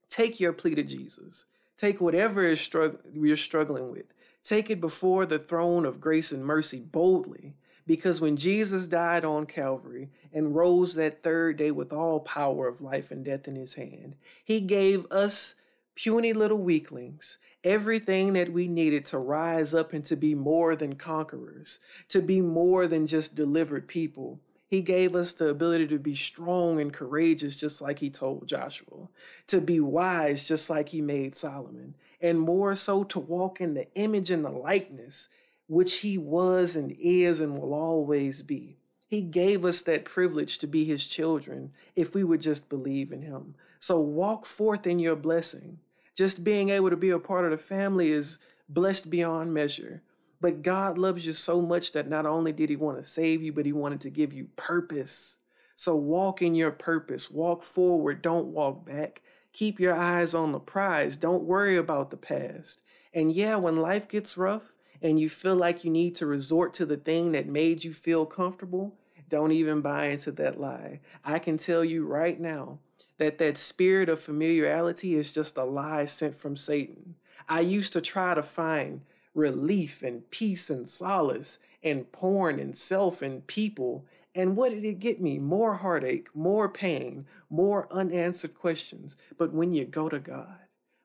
Take 0.10 0.40
your 0.40 0.54
plea 0.54 0.76
to 0.76 0.84
Jesus. 0.84 1.46
Take 1.78 2.02
whatever 2.02 2.44
is 2.44 2.60
strugg- 2.60 3.00
you're 3.14 3.38
struggling 3.38 3.92
with. 3.92 4.06
Take 4.44 4.70
it 4.70 4.82
before 4.82 5.26
the 5.26 5.40
throne 5.40 5.86
of 5.86 6.00
grace 6.00 6.32
and 6.32 6.46
mercy 6.46 6.80
boldly 6.80 7.56
because 7.86 8.20
when 8.20 8.36
Jesus 8.36 8.88
died 8.88 9.24
on 9.24 9.46
Calvary 9.46 10.10
and 10.34 10.56
rose 10.56 10.96
that 10.96 11.24
third 11.24 11.58
day 11.58 11.72
with 11.72 11.94
all 11.94 12.20
power 12.20 12.68
of 12.68 12.82
life 12.82 13.12
and 13.12 13.24
death 13.24 13.48
in 13.48 13.56
his 13.56 13.76
hand, 13.76 14.16
he 14.44 14.60
gave 14.60 15.06
us 15.12 15.56
puny 15.96 16.34
little 16.34 16.58
weaklings 16.58 17.38
everything 17.68 18.34
that 18.34 18.54
we 18.54 18.68
needed 18.68 19.06
to 19.06 19.18
rise 19.18 19.74
up 19.74 19.92
and 19.92 20.06
to 20.06 20.16
be 20.16 20.34
more 20.34 20.76
than 20.76 20.96
conquerors, 20.96 21.80
to 22.08 22.22
be 22.22 22.40
more 22.40 22.88
than 22.88 23.06
just 23.06 23.36
delivered 23.36 23.88
people. 23.88 24.40
He 24.70 24.82
gave 24.82 25.16
us 25.16 25.34
the 25.34 25.48
ability 25.48 25.88
to 25.88 26.00
be 26.00 26.14
strong 26.14 26.82
and 26.82 26.94
courageous, 26.94 27.58
just 27.58 27.82
like 27.82 28.00
he 28.00 28.10
told 28.10 28.48
Joshua, 28.48 29.08
to 29.48 29.62
be 29.62 29.80
wise, 29.80 30.48
just 30.48 30.70
like 30.70 30.90
he 30.90 31.02
made 31.02 31.36
Solomon, 31.36 31.96
and 32.22 32.40
more 32.40 32.76
so 32.76 33.04
to 33.06 33.20
walk 33.20 33.62
in 33.62 33.74
the 33.74 33.92
image 33.94 34.30
and 34.30 34.44
the 34.44 34.50
likeness 34.50 35.30
which 35.68 35.98
he 35.98 36.18
was 36.18 36.76
and 36.76 36.96
is 37.00 37.40
and 37.40 37.58
will 37.58 37.74
always 37.74 38.42
be. 38.42 38.78
He 39.08 39.22
gave 39.22 39.64
us 39.64 39.82
that 39.82 40.06
privilege 40.06 40.58
to 40.60 40.68
be 40.68 40.86
his 40.86 41.06
children 41.08 41.72
if 41.96 42.14
we 42.14 42.24
would 42.24 42.42
just 42.42 42.70
believe 42.70 43.12
in 43.12 43.22
him. 43.22 43.56
So 43.80 44.00
walk 44.00 44.46
forth 44.46 44.88
in 44.88 45.00
your 45.00 45.16
blessing. 45.16 45.80
Just 46.16 46.44
being 46.44 46.70
able 46.70 46.90
to 46.90 46.98
be 46.98 47.10
a 47.10 47.20
part 47.20 47.46
of 47.46 47.52
the 47.52 47.58
family 47.58 48.12
is 48.12 48.40
blessed 48.68 49.10
beyond 49.10 49.54
measure. 49.54 50.02
But 50.40 50.62
God 50.62 50.98
loves 50.98 51.26
you 51.26 51.34
so 51.34 51.62
much 51.62 51.92
that 51.94 52.10
not 52.10 52.26
only 52.26 52.52
did 52.52 52.70
he 52.70 52.76
want 52.76 52.98
to 52.98 53.04
save 53.04 53.42
you, 53.42 53.52
but 53.52 53.66
he 53.66 53.74
wanted 53.74 54.02
to 54.02 54.10
give 54.10 54.34
you 54.34 54.50
purpose. 54.56 55.38
So 55.76 55.96
walk 55.96 56.42
in 56.42 56.56
your 56.56 56.72
purpose. 56.72 57.32
Walk 57.32 57.64
forward. 57.64 58.22
Don't 58.22 58.48
walk 58.48 58.86
back. 58.86 59.22
Keep 59.54 59.80
your 59.80 59.96
eyes 59.96 60.34
on 60.34 60.52
the 60.52 60.60
prize. 60.60 61.18
Don't 61.18 61.44
worry 61.44 61.78
about 61.78 62.12
the 62.12 62.18
past. 62.18 62.82
And 63.14 63.32
yeah, 63.32 63.56
when 63.56 63.78
life 63.78 64.08
gets 64.08 64.38
rough, 64.38 64.74
and 65.02 65.20
you 65.20 65.30
feel 65.30 65.56
like 65.56 65.84
you 65.84 65.92
need 65.92 66.16
to 66.16 66.26
resort 66.26 66.74
to 66.76 66.86
the 66.86 66.98
thing 66.98 67.32
that 67.32 67.48
made 67.48 67.84
you 67.84 67.94
feel 67.94 68.26
comfortable, 68.26 68.96
don't 69.30 69.52
even 69.52 69.82
buy 69.82 70.06
into 70.06 70.32
that 70.34 70.60
lie. 70.60 71.00
I 71.24 71.40
can 71.40 71.58
tell 71.58 71.84
you 71.84 72.06
right 72.06 72.40
now 72.40 72.80
that 73.18 73.38
that 73.40 73.58
spirit 73.58 74.10
of 74.10 74.22
familiarity 74.22 75.16
is 75.16 75.34
just 75.34 75.58
a 75.58 75.64
lie 75.64 76.06
sent 76.06 76.38
from 76.40 76.56
Satan. 76.56 77.16
I 77.50 77.62
used 77.62 77.94
to 77.94 78.02
try 78.02 78.34
to 78.34 78.44
find 78.44 79.02
relief 79.38 80.04
and 80.04 80.30
peace 80.32 80.70
and 80.70 80.90
solace 80.90 81.60
and 81.84 82.12
porn 82.12 82.60
and 82.60 82.76
self 82.76 83.22
and 83.22 83.48
people. 83.48 84.06
And 84.36 84.58
what 84.58 84.72
did 84.72 84.84
it 84.84 85.00
get 85.00 85.22
me? 85.22 85.40
More 85.40 85.76
heartache, 85.76 86.28
more 86.36 86.68
pain, 86.68 87.26
more 87.50 87.88
unanswered 87.92 88.56
questions. 88.56 89.16
But 89.38 89.54
when 89.54 89.72
you 89.72 89.86
go 89.86 90.10
to 90.10 90.20
God, 90.20 90.60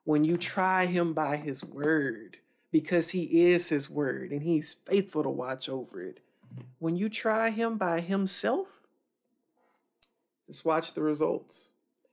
when 0.04 0.24
you 0.24 0.36
try 0.36 0.86
Him 0.86 1.12
by 1.12 1.36
His 1.36 1.64
word, 1.64 2.38
because 2.72 3.10
he 3.10 3.24
is 3.50 3.68
his 3.68 3.88
word 3.88 4.32
and 4.32 4.42
he's 4.42 4.76
faithful 4.86 5.22
to 5.22 5.28
watch 5.28 5.68
over 5.68 6.02
it. 6.02 6.20
When 6.78 6.96
you 6.96 7.08
try 7.08 7.50
him 7.50 7.76
by 7.76 8.00
himself, 8.00 8.66
just 10.48 10.64
watch 10.64 10.94
the 10.94 11.02
results. 11.02 11.72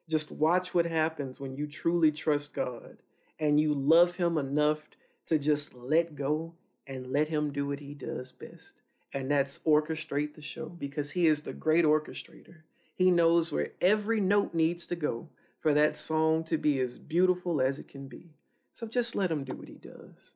Just 0.10 0.32
watch 0.32 0.74
what 0.74 0.86
happens 0.86 1.40
when 1.40 1.56
you 1.56 1.66
truly 1.66 2.12
trust 2.12 2.54
God 2.54 2.98
and 3.40 3.60
you 3.60 3.74
love 3.74 4.18
him 4.18 4.38
enough 4.38 4.90
to 5.30 5.40
just 5.40 5.74
let 5.74 6.16
go 6.16 6.54
and 6.86 7.12
let 7.12 7.30
him 7.30 7.52
do 7.52 7.68
what 7.68 7.80
he 7.80 7.94
does 7.94 8.32
best. 8.32 8.74
And 9.14 9.32
that's 9.32 9.60
orchestrate 9.60 10.36
the 10.36 10.42
show 10.42 10.68
because 10.68 11.12
he 11.12 11.28
is 11.28 11.44
the 11.44 11.54
great 11.54 11.86
orchestrator. 11.86 12.58
He 12.96 13.12
knows 13.12 13.52
where 13.52 13.72
every 13.80 14.20
note 14.20 14.54
needs 14.54 14.86
to 14.88 14.96
go 14.96 15.30
for 15.62 15.74
that 15.74 15.98
song 15.98 16.44
to 16.46 16.58
be 16.58 16.80
as 16.80 16.98
beautiful 16.98 17.62
as 17.62 17.80
it 17.80 17.88
can 17.88 18.08
be. 18.08 18.32
So 18.74 18.88
just 18.88 19.16
let 19.16 19.32
him 19.32 19.44
do 19.44 19.54
what 19.54 19.68
he 19.68 19.76
does. 19.76 20.34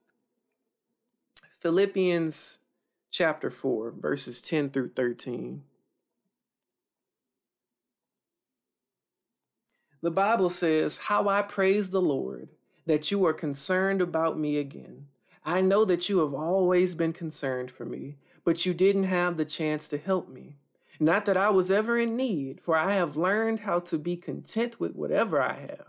Philippians 1.59 2.59
chapter 3.09 3.49
4, 3.49 3.91
verses 3.91 4.41
10 4.41 4.69
through 4.69 4.89
13. 4.89 5.63
The 10.01 10.11
Bible 10.11 10.49
says, 10.49 10.97
How 10.97 11.29
I 11.29 11.41
praise 11.41 11.91
the 11.91 12.01
Lord 12.01 12.49
that 12.85 13.11
you 13.11 13.25
are 13.25 13.33
concerned 13.33 14.01
about 14.01 14.37
me 14.37 14.57
again. 14.57 15.07
I 15.45 15.61
know 15.61 15.85
that 15.85 16.09
you 16.09 16.19
have 16.19 16.33
always 16.33 16.95
been 16.95 17.13
concerned 17.13 17.71
for 17.71 17.85
me, 17.85 18.15
but 18.43 18.65
you 18.65 18.73
didn't 18.73 19.03
have 19.03 19.37
the 19.37 19.45
chance 19.45 19.87
to 19.89 19.97
help 19.97 20.29
me. 20.29 20.55
Not 20.99 21.25
that 21.25 21.37
I 21.37 21.49
was 21.49 21.71
ever 21.71 21.97
in 21.97 22.15
need, 22.15 22.61
for 22.61 22.77
I 22.77 22.93
have 22.93 23.17
learned 23.17 23.61
how 23.61 23.79
to 23.81 23.97
be 23.97 24.15
content 24.15 24.79
with 24.79 24.95
whatever 24.95 25.41
I 25.41 25.59
have. 25.59 25.87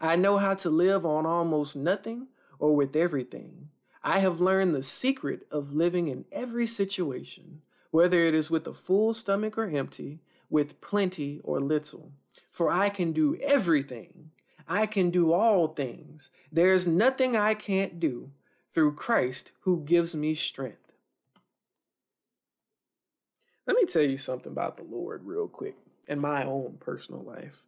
I 0.00 0.16
know 0.16 0.38
how 0.38 0.54
to 0.54 0.70
live 0.70 1.04
on 1.04 1.26
almost 1.26 1.76
nothing 1.76 2.28
or 2.58 2.74
with 2.74 2.96
everything. 2.96 3.68
I 4.02 4.20
have 4.20 4.40
learned 4.40 4.74
the 4.74 4.82
secret 4.82 5.46
of 5.50 5.74
living 5.74 6.08
in 6.08 6.26
every 6.30 6.66
situation, 6.66 7.62
whether 7.90 8.20
it 8.20 8.34
is 8.34 8.50
with 8.50 8.66
a 8.66 8.74
full 8.74 9.14
stomach 9.14 9.58
or 9.58 9.68
empty, 9.68 10.20
with 10.48 10.80
plenty 10.80 11.40
or 11.42 11.60
little. 11.60 12.12
For 12.52 12.70
I 12.70 12.88
can 12.88 13.12
do 13.12 13.36
everything. 13.42 14.30
I 14.68 14.86
can 14.86 15.10
do 15.10 15.32
all 15.32 15.68
things. 15.68 16.30
There 16.50 16.72
is 16.72 16.86
nothing 16.86 17.36
I 17.36 17.54
can't 17.54 18.00
do 18.00 18.30
through 18.72 18.94
Christ 18.94 19.52
who 19.60 19.84
gives 19.84 20.14
me 20.14 20.34
strength. 20.34 20.92
Let 23.66 23.76
me 23.76 23.84
tell 23.84 24.02
you 24.02 24.16
something 24.16 24.52
about 24.52 24.76
the 24.76 24.84
Lord, 24.84 25.24
real 25.24 25.48
quick, 25.48 25.76
in 26.06 26.20
my 26.20 26.44
own 26.44 26.76
personal 26.78 27.22
life. 27.22 27.64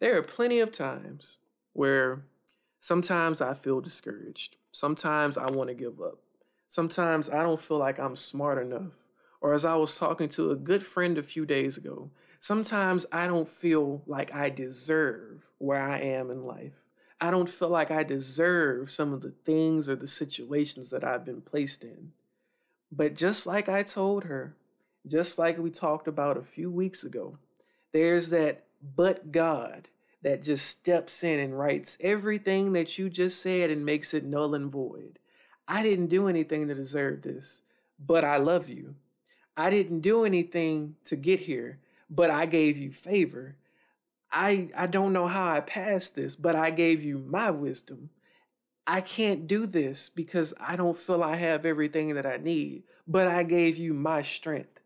There 0.00 0.16
are 0.16 0.22
plenty 0.22 0.60
of 0.60 0.70
times 0.70 1.38
where 1.72 2.22
sometimes 2.80 3.40
I 3.40 3.54
feel 3.54 3.80
discouraged. 3.80 4.56
Sometimes 4.70 5.36
I 5.36 5.50
want 5.50 5.68
to 5.68 5.74
give 5.74 6.00
up. 6.00 6.18
Sometimes 6.68 7.28
I 7.28 7.42
don't 7.42 7.60
feel 7.60 7.78
like 7.78 7.98
I'm 7.98 8.14
smart 8.14 8.58
enough. 8.58 8.92
Or 9.40 9.54
as 9.54 9.64
I 9.64 9.74
was 9.76 9.96
talking 9.96 10.28
to 10.30 10.50
a 10.50 10.56
good 10.56 10.84
friend 10.84 11.16
a 11.18 11.22
few 11.22 11.46
days 11.46 11.76
ago, 11.76 12.10
sometimes 12.40 13.06
I 13.12 13.26
don't 13.26 13.48
feel 13.48 14.02
like 14.06 14.34
I 14.34 14.50
deserve 14.50 15.50
where 15.58 15.80
I 15.80 15.98
am 15.98 16.30
in 16.30 16.44
life. 16.44 16.84
I 17.20 17.30
don't 17.30 17.48
feel 17.48 17.68
like 17.68 17.90
I 17.90 18.04
deserve 18.04 18.90
some 18.90 19.12
of 19.12 19.22
the 19.22 19.34
things 19.44 19.88
or 19.88 19.96
the 19.96 20.06
situations 20.06 20.90
that 20.90 21.04
I've 21.04 21.24
been 21.24 21.40
placed 21.40 21.82
in. 21.82 22.12
But 22.92 23.16
just 23.16 23.46
like 23.46 23.68
I 23.68 23.82
told 23.82 24.24
her, 24.24 24.54
just 25.06 25.38
like 25.38 25.58
we 25.58 25.70
talked 25.70 26.06
about 26.06 26.36
a 26.36 26.42
few 26.42 26.70
weeks 26.70 27.02
ago, 27.04 27.38
there's 27.92 28.30
that 28.30 28.64
but 28.94 29.32
God 29.32 29.88
that 30.22 30.42
just 30.42 30.66
steps 30.66 31.22
in 31.22 31.38
and 31.38 31.58
writes 31.58 31.96
everything 32.00 32.72
that 32.72 32.98
you 32.98 33.08
just 33.08 33.40
said 33.42 33.70
and 33.70 33.84
makes 33.84 34.14
it 34.14 34.24
null 34.24 34.54
and 34.54 34.70
void. 34.70 35.18
I 35.66 35.82
didn't 35.82 36.06
do 36.06 36.28
anything 36.28 36.68
to 36.68 36.74
deserve 36.74 37.22
this, 37.22 37.62
but 37.98 38.24
I 38.24 38.36
love 38.38 38.68
you. 38.68 38.94
I 39.56 39.70
didn't 39.70 40.00
do 40.00 40.24
anything 40.24 40.96
to 41.04 41.16
get 41.16 41.40
here, 41.40 41.78
but 42.10 42.30
I 42.30 42.46
gave 42.46 42.76
you 42.76 42.92
favor. 42.92 43.56
I 44.30 44.70
I 44.76 44.86
don't 44.86 45.12
know 45.12 45.26
how 45.26 45.52
I 45.52 45.60
passed 45.60 46.14
this, 46.14 46.36
but 46.36 46.54
I 46.56 46.70
gave 46.70 47.02
you 47.02 47.18
my 47.18 47.50
wisdom. 47.50 48.10
I 48.86 49.00
can't 49.00 49.46
do 49.46 49.66
this 49.66 50.08
because 50.08 50.54
I 50.58 50.76
don't 50.76 50.96
feel 50.96 51.22
I 51.22 51.36
have 51.36 51.66
everything 51.66 52.14
that 52.14 52.24
I 52.26 52.38
need, 52.38 52.84
but 53.06 53.28
I 53.28 53.42
gave 53.42 53.76
you 53.76 53.92
my 53.92 54.22
strength. 54.22 54.80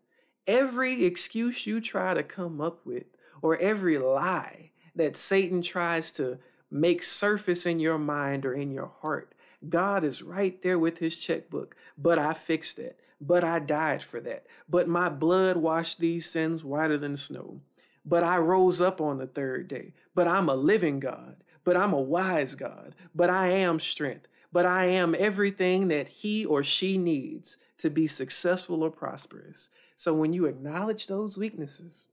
Every 0.45 1.05
excuse 1.05 1.65
you 1.65 1.79
try 1.79 2.13
to 2.13 2.23
come 2.23 2.59
up 2.59 2.85
with 2.85 3.05
or 3.41 3.57
every 3.57 3.97
lie 3.97 4.71
that 4.95 5.15
Satan 5.15 5.61
tries 5.61 6.11
to 6.13 6.39
make 6.69 7.01
surface 7.03 7.65
in 7.65 7.79
your 7.79 7.97
mind 7.97 8.45
or 8.45 8.53
in 8.53 8.71
your 8.71 8.91
heart. 9.01 9.33
God 9.69 10.03
is 10.03 10.21
right 10.21 10.61
there 10.61 10.77
with 10.79 10.97
his 10.97 11.17
checkbook. 11.17 11.75
But 11.97 12.19
I 12.19 12.33
fixed 12.33 12.79
it. 12.79 12.99
But 13.25 13.45
I 13.45 13.59
died 13.59 14.03
for 14.03 14.19
that. 14.21 14.45
But 14.69 14.89
my 14.89 15.07
blood 15.09 15.57
washed 15.57 15.99
these 15.99 16.29
sins 16.29 16.63
whiter 16.63 16.97
than 16.97 17.15
snow. 17.17 17.61
But 18.05 18.25
I 18.25 18.37
rose 18.37 18.81
up 18.81 18.99
on 18.99 19.17
the 19.17 19.27
third 19.27 19.69
day. 19.69 19.93
But 20.13 20.27
I'm 20.27 20.49
a 20.49 20.55
living 20.55 20.99
God. 20.99 21.37
but 21.63 21.77
I'm 21.77 21.93
a 21.93 22.01
wise 22.01 22.55
God, 22.55 22.95
but 23.15 23.29
I 23.29 23.49
am 23.49 23.79
strength, 23.79 24.27
but 24.51 24.65
I 24.65 24.85
am 24.85 25.15
everything 25.17 25.87
that 25.87 26.07
he 26.07 26.45
or 26.45 26.63
she 26.63 26.97
needs 26.97 27.57
to 27.77 27.89
be 27.89 28.07
successful 28.07 28.83
or 28.83 28.91
prosperous. 28.91 29.69
So 29.97 30.13
when 30.13 30.33
you 30.33 30.45
acknowledge 30.45 31.07
those 31.07 31.37
weaknesses, 31.37 32.05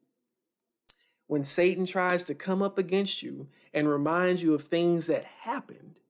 when 1.27 1.45
Satan 1.45 1.87
tries 1.87 2.25
to 2.25 2.35
come 2.35 2.63
up 2.63 2.79
against 2.79 3.23
you 3.23 3.49
and 3.73 3.89
remind 3.89 4.43
you 4.43 4.55
of 4.55 4.65
things 4.65 5.07
that 5.07 5.25
happened, 5.25 6.01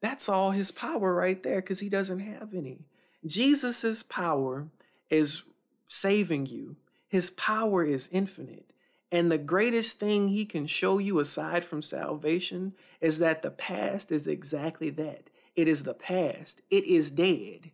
that's 0.00 0.28
all 0.28 0.50
his 0.52 0.70
power 0.70 1.14
right 1.14 1.42
there 1.42 1.60
because 1.60 1.80
he 1.80 1.88
doesn't 1.88 2.20
have 2.20 2.54
any. 2.54 2.86
Jesus' 3.26 4.02
power 4.02 4.68
is 5.10 5.42
saving 5.86 6.46
you, 6.46 6.76
his 7.08 7.30
power 7.30 7.84
is 7.84 8.08
infinite. 8.12 8.70
And 9.10 9.32
the 9.32 9.38
greatest 9.38 9.98
thing 9.98 10.28
he 10.28 10.44
can 10.44 10.66
show 10.66 10.98
you 10.98 11.18
aside 11.18 11.64
from 11.64 11.82
salvation 11.82 12.74
is 13.00 13.18
that 13.18 13.42
the 13.42 13.50
past 13.50 14.12
is 14.12 14.26
exactly 14.26 14.90
that. 14.90 15.30
It 15.56 15.66
is 15.66 15.84
the 15.84 15.94
past, 15.94 16.60
it 16.70 16.84
is 16.84 17.10
dead. 17.10 17.70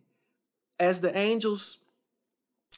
As 0.79 1.01
the 1.01 1.15
angels 1.15 1.77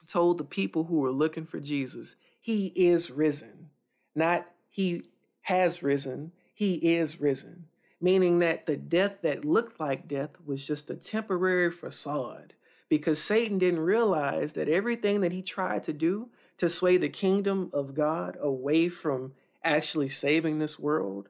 told 0.08 0.38
the 0.38 0.44
people 0.44 0.86
who 0.86 1.00
were 1.00 1.12
looking 1.12 1.46
for 1.46 1.60
Jesus, 1.60 2.16
he 2.40 2.68
is 2.76 3.12
risen. 3.12 3.70
Not 4.16 4.48
he 4.70 5.04
has 5.42 5.84
risen, 5.84 6.32
he 6.54 6.76
is 6.76 7.22
risen. 7.22 7.66
Meaning 8.02 8.40
that 8.40 8.66
the 8.66 8.78
death 8.78 9.22
that 9.22 9.46
looked 9.46 9.80
like 9.80 10.08
death 10.08 10.32
was 10.46 10.66
just 10.66 10.90
a 10.90 10.96
temporary 10.96 11.72
facade 11.72 12.54
because 12.90 13.22
Satan 13.22 13.58
didn't 13.58 13.82
realize 13.82 14.54
that 14.54 14.70
everything 14.70 15.22
that 15.22 15.32
he 15.32 15.42
tried 15.42 15.84
to 15.84 15.94
do 15.94 16.30
to 16.58 16.70
sway 16.70 16.98
the 16.98 17.10
kingdom 17.10 17.70
of 17.74 17.94
God 17.94 18.38
away 18.42 18.90
from 18.90 19.34
actually 19.64 20.10
saving 20.10 20.60
this 20.60 20.80
world, 20.80 21.30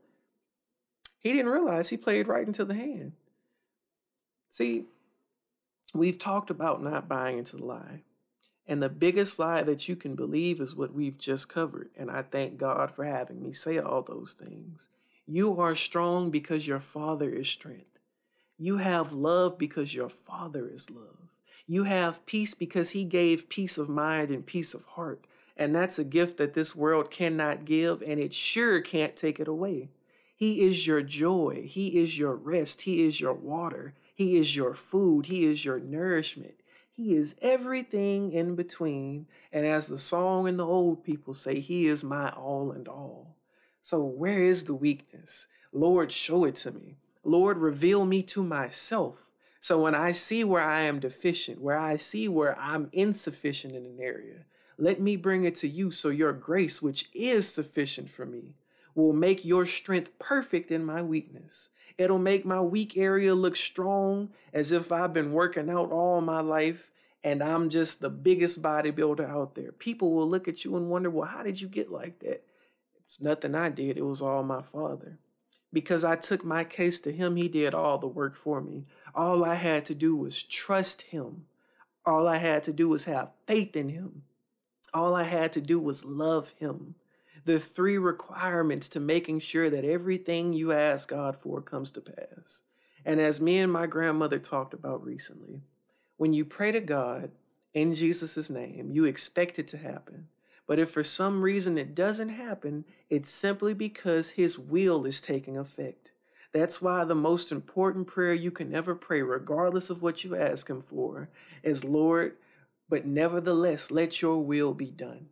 he 1.20 1.34
didn't 1.34 1.52
realize 1.52 1.90
he 1.90 1.98
played 1.98 2.28
right 2.28 2.48
into 2.48 2.64
the 2.64 2.76
hand. 2.76 3.14
See, 4.50 4.86
we've 5.94 6.20
talked 6.20 6.50
about 6.50 6.84
not 6.84 7.08
buying 7.08 7.40
into 7.40 7.58
the 7.58 7.66
lie. 7.66 8.02
And 8.68 8.84
the 8.84 8.90
biggest 8.90 9.40
lie 9.40 9.64
that 9.64 9.88
you 9.88 9.96
can 9.96 10.16
believe 10.16 10.60
is 10.60 10.76
what 10.76 10.94
we've 10.94 11.18
just 11.18 11.48
covered. 11.48 11.90
And 11.98 12.12
I 12.12 12.22
thank 12.22 12.58
God 12.58 12.92
for 12.92 13.06
having 13.06 13.42
me 13.42 13.54
say 13.54 13.78
all 13.78 14.02
those 14.02 14.34
things. 14.34 14.90
You 15.26 15.60
are 15.60 15.76
strong 15.76 16.32
because 16.32 16.68
your 16.68 16.82
Father 16.82 17.30
is 17.30 17.48
strength. 17.48 18.00
You 18.58 18.78
have 18.78 19.14
love 19.14 19.58
because 19.58 19.94
your 19.94 20.10
Father 20.10 20.68
is 20.68 20.90
love. 20.90 21.30
You 21.68 21.84
have 21.84 22.26
peace 22.26 22.54
because 22.54 22.92
He 22.92 23.04
gave 23.04 23.50
peace 23.50 23.78
of 23.78 23.90
mind 23.90 24.32
and 24.32 24.46
peace 24.46 24.74
of 24.74 24.86
heart. 24.86 25.26
And 25.58 25.76
that's 25.76 26.00
a 26.00 26.04
gift 26.04 26.38
that 26.38 26.54
this 26.54 26.76
world 26.76 27.12
cannot 27.12 27.66
give, 27.66 28.02
and 28.02 28.20
it 28.20 28.34
sure 28.34 28.80
can't 28.80 29.16
take 29.16 29.40
it 29.40 29.48
away. 29.48 29.90
He 30.36 30.62
is 30.62 30.86
your 30.86 31.02
joy. 31.02 31.66
He 31.68 32.00
is 32.00 32.18
your 32.18 32.36
rest. 32.36 32.82
He 32.82 33.04
is 33.06 33.20
your 33.20 33.34
water. 33.34 33.96
He 34.14 34.38
is 34.38 34.56
your 34.56 34.76
food. 34.76 35.26
He 35.26 35.46
is 35.46 35.66
your 35.66 35.80
nourishment. 35.80 36.54
He 36.92 37.16
is 37.16 37.36
everything 37.42 38.32
in 38.32 38.56
between. 38.56 39.28
And 39.52 39.66
as 39.66 39.88
the 39.88 39.98
song 39.98 40.48
and 40.48 40.60
the 40.60 40.66
old 40.66 41.04
people 41.04 41.34
say, 41.34 41.60
He 41.60 41.88
is 41.88 42.04
my 42.04 42.30
all 42.30 42.72
and 42.72 42.88
all. 42.88 43.36
So, 43.82 44.04
where 44.04 44.44
is 44.44 44.66
the 44.66 44.76
weakness? 44.76 45.48
Lord, 45.74 46.12
show 46.12 46.46
it 46.46 46.56
to 46.58 46.72
me. 46.72 46.98
Lord, 47.24 47.58
reveal 47.58 48.06
me 48.06 48.24
to 48.24 48.44
myself. 48.44 49.27
So, 49.68 49.78
when 49.78 49.96
I 49.96 50.14
see 50.14 50.46
where 50.46 50.64
I 50.64 50.84
am 50.84 51.02
deficient, 51.02 51.60
where 51.60 51.78
I 51.78 51.98
see 51.98 52.30
where 52.30 52.58
I'm 52.58 52.88
insufficient 52.94 53.76
in 53.76 53.86
an 53.86 53.98
area, 54.00 54.46
let 54.78 55.02
me 55.02 55.18
bring 55.18 55.44
it 55.44 55.58
to 55.58 55.68
you 55.68 55.92
so 55.92 56.08
your 56.08 56.32
grace, 56.32 56.82
which 56.82 57.10
is 57.14 57.52
sufficient 57.52 58.10
for 58.10 58.26
me, 58.26 58.54
will 58.96 59.12
make 59.12 59.44
your 59.44 59.66
strength 59.66 60.18
perfect 60.20 60.72
in 60.72 60.86
my 60.86 61.02
weakness. 61.02 61.68
It'll 61.98 62.18
make 62.18 62.46
my 62.46 62.62
weak 62.62 62.96
area 62.96 63.36
look 63.36 63.58
strong 63.58 64.30
as 64.54 64.72
if 64.72 64.94
I've 64.94 65.12
been 65.12 65.34
working 65.34 65.70
out 65.70 65.92
all 65.92 66.22
my 66.22 66.40
life 66.40 66.90
and 67.22 67.44
I'm 67.44 67.70
just 67.70 68.00
the 68.00 68.10
biggest 68.10 68.62
bodybuilder 68.62 69.30
out 69.30 69.56
there. 69.56 69.74
People 69.74 70.14
will 70.14 70.30
look 70.30 70.48
at 70.48 70.64
you 70.64 70.78
and 70.78 70.90
wonder, 70.90 71.10
well, 71.10 71.28
how 71.28 71.44
did 71.44 71.60
you 71.60 71.68
get 71.68 71.92
like 71.92 72.20
that? 72.20 72.42
It's 73.06 73.20
nothing 73.20 73.54
I 73.54 73.68
did, 73.68 73.98
it 73.98 74.06
was 74.06 74.22
all 74.22 74.44
my 74.44 74.62
father. 74.62 75.20
Because 75.74 76.04
I 76.04 76.16
took 76.16 76.44
my 76.44 76.64
case 76.64 77.00
to 77.02 77.12
him, 77.12 77.36
he 77.36 77.48
did 77.48 77.74
all 77.74 77.98
the 77.98 78.08
work 78.08 78.36
for 78.36 78.62
me. 78.62 78.86
All 79.14 79.44
I 79.44 79.56
had 79.56 79.86
to 79.86 79.96
do 79.96 80.16
was 80.16 80.42
trust 80.42 81.04
him. 81.04 81.46
All 82.06 82.28
I 82.28 82.38
had 82.38 82.64
to 82.64 82.74
do 82.74 82.88
was 82.88 83.06
have 83.06 83.32
faith 83.46 83.76
in 83.76 83.90
him. 83.90 84.24
All 84.94 85.14
I 85.16 85.24
had 85.24 85.52
to 85.54 85.62
do 85.62 85.80
was 85.80 86.06
love 86.06 86.54
him 86.58 86.96
the 87.48 87.60
three 87.62 87.98
requirements 87.98 88.90
to 88.90 89.00
making 89.00 89.40
sure 89.40 89.70
that 89.70 89.86
everything 89.86 90.52
you 90.52 90.74
ask 90.74 91.08
God 91.08 91.38
for 91.38 91.62
comes 91.62 91.92
to 91.92 92.02
pass. 92.02 92.64
And 93.06 93.22
as 93.22 93.40
me 93.40 93.58
and 93.60 93.72
my 93.72 93.88
grandmother 93.88 94.38
talked 94.38 94.74
about 94.74 95.04
recently, 95.04 95.62
when 96.18 96.34
you 96.34 96.44
pray 96.44 96.74
to 96.74 96.82
God 96.82 97.32
in 97.74 97.94
Jesus' 97.94 98.50
name, 98.50 98.92
you 98.92 99.06
expect 99.06 99.60
it 99.60 99.68
to 99.70 99.78
happen. 99.78 100.28
But 100.68 100.80
if 100.80 100.92
for 100.92 101.04
some 101.04 101.42
reason 101.42 101.78
it 101.78 101.96
doesn't 101.96 102.30
happen, 102.30 102.86
it's 103.10 103.30
simply 103.30 103.74
because 103.74 104.32
His 104.32 104.60
will 104.60 105.06
is 105.06 105.22
taking 105.22 105.58
effect. 105.58 106.12
That's 106.54 106.82
why 106.82 107.04
the 107.04 107.16
most 107.16 107.52
important 107.52 108.08
prayer 108.08 108.34
you 108.34 108.52
can 108.52 108.76
ever 108.76 108.94
pray, 108.94 109.22
regardless 109.22 109.90
of 109.90 110.02
what 110.02 110.24
you 110.24 110.36
ask 110.36 110.70
Him 110.70 110.82
for, 110.82 111.30
is 111.64 111.84
Lord, 111.84 112.36
but 112.90 113.06
nevertheless, 113.06 113.92
let 113.92 114.22
your 114.22 114.44
will 114.44 114.74
be 114.74 114.92
done. 114.92 115.28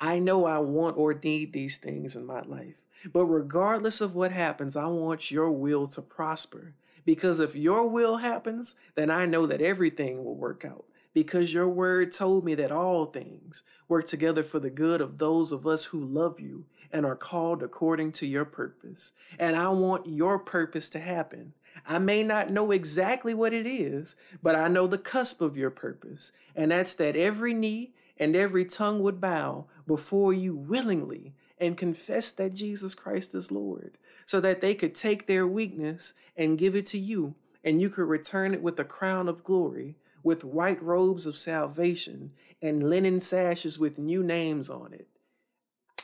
I 0.00 0.18
know 0.18 0.46
I 0.46 0.58
want 0.58 0.96
or 0.96 1.14
need 1.14 1.52
these 1.52 1.76
things 1.76 2.16
in 2.16 2.24
my 2.24 2.42
life. 2.42 2.76
But 3.12 3.24
regardless 3.26 4.00
of 4.00 4.14
what 4.14 4.32
happens, 4.32 4.76
I 4.76 4.86
want 4.86 5.30
your 5.30 5.50
will 5.50 5.86
to 5.88 6.02
prosper. 6.02 6.74
Because 7.04 7.40
if 7.40 7.54
your 7.54 7.88
will 7.88 8.18
happens, 8.18 8.74
then 8.94 9.10
I 9.10 9.24
know 9.24 9.46
that 9.46 9.60
everything 9.60 10.24
will 10.24 10.34
work 10.34 10.64
out. 10.64 10.84
Because 11.18 11.52
your 11.52 11.68
word 11.68 12.12
told 12.12 12.44
me 12.44 12.54
that 12.54 12.70
all 12.70 13.06
things 13.06 13.64
work 13.88 14.06
together 14.06 14.44
for 14.44 14.60
the 14.60 14.70
good 14.70 15.00
of 15.00 15.18
those 15.18 15.50
of 15.50 15.66
us 15.66 15.86
who 15.86 15.98
love 15.98 16.38
you 16.38 16.66
and 16.92 17.04
are 17.04 17.16
called 17.16 17.60
according 17.60 18.12
to 18.12 18.24
your 18.24 18.44
purpose. 18.44 19.10
And 19.36 19.56
I 19.56 19.68
want 19.70 20.06
your 20.06 20.38
purpose 20.38 20.88
to 20.90 21.00
happen. 21.00 21.54
I 21.84 21.98
may 21.98 22.22
not 22.22 22.52
know 22.52 22.70
exactly 22.70 23.34
what 23.34 23.52
it 23.52 23.66
is, 23.66 24.14
but 24.44 24.54
I 24.54 24.68
know 24.68 24.86
the 24.86 24.96
cusp 24.96 25.40
of 25.40 25.56
your 25.56 25.70
purpose. 25.70 26.30
And 26.54 26.70
that's 26.70 26.94
that 26.94 27.16
every 27.16 27.52
knee 27.52 27.94
and 28.16 28.36
every 28.36 28.64
tongue 28.64 29.00
would 29.00 29.20
bow 29.20 29.64
before 29.88 30.32
you 30.32 30.54
willingly 30.54 31.34
and 31.58 31.76
confess 31.76 32.30
that 32.30 32.54
Jesus 32.54 32.94
Christ 32.94 33.34
is 33.34 33.50
Lord, 33.50 33.98
so 34.24 34.38
that 34.38 34.60
they 34.60 34.76
could 34.76 34.94
take 34.94 35.26
their 35.26 35.48
weakness 35.48 36.14
and 36.36 36.56
give 36.56 36.76
it 36.76 36.86
to 36.86 36.98
you, 37.00 37.34
and 37.64 37.82
you 37.82 37.90
could 37.90 38.06
return 38.06 38.54
it 38.54 38.62
with 38.62 38.78
a 38.78 38.84
crown 38.84 39.28
of 39.28 39.42
glory, 39.42 39.96
with 40.28 40.44
white 40.44 40.82
robes 40.82 41.24
of 41.24 41.38
salvation, 41.38 42.30
and 42.60 42.90
linen 42.90 43.18
sashes 43.18 43.78
with 43.78 43.96
new 43.96 44.22
names 44.22 44.68
on 44.68 44.92
it. 44.92 45.08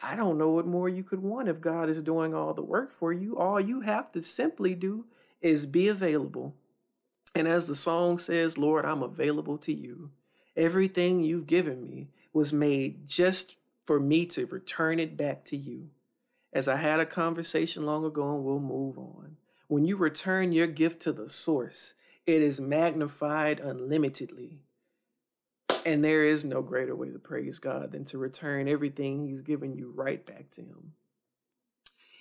I 0.02 0.16
don't 0.16 0.38
know 0.38 0.48
what 0.48 0.66
more 0.66 0.88
you 0.88 1.04
could 1.04 1.22
want 1.22 1.50
if 1.50 1.60
God 1.60 1.90
is 1.90 2.02
doing 2.02 2.34
all 2.34 2.54
the 2.54 2.62
work 2.62 2.94
for 2.94 3.12
you. 3.12 3.36
All 3.36 3.60
you 3.60 3.82
have 3.82 4.10
to 4.12 4.22
simply 4.22 4.74
do 4.74 5.04
is 5.42 5.66
be 5.66 5.88
available. 5.88 6.54
And 7.34 7.46
as 7.46 7.66
the 7.66 7.76
song 7.76 8.16
says, 8.16 8.56
Lord, 8.56 8.86
I'm 8.86 9.02
available 9.02 9.58
to 9.58 9.74
you. 9.74 10.10
Everything 10.56 11.20
you've 11.20 11.46
given 11.46 11.86
me 11.86 12.08
was 12.32 12.50
made 12.50 13.06
just 13.06 13.56
for 13.84 14.00
me 14.00 14.24
to 14.24 14.46
return 14.46 14.98
it 14.98 15.18
back 15.18 15.44
to 15.44 15.56
you. 15.58 15.90
As 16.50 16.66
I 16.66 16.76
had 16.76 16.98
a 16.98 17.04
conversation 17.04 17.84
long 17.84 18.06
ago, 18.06 18.36
and 18.36 18.42
we'll 18.42 18.58
move 18.58 18.96
on. 18.96 19.36
When 19.68 19.84
you 19.84 19.96
return 19.96 20.52
your 20.52 20.66
gift 20.66 21.02
to 21.02 21.12
the 21.12 21.28
source, 21.28 21.92
it 22.26 22.42
is 22.42 22.60
magnified 22.60 23.60
unlimitedly. 23.60 24.60
And 25.84 26.02
there 26.02 26.24
is 26.24 26.44
no 26.44 26.62
greater 26.62 26.96
way 26.96 27.10
to 27.10 27.18
praise 27.18 27.58
God 27.58 27.92
than 27.92 28.04
to 28.06 28.18
return 28.18 28.68
everything 28.68 29.20
He's 29.20 29.42
given 29.42 29.74
you 29.74 29.92
right 29.94 30.24
back 30.24 30.50
to 30.52 30.62
Him. 30.62 30.92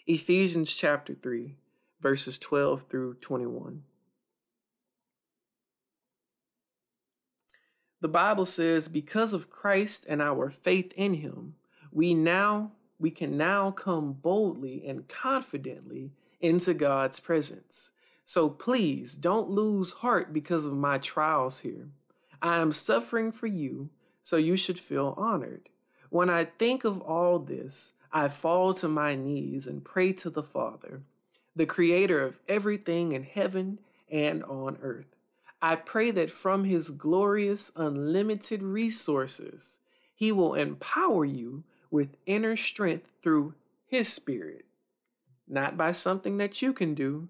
Ephesians 0.05 0.73
chapter 0.73 1.13
3, 1.13 1.55
verses 2.01 2.37
12 2.37 2.83
through 2.89 3.13
21. 3.15 3.83
The 8.01 8.09
Bible 8.09 8.45
says, 8.45 8.89
because 8.89 9.31
of 9.31 9.49
Christ 9.49 10.05
and 10.09 10.21
our 10.21 10.49
faith 10.49 10.91
in 10.97 11.13
him, 11.13 11.55
we 11.89 12.13
now 12.13 12.73
we 12.99 13.11
can 13.11 13.37
now 13.37 13.71
come 13.71 14.11
boldly 14.11 14.85
and 14.85 15.07
confidently 15.07 16.11
into 16.41 16.73
God's 16.73 17.21
presence. 17.21 17.92
So 18.25 18.49
please 18.49 19.15
don't 19.15 19.49
lose 19.49 19.93
heart 19.93 20.33
because 20.33 20.65
of 20.65 20.73
my 20.73 20.97
trials 20.97 21.59
here. 21.59 21.89
I 22.41 22.57
am 22.59 22.73
suffering 22.73 23.31
for 23.31 23.47
you, 23.47 23.89
so 24.21 24.37
you 24.37 24.55
should 24.55 24.79
feel 24.79 25.13
honored. 25.17 25.69
When 26.09 26.29
I 26.29 26.45
think 26.45 26.83
of 26.83 27.01
all 27.01 27.39
this, 27.39 27.93
I 28.11 28.27
fall 28.29 28.73
to 28.75 28.87
my 28.87 29.15
knees 29.15 29.67
and 29.67 29.83
pray 29.83 30.13
to 30.13 30.29
the 30.29 30.43
Father, 30.43 31.01
the 31.55 31.65
creator 31.65 32.23
of 32.23 32.39
everything 32.47 33.11
in 33.13 33.23
heaven 33.23 33.79
and 34.09 34.43
on 34.43 34.77
earth. 34.81 35.15
I 35.61 35.75
pray 35.75 36.11
that 36.11 36.29
from 36.29 36.65
his 36.65 36.89
glorious, 36.91 37.71
unlimited 37.75 38.61
resources, 38.61 39.79
he 40.13 40.31
will 40.31 40.53
empower 40.53 41.25
you 41.25 41.63
with 41.89 42.17
inner 42.25 42.55
strength 42.55 43.07
through 43.21 43.55
his 43.87 44.11
spirit. 44.11 44.65
not 45.47 45.77
by 45.77 45.91
something 45.91 46.37
that 46.37 46.61
you 46.61 46.73
can 46.73 46.93
do, 46.93 47.29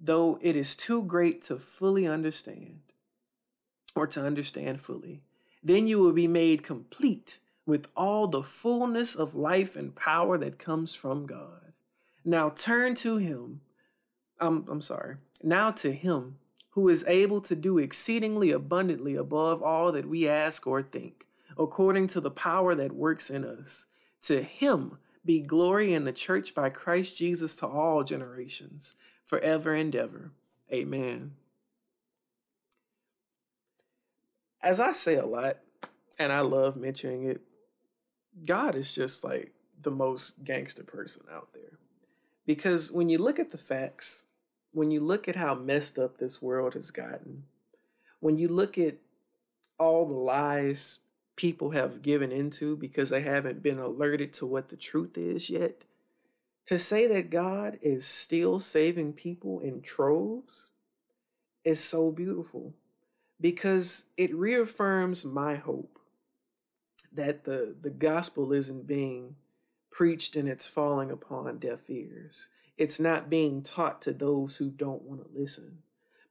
though 0.00 0.38
it 0.40 0.56
is 0.56 0.74
too 0.74 1.02
great 1.02 1.42
to 1.42 1.58
fully 1.58 2.06
understand 2.06 2.80
or 3.94 4.06
to 4.06 4.24
understand 4.24 4.80
fully. 4.80 5.20
Then 5.62 5.86
you 5.86 5.98
will 5.98 6.12
be 6.12 6.26
made 6.26 6.62
complete 6.62 7.38
with 7.66 7.86
all 7.96 8.26
the 8.26 8.42
fullness 8.42 9.14
of 9.14 9.34
life 9.34 9.76
and 9.76 9.94
power 9.94 10.38
that 10.38 10.58
comes 10.58 10.94
from 10.94 11.26
God. 11.26 11.72
Now 12.24 12.50
turn 12.50 12.94
to 12.96 13.18
Him. 13.18 13.60
I'm, 14.40 14.66
I'm 14.68 14.82
sorry. 14.82 15.16
Now 15.42 15.70
to 15.72 15.92
Him 15.92 16.36
who 16.70 16.88
is 16.88 17.04
able 17.06 17.40
to 17.42 17.54
do 17.54 17.78
exceedingly 17.78 18.50
abundantly 18.50 19.16
above 19.16 19.62
all 19.62 19.92
that 19.92 20.08
we 20.08 20.28
ask 20.28 20.66
or 20.66 20.82
think, 20.82 21.26
according 21.58 22.06
to 22.08 22.20
the 22.20 22.30
power 22.30 22.74
that 22.74 22.92
works 22.92 23.28
in 23.28 23.44
us. 23.44 23.86
To 24.22 24.42
Him 24.42 24.98
be 25.24 25.40
glory 25.40 25.92
in 25.92 26.04
the 26.04 26.12
church 26.12 26.54
by 26.54 26.70
Christ 26.70 27.16
Jesus 27.16 27.56
to 27.56 27.66
all 27.66 28.04
generations, 28.04 28.94
forever 29.30 29.72
and 29.72 29.94
ever. 29.94 30.32
Amen. 30.72 31.36
As 34.60 34.80
I 34.80 34.92
say 34.92 35.14
a 35.14 35.24
lot, 35.24 35.58
and 36.18 36.32
I 36.32 36.40
love 36.40 36.76
mentioning 36.76 37.24
it, 37.24 37.40
God 38.44 38.74
is 38.74 38.92
just 38.92 39.22
like 39.22 39.52
the 39.80 39.92
most 39.92 40.42
gangster 40.42 40.82
person 40.82 41.22
out 41.32 41.50
there. 41.54 41.78
Because 42.44 42.90
when 42.90 43.08
you 43.08 43.18
look 43.18 43.38
at 43.38 43.52
the 43.52 43.58
facts, 43.58 44.24
when 44.72 44.90
you 44.90 44.98
look 44.98 45.28
at 45.28 45.36
how 45.36 45.54
messed 45.54 45.96
up 45.96 46.18
this 46.18 46.42
world 46.42 46.74
has 46.74 46.90
gotten, 46.90 47.44
when 48.18 48.36
you 48.36 48.48
look 48.48 48.76
at 48.78 48.96
all 49.78 50.06
the 50.06 50.12
lies 50.12 50.98
people 51.36 51.70
have 51.70 52.02
given 52.02 52.32
into 52.32 52.76
because 52.76 53.10
they 53.10 53.20
haven't 53.20 53.62
been 53.62 53.78
alerted 53.78 54.32
to 54.32 54.44
what 54.44 54.70
the 54.70 54.76
truth 54.76 55.16
is 55.16 55.48
yet, 55.48 55.84
to 56.70 56.78
say 56.78 57.08
that 57.08 57.30
God 57.30 57.80
is 57.82 58.06
still 58.06 58.60
saving 58.60 59.14
people 59.14 59.58
in 59.58 59.82
troves 59.82 60.68
is 61.64 61.82
so 61.82 62.12
beautiful 62.12 62.72
because 63.40 64.04
it 64.16 64.32
reaffirms 64.32 65.24
my 65.24 65.56
hope 65.56 65.98
that 67.12 67.42
the, 67.42 67.74
the 67.82 67.90
gospel 67.90 68.52
isn't 68.52 68.86
being 68.86 69.34
preached 69.90 70.36
and 70.36 70.48
it's 70.48 70.68
falling 70.68 71.10
upon 71.10 71.58
deaf 71.58 71.80
ears. 71.88 72.46
It's 72.78 73.00
not 73.00 73.28
being 73.28 73.64
taught 73.64 74.00
to 74.02 74.12
those 74.12 74.58
who 74.58 74.70
don't 74.70 75.02
want 75.02 75.24
to 75.24 75.38
listen, 75.40 75.78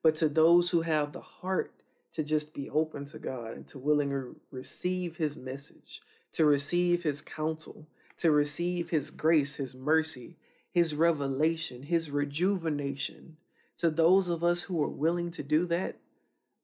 but 0.02 0.16
to 0.16 0.30
those 0.30 0.70
who 0.70 0.84
have 0.84 1.12
the 1.12 1.20
heart 1.20 1.74
to 2.14 2.24
just 2.24 2.54
be 2.54 2.70
open 2.70 3.04
to 3.08 3.20
God 3.20 3.58
and 3.58 3.68
to 3.68 3.78
willing 3.78 4.12
to 4.12 4.38
receive 4.52 5.18
his 5.18 5.36
message, 5.36 6.02
to 6.32 6.46
receive 6.46 7.04
his 7.04 7.22
counsel, 7.22 7.88
to 8.20 8.32
receive 8.32 8.90
his 8.90 9.12
grace, 9.12 9.56
his 9.56 9.74
mercy, 9.76 10.36
his 10.72 10.94
revelation, 10.94 11.84
his 11.84 12.12
rejuvenation. 12.12 13.38
To 13.80 13.90
those 13.90 14.28
of 14.28 14.44
us 14.44 14.64
who 14.64 14.84
are 14.84 14.90
willing 14.90 15.32
to 15.32 15.44
do 15.44 15.66
that 15.68 15.98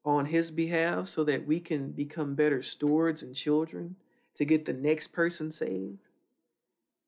on 0.03 0.27
his 0.27 0.51
behalf 0.51 1.07
so 1.07 1.23
that 1.23 1.47
we 1.47 1.59
can 1.59 1.91
become 1.91 2.35
better 2.35 2.61
stewards 2.61 3.23
and 3.23 3.35
children 3.35 3.95
to 4.35 4.45
get 4.45 4.65
the 4.65 4.73
next 4.73 5.07
person 5.07 5.51
saved, 5.51 5.99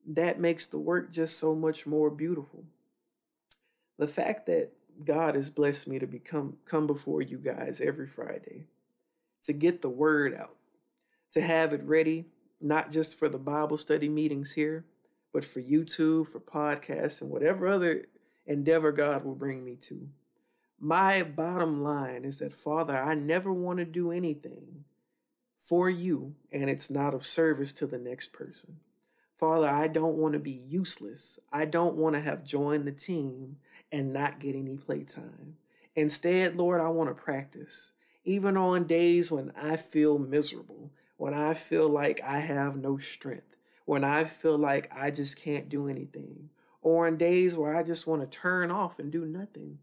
that 0.08 0.40
makes 0.40 0.66
the 0.66 0.80
work 0.80 1.12
just 1.12 1.38
so 1.38 1.54
much 1.54 1.86
more 1.86 2.10
beautiful. 2.10 2.64
The 4.00 4.08
fact 4.08 4.46
that 4.46 4.72
God 5.04 5.36
has 5.36 5.50
blessed 5.50 5.88
me 5.88 6.00
to 6.00 6.08
become 6.08 6.58
come 6.66 6.88
before 6.88 7.22
you 7.22 7.38
guys 7.38 7.82
every 7.82 8.08
Friday 8.08 8.64
to 9.44 9.54
get 9.54 9.82
the 9.82 9.90
word 9.90 10.34
out, 10.34 10.56
to 11.32 11.42
have 11.42 11.74
it 11.74 11.84
ready, 11.84 12.26
not 12.62 12.92
just 12.92 13.18
for 13.18 13.30
the 13.30 13.38
Bible 13.38 13.78
study 13.78 14.10
meetings 14.10 14.54
here, 14.54 14.86
but 15.34 15.46
for 15.46 15.62
YouTube, 15.62 16.28
for 16.30 16.40
podcasts, 16.40 17.22
and 17.22 17.30
whatever 17.30 17.68
other 17.68 18.06
endeavor 18.46 18.92
God 18.92 19.24
will 19.24 19.36
bring 19.36 19.64
me 19.64 19.76
to. 19.76 20.10
My 20.80 21.24
bottom 21.24 21.84
line 21.84 22.24
is 22.24 22.40
that, 22.40 22.54
Father, 22.54 22.96
I 22.98 23.16
never 23.16 23.52
want 23.52 23.80
to 23.80 23.86
do 23.86 24.12
anything 24.12 24.86
for 25.60 25.90
you 25.90 26.36
and 26.52 26.70
it's 26.70 26.90
not 26.90 27.14
of 27.14 27.26
service 27.26 27.74
to 27.74 27.88
the 27.88 27.98
next 27.98 28.32
person. 28.32 28.80
Father, 29.38 29.68
I 29.68 29.88
don't 29.88 30.16
want 30.16 30.34
to 30.34 30.40
be 30.40 30.52
useless. 30.52 31.40
I 31.52 31.66
don't 31.66 31.96
want 31.96 32.16
to 32.16 32.22
have 32.22 32.44
joined 32.44 32.86
the 32.86 32.92
team 32.92 33.58
and 33.92 34.14
not 34.14 34.40
get 34.40 34.56
any 34.56 34.78
playtime. 34.78 35.58
Instead, 35.96 36.56
Lord, 36.56 36.80
I 36.80 36.90
want 36.90 37.10
to 37.10 37.22
practice. 37.22 37.92
Even 38.24 38.58
on 38.58 38.86
days 38.86 39.32
when 39.32 39.52
I 39.56 39.78
feel 39.78 40.18
miserable, 40.18 40.92
when 41.18 41.34
I 41.34 41.54
feel 41.54 41.90
like 41.90 42.22
I 42.24 42.40
have 42.40 42.76
no 42.76 42.98
strength, 42.98 43.56
when 43.86 44.04
I 44.04 44.24
feel 44.24 44.58
like 44.58 44.90
I 44.96 45.12
just 45.12 45.38
can't 45.38 45.70
do 45.70 45.88
anything, 45.88 46.50
or 46.82 47.08
on 47.08 47.18
days 47.18 47.56
where 47.56 47.76
I 47.76 47.84
just 47.84 48.08
want 48.08 48.22
to 48.22 48.38
turn 48.38 48.72
off 48.72 49.00
and 49.00 49.12
do 49.12 49.26
nothing. 49.26 49.80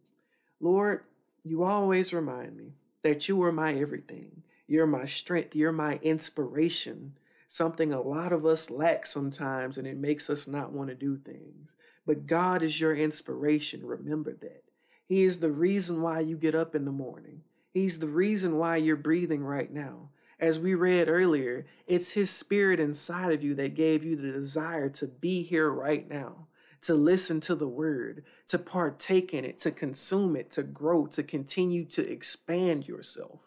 Lord, 0.61 1.05
you 1.43 1.63
always 1.65 2.13
remind 2.13 2.57
me 2.57 2.73
that 3.03 3.29
you 3.29 3.43
are 3.43 3.53
my 3.53 3.75
everything 3.75 4.43
you're 4.67 4.87
my 4.87 5.07
strength. 5.07 5.55
You're 5.55 5.73
my 5.73 5.99
inspiration. 6.03 7.19
Something 7.49 7.93
a 7.93 8.01
lot 8.01 8.33
of 8.33 8.47
us 8.47 8.71
lack 8.71 9.07
sometimes, 9.07 9.79
and 9.79 9.87
it 9.87 9.97
makes 9.97 10.31
us 10.31 10.49
not 10.49 10.73
want 10.73 10.89
to 10.89 10.95
do 10.95 11.17
things. 11.17 11.75
But 12.07 12.27
God 12.27 12.63
is 12.63 12.81
your 12.81 12.95
inspiration. 12.95 13.85
Remember 13.85 14.35
that. 14.41 14.65
He 15.07 15.25
is 15.25 15.41
the 15.41 15.51
reason 15.51 16.01
why 16.01 16.21
you 16.21 16.37
get 16.37 16.55
up 16.55 16.75
in 16.75 16.85
the 16.85 16.93
morning. 16.93 17.43
He's 17.73 17.99
the 17.99 18.09
reason 18.09 18.57
why 18.57 18.77
you're 18.77 18.97
breathing 18.97 19.45
right 19.45 19.71
now. 19.71 20.09
As 20.45 20.59
we 20.59 20.75
read 20.75 21.09
earlier, 21.09 21.65
it's 21.87 22.11
His 22.11 22.29
Spirit 22.29 22.79
inside 22.79 23.33
of 23.33 23.43
you 23.43 23.55
that 23.55 23.75
gave 23.75 24.05
you 24.05 24.15
the 24.15 24.31
desire 24.31 24.91
to 24.91 25.07
be 25.07 25.43
here 25.43 25.71
right 25.71 26.07
now, 26.07 26.49
to 26.83 26.95
listen 26.95 27.41
to 27.41 27.55
the 27.55 27.67
Word, 27.67 28.25
to 28.49 28.59
partake 28.59 29.33
in 29.33 29.47
it, 29.47 29.59
to 29.61 29.71
consume 29.71 30.37
it, 30.37 30.51
to 30.51 30.63
grow, 30.63 31.07
to 31.07 31.23
continue 31.23 31.87
to 31.87 32.07
expand 32.07 32.87
yourself 32.87 33.41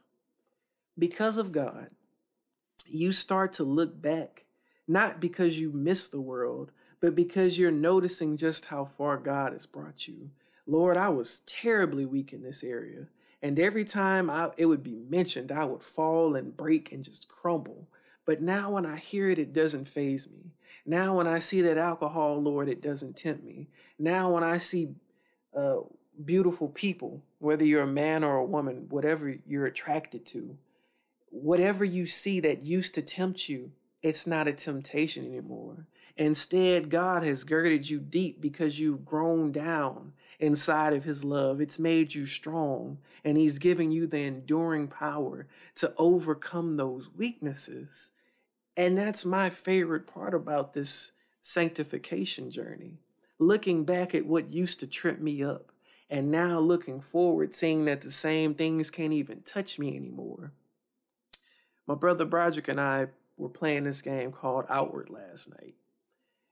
because 0.97 1.37
of 1.37 1.51
God, 1.51 1.89
you 2.87 3.11
start 3.11 3.53
to 3.53 3.63
look 3.63 4.01
back, 4.01 4.45
not 4.87 5.19
because 5.19 5.59
you 5.59 5.71
miss 5.71 6.09
the 6.09 6.19
world, 6.19 6.71
but 6.99 7.13
because 7.13 7.59
you're 7.59 7.69
noticing 7.69 8.37
just 8.37 8.65
how 8.65 8.85
far 8.85 9.17
God 9.17 9.53
has 9.53 9.67
brought 9.67 10.07
you. 10.07 10.31
Lord, 10.65 10.97
I 10.97 11.09
was 11.09 11.41
terribly 11.45 12.07
weak 12.07 12.33
in 12.33 12.41
this 12.41 12.63
area. 12.63 13.07
And 13.41 13.59
every 13.59 13.85
time 13.85 14.29
I, 14.29 14.49
it 14.57 14.65
would 14.65 14.83
be 14.83 14.95
mentioned, 15.09 15.51
I 15.51 15.65
would 15.65 15.83
fall 15.83 16.35
and 16.35 16.55
break 16.55 16.91
and 16.91 17.03
just 17.03 17.27
crumble. 17.27 17.87
But 18.25 18.41
now 18.41 18.71
when 18.71 18.85
I 18.85 18.97
hear 18.97 19.29
it, 19.29 19.39
it 19.39 19.53
doesn't 19.53 19.87
faze 19.87 20.27
me. 20.29 20.51
Now 20.85 21.17
when 21.17 21.27
I 21.27 21.39
see 21.39 21.61
that 21.61 21.77
alcohol, 21.77 22.41
Lord, 22.41 22.69
it 22.69 22.81
doesn't 22.81 23.17
tempt 23.17 23.43
me. 23.43 23.67
Now 23.99 24.31
when 24.31 24.43
I 24.43 24.57
see 24.57 24.95
uh, 25.55 25.77
beautiful 26.23 26.69
people, 26.69 27.23
whether 27.39 27.63
you're 27.63 27.83
a 27.83 27.87
man 27.87 28.23
or 28.23 28.37
a 28.37 28.45
woman, 28.45 28.87
whatever 28.89 29.35
you're 29.45 29.65
attracted 29.65 30.25
to, 30.27 30.57
whatever 31.29 31.85
you 31.85 32.05
see 32.05 32.39
that 32.39 32.63
used 32.63 32.95
to 32.95 33.01
tempt 33.01 33.47
you, 33.49 33.71
it's 34.01 34.25
not 34.25 34.47
a 34.47 34.53
temptation 34.53 35.25
anymore. 35.25 35.85
Instead, 36.17 36.89
God 36.89 37.23
has 37.23 37.43
girded 37.43 37.89
you 37.89 37.99
deep 37.99 38.41
because 38.41 38.79
you've 38.79 39.05
grown 39.05 39.51
down 39.51 40.13
inside 40.39 40.93
of 40.93 41.03
His 41.03 41.23
love. 41.23 41.61
It's 41.61 41.79
made 41.79 42.13
you 42.13 42.25
strong, 42.25 42.97
and 43.23 43.37
He's 43.37 43.59
giving 43.59 43.91
you 43.91 44.07
the 44.07 44.19
enduring 44.19 44.87
power 44.87 45.47
to 45.75 45.93
overcome 45.97 46.77
those 46.77 47.09
weaknesses. 47.15 48.09
And 48.75 48.97
that's 48.97 49.25
my 49.25 49.49
favorite 49.49 50.07
part 50.07 50.33
about 50.33 50.73
this 50.73 51.11
sanctification 51.41 52.51
journey. 52.51 52.99
Looking 53.39 53.85
back 53.85 54.15
at 54.15 54.25
what 54.25 54.51
used 54.51 54.79
to 54.81 54.87
trip 54.87 55.19
me 55.19 55.43
up, 55.43 55.71
and 56.09 56.31
now 56.31 56.59
looking 56.59 57.01
forward, 57.01 57.53
seeing 57.53 57.85
that 57.85 58.01
the 58.01 58.11
same 58.11 58.55
things 58.55 58.89
can't 58.89 59.13
even 59.13 59.41
touch 59.41 59.77
me 59.77 59.95
anymore 59.95 60.51
my 61.87 61.95
brother 61.95 62.25
Broderick 62.25 62.67
and 62.67 62.81
I 62.81 63.07
were 63.37 63.49
playing 63.49 63.85
this 63.85 64.01
game 64.01 64.31
called 64.31 64.65
Outward 64.69 65.09
last 65.09 65.49
night. 65.49 65.75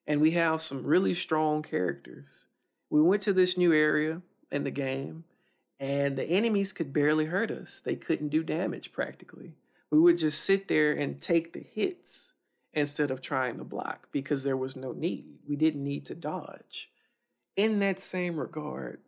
And 0.08 0.22
we 0.22 0.32
have 0.32 0.62
some 0.62 0.86
really 0.86 1.14
strong 1.14 1.64
characters. 1.64 2.46
We 2.90 3.02
went 3.02 3.24
to 3.24 3.34
this 3.34 3.58
new 3.58 3.74
area 3.74 4.22
in 4.52 4.64
the 4.64 4.72
game, 4.72 5.24
and 5.80 6.18
the 6.18 6.26
enemies 6.26 6.72
could 6.72 6.94
barely 6.94 7.26
hurt 7.26 7.52
us. 7.52 7.82
They 7.84 7.96
couldn't 7.96 8.30
do 8.30 8.44
damage 8.44 8.94
practically. 8.94 9.56
We 9.92 10.00
would 10.00 10.18
just 10.18 10.44
sit 10.44 10.68
there 10.68 10.94
and 10.94 11.22
take 11.22 11.54
the 11.54 11.66
hits 11.74 12.34
instead 12.74 13.10
of 13.10 13.22
trying 13.22 13.58
to 13.58 13.64
block 13.64 14.10
because 14.12 14.44
there 14.44 14.58
was 14.58 14.76
no 14.76 14.92
need. 14.92 15.40
We 15.48 15.56
didn't 15.56 15.84
need 15.84 16.06
to 16.08 16.16
dodge. 16.16 16.92
In 17.56 17.80
that 17.80 18.00
same 18.00 18.38
regard, 18.38 19.00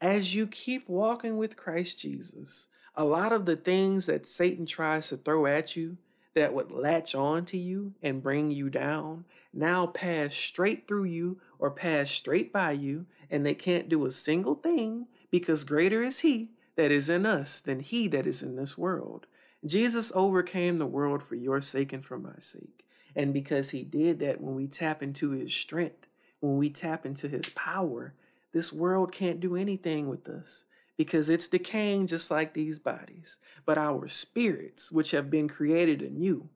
as 0.00 0.34
you 0.34 0.46
keep 0.46 0.88
walking 0.88 1.36
with 1.36 1.56
Christ 1.56 1.98
Jesus, 1.98 2.68
a 2.94 3.04
lot 3.04 3.32
of 3.32 3.46
the 3.46 3.56
things 3.56 4.06
that 4.06 4.26
Satan 4.26 4.66
tries 4.66 5.08
to 5.08 5.16
throw 5.16 5.46
at 5.46 5.76
you 5.76 5.96
that 6.34 6.54
would 6.54 6.70
latch 6.70 7.14
on 7.14 7.44
to 7.46 7.58
you 7.58 7.94
and 8.02 8.22
bring 8.22 8.50
you 8.50 8.70
down 8.70 9.24
now 9.52 9.86
pass 9.86 10.34
straight 10.34 10.88
through 10.88 11.04
you 11.04 11.38
or 11.58 11.70
pass 11.70 12.10
straight 12.10 12.52
by 12.52 12.72
you, 12.72 13.06
and 13.30 13.44
they 13.44 13.54
can't 13.54 13.88
do 13.88 14.06
a 14.06 14.10
single 14.10 14.54
thing 14.54 15.06
because 15.30 15.64
greater 15.64 16.02
is 16.02 16.20
He 16.20 16.50
that 16.76 16.90
is 16.90 17.08
in 17.08 17.26
us 17.26 17.60
than 17.60 17.80
He 17.80 18.08
that 18.08 18.26
is 18.26 18.42
in 18.42 18.56
this 18.56 18.78
world. 18.78 19.26
Jesus 19.64 20.10
overcame 20.14 20.78
the 20.78 20.86
world 20.86 21.22
for 21.22 21.34
your 21.34 21.60
sake 21.60 21.92
and 21.92 22.04
for 22.04 22.18
my 22.18 22.38
sake. 22.38 22.84
And 23.14 23.32
because 23.34 23.70
He 23.70 23.82
did 23.82 24.20
that, 24.20 24.40
when 24.40 24.54
we 24.54 24.66
tap 24.66 25.02
into 25.02 25.30
His 25.30 25.52
strength, 25.52 26.06
when 26.40 26.56
we 26.56 26.70
tap 26.70 27.04
into 27.04 27.28
His 27.28 27.50
power, 27.50 28.14
this 28.52 28.72
world 28.72 29.12
can't 29.12 29.40
do 29.40 29.54
anything 29.54 30.08
with 30.08 30.28
us 30.28 30.64
because 30.96 31.28
it's 31.28 31.48
decaying 31.48 32.06
just 32.06 32.30
like 32.30 32.54
these 32.54 32.78
bodies. 32.78 33.38
But 33.64 33.78
our 33.78 34.08
spirits, 34.08 34.92
which 34.92 35.12
have 35.12 35.30
been 35.30 35.48
created 35.48 36.02
anew, 36.02 36.48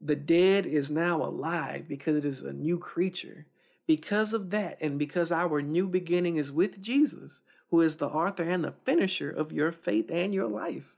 the 0.00 0.16
dead 0.16 0.66
is 0.66 0.90
now 0.90 1.22
alive 1.22 1.86
because 1.88 2.16
it 2.16 2.24
is 2.24 2.42
a 2.42 2.52
new 2.52 2.78
creature. 2.78 3.46
Because 3.86 4.32
of 4.32 4.50
that, 4.50 4.78
and 4.80 4.98
because 4.98 5.30
our 5.30 5.60
new 5.60 5.86
beginning 5.86 6.36
is 6.36 6.50
with 6.50 6.80
Jesus, 6.80 7.42
who 7.70 7.82
is 7.82 7.98
the 7.98 8.08
author 8.08 8.42
and 8.42 8.64
the 8.64 8.74
finisher 8.84 9.30
of 9.30 9.52
your 9.52 9.72
faith 9.72 10.10
and 10.10 10.32
your 10.32 10.48
life. 10.48 10.96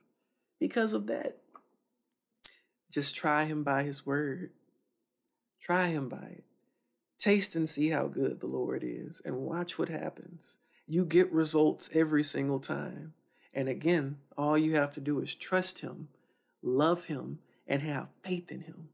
Because 0.60 0.92
of 0.92 1.06
that, 1.08 1.38
just 2.90 3.16
try 3.16 3.44
him 3.44 3.62
by 3.64 3.82
his 3.82 4.06
word. 4.06 4.50
Try 5.60 5.88
him 5.88 6.08
by 6.08 6.28
it. 6.30 6.44
Taste 7.18 7.56
and 7.56 7.68
see 7.68 7.88
how 7.90 8.06
good 8.06 8.40
the 8.40 8.46
Lord 8.46 8.84
is, 8.84 9.20
and 9.24 9.38
watch 9.38 9.78
what 9.78 9.88
happens. 9.88 10.58
You 10.86 11.04
get 11.04 11.32
results 11.32 11.90
every 11.92 12.22
single 12.22 12.60
time. 12.60 13.14
And 13.52 13.68
again, 13.68 14.18
all 14.36 14.56
you 14.56 14.76
have 14.76 14.92
to 14.94 15.00
do 15.00 15.20
is 15.20 15.34
trust 15.34 15.80
Him, 15.80 16.08
love 16.62 17.06
Him, 17.06 17.40
and 17.66 17.82
have 17.82 18.10
faith 18.22 18.52
in 18.52 18.62
Him. 18.62 18.90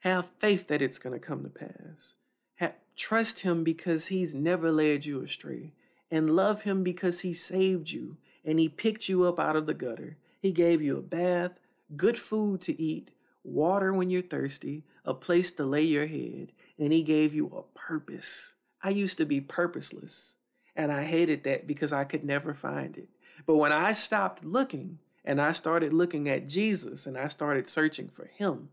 Have 0.00 0.26
faith 0.38 0.68
that 0.68 0.82
it's 0.82 0.98
going 0.98 1.18
to 1.18 1.26
come 1.26 1.42
to 1.42 1.48
pass. 1.48 2.14
Have, 2.56 2.74
trust 2.96 3.40
Him 3.40 3.64
because 3.64 4.08
He's 4.08 4.34
never 4.34 4.70
led 4.70 5.06
you 5.06 5.22
astray. 5.22 5.72
And 6.10 6.36
love 6.36 6.62
Him 6.62 6.82
because 6.82 7.20
He 7.20 7.32
saved 7.32 7.90
you 7.90 8.18
and 8.44 8.60
He 8.60 8.68
picked 8.68 9.08
you 9.08 9.24
up 9.24 9.40
out 9.40 9.56
of 9.56 9.66
the 9.66 9.74
gutter. 9.74 10.18
He 10.40 10.52
gave 10.52 10.80
you 10.80 10.98
a 10.98 11.02
bath, 11.02 11.52
good 11.96 12.18
food 12.18 12.60
to 12.62 12.80
eat, 12.80 13.10
water 13.42 13.92
when 13.92 14.10
you're 14.10 14.22
thirsty, 14.22 14.84
a 15.04 15.14
place 15.14 15.50
to 15.52 15.64
lay 15.64 15.82
your 15.82 16.06
head, 16.06 16.52
and 16.78 16.92
He 16.92 17.02
gave 17.02 17.34
you 17.34 17.46
a 17.48 17.78
purpose. 17.78 18.54
I 18.82 18.90
used 18.90 19.18
to 19.18 19.24
be 19.24 19.40
purposeless. 19.40 20.35
And 20.76 20.92
I 20.92 21.04
hated 21.04 21.42
that 21.44 21.66
because 21.66 21.92
I 21.92 22.04
could 22.04 22.22
never 22.22 22.54
find 22.54 22.96
it. 22.96 23.08
But 23.46 23.56
when 23.56 23.72
I 23.72 23.92
stopped 23.92 24.44
looking 24.44 24.98
and 25.24 25.40
I 25.40 25.52
started 25.52 25.92
looking 25.92 26.28
at 26.28 26.48
Jesus 26.48 27.06
and 27.06 27.16
I 27.16 27.28
started 27.28 27.66
searching 27.66 28.08
for 28.08 28.26
him, 28.26 28.68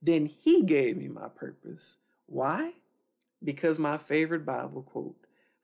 then 0.00 0.26
he 0.26 0.62
gave 0.62 0.96
me 0.96 1.08
my 1.08 1.28
purpose. 1.28 1.96
Why? 2.26 2.74
Because 3.42 3.78
my 3.78 3.98
favorite 3.98 4.46
Bible 4.46 4.82
quote, 4.82 5.16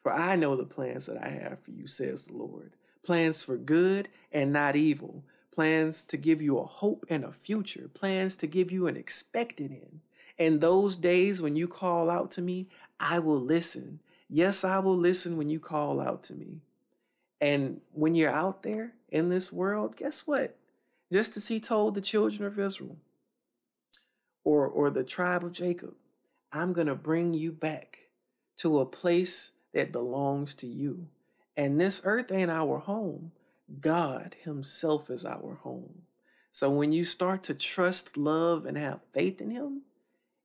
For 0.02 0.12
I 0.12 0.34
know 0.36 0.56
the 0.56 0.64
plans 0.64 1.06
that 1.06 1.22
I 1.22 1.28
have 1.28 1.60
for 1.60 1.70
you, 1.70 1.86
says 1.86 2.24
the 2.24 2.34
Lord. 2.34 2.72
Plans 3.04 3.42
for 3.42 3.56
good 3.56 4.08
and 4.32 4.52
not 4.52 4.76
evil. 4.76 5.24
Plans 5.54 6.02
to 6.04 6.16
give 6.16 6.42
you 6.42 6.58
a 6.58 6.66
hope 6.66 7.06
and 7.08 7.24
a 7.24 7.32
future. 7.32 7.88
Plans 7.92 8.36
to 8.38 8.46
give 8.46 8.72
you 8.72 8.88
an 8.88 8.96
expected 8.96 9.70
end. 9.70 10.00
And 10.38 10.60
those 10.60 10.96
days 10.96 11.40
when 11.40 11.54
you 11.54 11.68
call 11.68 12.10
out 12.10 12.32
to 12.32 12.42
me, 12.42 12.68
I 12.98 13.20
will 13.20 13.40
listen 13.40 14.00
Yes, 14.34 14.64
I 14.64 14.80
will 14.80 14.96
listen 14.96 15.36
when 15.36 15.48
you 15.48 15.60
call 15.60 16.00
out 16.00 16.24
to 16.24 16.34
me. 16.34 16.56
And 17.40 17.80
when 17.92 18.16
you're 18.16 18.32
out 18.32 18.64
there 18.64 18.94
in 19.08 19.28
this 19.28 19.52
world, 19.52 19.96
guess 19.96 20.26
what? 20.26 20.56
Just 21.12 21.36
as 21.36 21.46
he 21.46 21.60
told 21.60 21.94
the 21.94 22.00
children 22.00 22.44
of 22.44 22.58
Israel 22.58 22.96
or, 24.42 24.66
or 24.66 24.90
the 24.90 25.04
tribe 25.04 25.44
of 25.44 25.52
Jacob, 25.52 25.94
I'm 26.50 26.72
going 26.72 26.88
to 26.88 26.96
bring 26.96 27.32
you 27.32 27.52
back 27.52 28.08
to 28.56 28.80
a 28.80 28.86
place 28.86 29.52
that 29.72 29.92
belongs 29.92 30.54
to 30.54 30.66
you. 30.66 31.06
And 31.56 31.80
this 31.80 32.00
earth 32.02 32.32
ain't 32.32 32.50
our 32.50 32.78
home. 32.78 33.30
God 33.80 34.34
Himself 34.42 35.10
is 35.10 35.24
our 35.24 35.60
home. 35.62 36.02
So 36.50 36.70
when 36.70 36.90
you 36.90 37.04
start 37.04 37.44
to 37.44 37.54
trust, 37.54 38.16
love, 38.16 38.66
and 38.66 38.76
have 38.76 38.98
faith 39.12 39.40
in 39.40 39.52
Him, 39.52 39.82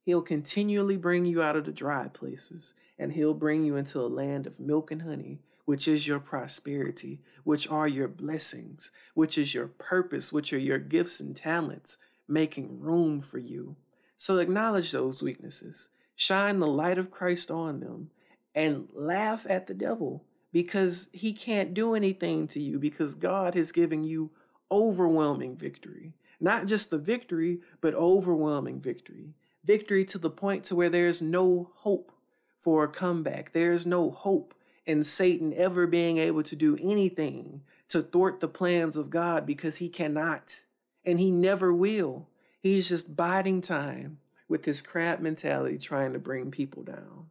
He'll 0.10 0.24
continually 0.24 0.98
bring 0.98 1.26
you 1.26 1.44
out 1.44 1.56
of 1.56 1.66
the 1.66 1.72
dry 1.72 2.08
places, 2.08 2.74
and 2.98 3.14
He'll 3.14 3.36
bring 3.36 3.64
you 3.64 3.76
into 3.76 4.00
a 4.00 4.10
land 4.10 4.48
of 4.48 4.60
milk 4.60 4.90
and 4.90 5.04
honey, 5.04 5.38
which 5.66 5.88
is 5.88 6.08
your 6.08 6.20
prosperity, 6.20 7.20
which 7.44 7.68
are 7.68 7.88
your 7.88 8.08
blessings, 8.08 8.90
which 9.14 9.38
is 9.38 9.54
your 9.54 9.68
purpose, 9.68 10.34
which 10.34 10.52
are 10.52 10.58
your 10.58 10.80
gifts 10.80 11.20
and 11.20 11.36
talents, 11.36 11.98
making 12.28 12.80
room 12.80 13.22
for 13.22 13.38
you. 13.38 13.76
So 14.18 14.40
acknowledge 14.40 14.92
those 14.92 15.22
weaknesses, 15.22 15.90
shine 16.16 16.58
the 16.58 16.66
light 16.66 16.98
of 16.98 17.12
Christ 17.12 17.52
on 17.52 17.80
them, 17.80 18.10
and 18.56 18.90
laugh 18.96 19.46
at 19.48 19.68
the 19.68 19.76
devil 19.76 20.24
because 20.52 21.10
he 21.14 21.34
can't 21.34 21.76
do 21.76 21.94
anything 21.94 22.48
to 22.48 22.60
you 22.60 22.80
because 22.80 23.14
God 23.14 23.54
has 23.54 23.72
given 23.72 24.04
you 24.04 24.32
overwhelming 24.72 25.56
victory. 25.56 26.14
Not 26.40 26.66
just 26.66 26.90
the 26.90 26.98
victory, 26.98 27.60
but 27.80 27.94
overwhelming 27.94 28.82
victory 28.82 29.36
victory 29.70 30.04
to 30.04 30.18
the 30.18 30.32
point 30.32 30.64
to 30.64 30.76
where 30.76 30.90
there's 30.90 31.22
no 31.22 31.70
hope 31.76 32.12
for 32.60 32.84
a 32.84 32.88
comeback. 32.88 33.54
There's 33.54 33.86
no 33.86 34.10
hope 34.10 34.56
in 34.88 35.04
Satan 35.04 35.54
ever 35.56 35.86
being 35.86 36.18
able 36.18 36.42
to 36.42 36.56
do 36.56 36.76
anything 36.82 37.62
to 37.90 38.02
thwart 38.02 38.40
the 38.40 38.48
plans 38.48 38.98
of 38.98 39.12
God 39.12 39.46
because 39.46 39.78
he 39.78 39.88
cannot 39.88 40.62
and 41.06 41.20
he 41.20 41.30
never 41.30 41.72
will. 41.72 42.30
He's 42.60 42.90
just 42.90 43.16
biding 43.16 43.62
time 43.62 44.18
with 44.48 44.66
his 44.66 44.82
crab 44.82 45.20
mentality 45.20 45.78
trying 45.78 46.14
to 46.14 46.20
bring 46.20 46.50
people 46.50 46.82
down. 46.82 47.28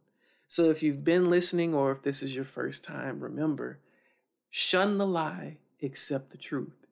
So 0.47 0.69
if 0.69 0.81
you've 0.81 1.03
been 1.03 1.29
listening 1.29 1.73
or 1.73 1.91
if 1.91 2.03
this 2.03 2.23
is 2.23 2.33
your 2.33 2.45
first 2.45 2.85
time, 2.85 3.19
remember 3.19 3.79
shun 4.49 4.97
the 4.97 5.05
lie, 5.05 5.57
accept 5.83 6.31
the 6.31 6.37
truth. 6.37 6.87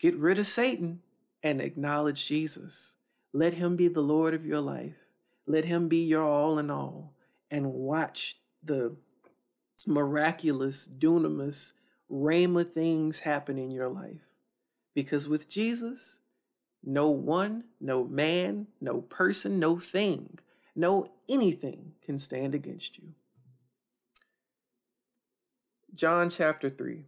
Get 0.00 0.16
rid 0.16 0.40
of 0.40 0.48
Satan 0.48 0.98
and 1.44 1.60
acknowledge 1.60 2.26
Jesus. 2.26 2.96
Let 3.32 3.54
him 3.54 3.76
be 3.76 3.88
the 3.88 4.00
Lord 4.00 4.34
of 4.34 4.46
your 4.46 4.60
life. 4.60 4.96
Let 5.46 5.64
him 5.64 5.88
be 5.88 6.02
your 6.02 6.24
all 6.24 6.58
in 6.58 6.70
all. 6.70 7.14
And 7.50 7.72
watch 7.72 8.38
the 8.62 8.96
miraculous, 9.86 10.88
dunamis, 10.88 11.72
rhema 12.10 12.70
things 12.70 13.20
happen 13.20 13.58
in 13.58 13.70
your 13.70 13.88
life. 13.88 14.26
Because 14.94 15.28
with 15.28 15.48
Jesus, 15.48 16.20
no 16.82 17.08
one, 17.08 17.64
no 17.80 18.04
man, 18.04 18.66
no 18.80 19.00
person, 19.02 19.58
no 19.58 19.78
thing, 19.78 20.38
no 20.74 21.10
anything 21.28 21.92
can 22.04 22.18
stand 22.18 22.54
against 22.54 22.98
you. 22.98 23.14
John 25.94 26.30
chapter 26.30 26.70
3, 26.70 27.04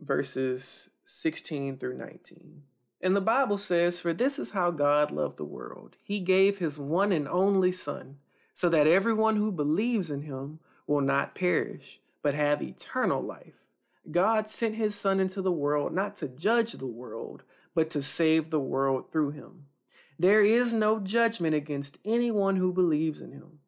verses 0.00 0.90
16 1.04 1.78
through 1.78 1.98
19. 1.98 2.62
And 3.06 3.14
the 3.14 3.20
Bible 3.20 3.56
says, 3.56 4.00
For 4.00 4.12
this 4.12 4.36
is 4.36 4.50
how 4.50 4.72
God 4.72 5.12
loved 5.12 5.36
the 5.36 5.44
world. 5.44 5.94
He 6.02 6.18
gave 6.18 6.58
his 6.58 6.76
one 6.76 7.12
and 7.12 7.28
only 7.28 7.70
Son, 7.70 8.16
so 8.52 8.68
that 8.68 8.88
everyone 8.88 9.36
who 9.36 9.52
believes 9.52 10.10
in 10.10 10.22
him 10.22 10.58
will 10.88 11.02
not 11.02 11.32
perish, 11.32 12.00
but 12.20 12.34
have 12.34 12.60
eternal 12.60 13.22
life. 13.22 13.68
God 14.10 14.48
sent 14.48 14.74
his 14.74 14.96
Son 14.96 15.20
into 15.20 15.40
the 15.40 15.52
world 15.52 15.94
not 15.94 16.16
to 16.16 16.26
judge 16.26 16.72
the 16.72 16.84
world, 16.88 17.44
but 17.76 17.90
to 17.90 18.02
save 18.02 18.50
the 18.50 18.58
world 18.58 19.12
through 19.12 19.30
him. 19.30 19.66
There 20.18 20.42
is 20.42 20.72
no 20.72 20.98
judgment 20.98 21.54
against 21.54 21.98
anyone 22.04 22.56
who 22.56 22.72
believes 22.72 23.20
in 23.20 23.30
him. 23.30 23.60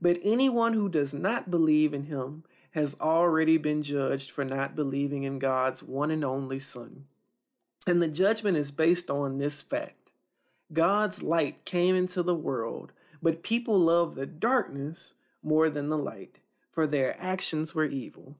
But 0.00 0.18
anyone 0.22 0.72
who 0.72 0.88
does 0.88 1.12
not 1.12 1.50
believe 1.50 1.92
in 1.92 2.04
him 2.04 2.44
has 2.70 2.96
already 2.98 3.58
been 3.58 3.82
judged 3.82 4.30
for 4.30 4.46
not 4.46 4.74
believing 4.74 5.24
in 5.24 5.38
God's 5.38 5.82
one 5.82 6.10
and 6.10 6.24
only 6.24 6.58
Son. 6.58 7.04
And 7.86 8.02
the 8.02 8.08
judgment 8.08 8.56
is 8.56 8.70
based 8.70 9.10
on 9.10 9.38
this 9.38 9.62
fact 9.62 10.10
God's 10.72 11.22
light 11.22 11.64
came 11.64 11.94
into 11.94 12.22
the 12.22 12.34
world, 12.34 12.92
but 13.22 13.44
people 13.44 13.78
loved 13.78 14.16
the 14.16 14.26
darkness 14.26 15.14
more 15.42 15.70
than 15.70 15.88
the 15.88 15.98
light, 15.98 16.38
for 16.72 16.86
their 16.86 17.16
actions 17.20 17.74
were 17.74 17.84
evil. 17.84 18.36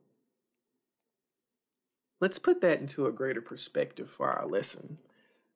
Let's 2.18 2.38
put 2.38 2.60
that 2.62 2.80
into 2.80 3.06
a 3.06 3.12
greater 3.12 3.42
perspective 3.42 4.10
for 4.10 4.30
our 4.30 4.46
lesson. 4.46 4.98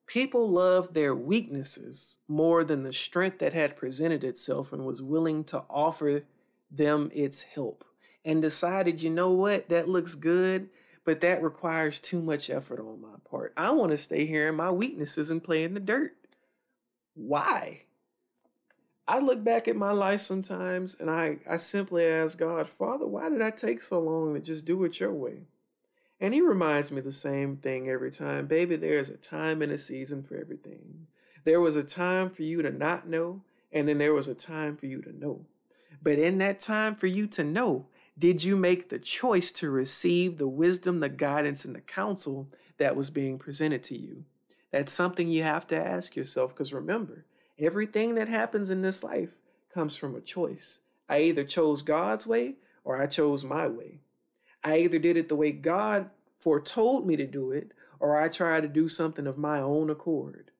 People 0.06 0.48
loved 0.48 0.94
their 0.94 1.14
weaknesses 1.14 2.18
more 2.28 2.64
than 2.64 2.82
the 2.82 2.92
strength 2.92 3.38
that 3.38 3.52
had 3.52 3.76
presented 3.76 4.22
itself 4.22 4.72
and 4.72 4.84
was 4.84 5.02
willing 5.02 5.42
to 5.44 5.64
offer 5.70 6.22
them 6.70 7.10
its 7.14 7.42
help, 7.42 7.84
and 8.24 8.42
decided, 8.42 9.02
you 9.02 9.10
know 9.10 9.30
what, 9.30 9.68
that 9.68 9.88
looks 9.88 10.14
good 10.14 10.68
but 11.04 11.20
that 11.20 11.42
requires 11.42 11.98
too 11.98 12.20
much 12.20 12.50
effort 12.50 12.80
on 12.80 13.00
my 13.00 13.16
part. 13.28 13.52
I 13.56 13.70
want 13.70 13.90
to 13.90 13.96
stay 13.96 14.26
here 14.26 14.48
in 14.48 14.54
my 14.54 14.70
weaknesses 14.70 15.30
and 15.30 15.42
play 15.42 15.64
in 15.64 15.74
the 15.74 15.80
dirt. 15.80 16.14
Why? 17.14 17.82
I 19.08 19.18
look 19.18 19.42
back 19.42 19.66
at 19.66 19.76
my 19.76 19.90
life 19.90 20.20
sometimes 20.20 20.96
and 21.00 21.10
I, 21.10 21.38
I 21.48 21.56
simply 21.56 22.04
ask 22.04 22.38
God, 22.38 22.68
Father, 22.68 23.06
why 23.06 23.28
did 23.28 23.42
I 23.42 23.50
take 23.50 23.82
so 23.82 23.98
long 23.98 24.34
to 24.34 24.40
just 24.40 24.64
do 24.64 24.84
it 24.84 25.00
your 25.00 25.12
way? 25.12 25.46
And 26.20 26.34
he 26.34 26.42
reminds 26.42 26.92
me 26.92 27.00
the 27.00 27.10
same 27.10 27.56
thing 27.56 27.88
every 27.88 28.10
time. 28.10 28.46
Baby, 28.46 28.76
there's 28.76 29.08
a 29.08 29.16
time 29.16 29.62
and 29.62 29.72
a 29.72 29.78
season 29.78 30.22
for 30.22 30.36
everything. 30.36 31.06
There 31.44 31.60
was 31.60 31.76
a 31.76 31.82
time 31.82 32.30
for 32.30 32.42
you 32.42 32.60
to 32.62 32.70
not 32.70 33.08
know, 33.08 33.42
and 33.72 33.88
then 33.88 33.98
there 33.98 34.12
was 34.12 34.28
a 34.28 34.34
time 34.34 34.76
for 34.76 34.86
you 34.86 35.00
to 35.02 35.18
know. 35.18 35.46
But 36.02 36.18
in 36.18 36.38
that 36.38 36.60
time 36.60 36.94
for 36.94 37.06
you 37.06 37.26
to 37.28 37.42
know, 37.42 37.86
did 38.18 38.44
you 38.44 38.56
make 38.56 38.88
the 38.88 38.98
choice 38.98 39.50
to 39.52 39.70
receive 39.70 40.36
the 40.36 40.48
wisdom, 40.48 41.00
the 41.00 41.08
guidance, 41.08 41.64
and 41.64 41.74
the 41.74 41.80
counsel 41.80 42.48
that 42.78 42.96
was 42.96 43.10
being 43.10 43.38
presented 43.38 43.82
to 43.84 43.98
you? 43.98 44.24
That's 44.70 44.92
something 44.92 45.28
you 45.28 45.42
have 45.42 45.66
to 45.68 45.76
ask 45.76 46.14
yourself 46.16 46.54
because 46.54 46.72
remember, 46.72 47.24
everything 47.58 48.14
that 48.14 48.28
happens 48.28 48.70
in 48.70 48.82
this 48.82 49.02
life 49.02 49.30
comes 49.72 49.96
from 49.96 50.14
a 50.14 50.20
choice. 50.20 50.80
I 51.08 51.20
either 51.22 51.44
chose 51.44 51.82
God's 51.82 52.26
way 52.26 52.54
or 52.84 53.00
I 53.00 53.06
chose 53.06 53.44
my 53.44 53.66
way. 53.66 54.00
I 54.62 54.78
either 54.78 54.98
did 54.98 55.16
it 55.16 55.28
the 55.28 55.36
way 55.36 55.52
God 55.52 56.10
foretold 56.38 57.06
me 57.06 57.16
to 57.16 57.26
do 57.26 57.50
it, 57.52 57.72
or 57.98 58.18
I 58.18 58.28
tried 58.28 58.62
to 58.62 58.68
do 58.68 58.88
something 58.88 59.26
of 59.26 59.38
my 59.38 59.60
own 59.60 59.90
accord. 59.90 60.50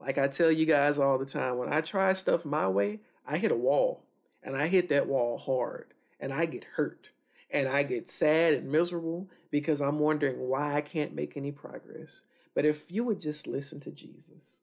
Like 0.00 0.18
I 0.18 0.28
tell 0.28 0.50
you 0.50 0.66
guys 0.66 0.98
all 0.98 1.18
the 1.18 1.26
time, 1.26 1.58
when 1.58 1.72
I 1.72 1.80
try 1.80 2.12
stuff 2.12 2.44
my 2.44 2.68
way, 2.68 3.00
I 3.26 3.38
hit 3.38 3.52
a 3.52 3.56
wall, 3.56 4.04
and 4.42 4.56
I 4.56 4.68
hit 4.68 4.88
that 4.88 5.06
wall 5.06 5.38
hard, 5.38 5.94
and 6.20 6.32
I 6.32 6.46
get 6.46 6.64
hurt, 6.76 7.10
and 7.50 7.68
I 7.68 7.82
get 7.82 8.10
sad 8.10 8.54
and 8.54 8.70
miserable 8.70 9.28
because 9.50 9.80
I'm 9.80 9.98
wondering 9.98 10.48
why 10.48 10.74
I 10.74 10.80
can't 10.80 11.14
make 11.14 11.36
any 11.36 11.52
progress. 11.52 12.22
But 12.54 12.64
if 12.64 12.90
you 12.90 13.04
would 13.04 13.20
just 13.20 13.46
listen 13.46 13.80
to 13.80 13.90
Jesus, 13.90 14.62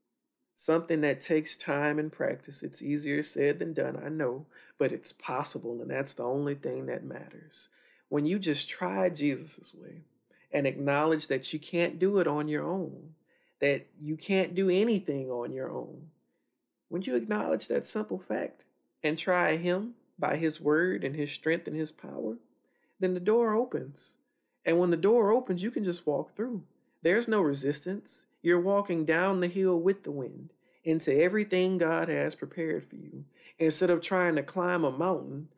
something 0.56 1.02
that 1.02 1.22
takes 1.22 1.58
time 1.58 1.98
and 1.98 2.12
practice, 2.12 2.62
it's 2.62 2.82
easier 2.82 3.24
said 3.24 3.60
than 3.60 3.74
done, 3.74 4.02
I 4.04 4.10
know, 4.10 4.46
but 4.78 4.92
it's 4.92 5.14
possible, 5.14 5.82
and 5.82 5.90
that's 5.90 6.14
the 6.14 6.24
only 6.24 6.56
thing 6.56 6.86
that 6.88 7.04
matters 7.04 7.70
when 8.10 8.26
you 8.26 8.40
just 8.40 8.70
try 8.70 9.10
Jesus' 9.10 9.74
way 9.74 10.02
and 10.52 10.68
acknowledge 10.68 11.28
that 11.28 11.52
you 11.52 11.60
can't 11.60 12.00
do 12.00 12.20
it 12.20 12.28
on 12.28 12.48
your 12.48 12.64
own, 12.64 13.16
that 13.60 13.88
you 14.00 14.16
can't 14.16 14.56
do 14.56 14.70
anything 14.70 15.30
on 15.30 15.52
your 15.52 15.70
own, 15.70 16.10
when 16.90 17.02
you 17.02 17.16
acknowledge 17.16 17.68
that 17.68 17.86
simple 17.86 18.20
fact 18.20 18.64
and 19.04 19.18
try 19.18 19.58
Him 19.58 19.96
by 20.18 20.38
His 20.38 20.62
word 20.62 21.04
and 21.04 21.16
His 21.16 21.32
strength 21.32 21.68
and 21.68 21.76
His 21.76 21.92
power, 21.92 22.38
then 23.00 23.14
the 23.14 23.20
door 23.20 23.54
opens. 23.54 24.16
And 24.66 24.80
when 24.80 24.90
the 24.90 24.98
door 24.98 25.32
opens, 25.32 25.62
you 25.62 25.72
can 25.72 25.84
just 25.84 26.08
walk 26.08 26.36
through. 26.36 26.64
There's 27.02 27.28
no 27.28 27.42
resistance. 27.42 28.26
You're 28.42 28.60
walking 28.60 29.06
down 29.06 29.40
the 29.40 29.48
hill 29.48 29.80
with 29.80 30.04
the 30.04 30.12
wind 30.12 30.52
into 30.84 31.14
everything 31.14 31.78
God 31.78 32.10
has 32.10 32.36
prepared 32.36 32.88
for 32.90 32.96
you. 32.96 33.26
Instead 33.58 33.90
of 33.90 34.02
trying 34.02 34.36
to 34.36 34.44
climb 34.44 34.84
a 34.84 34.92
mountain 34.92 35.50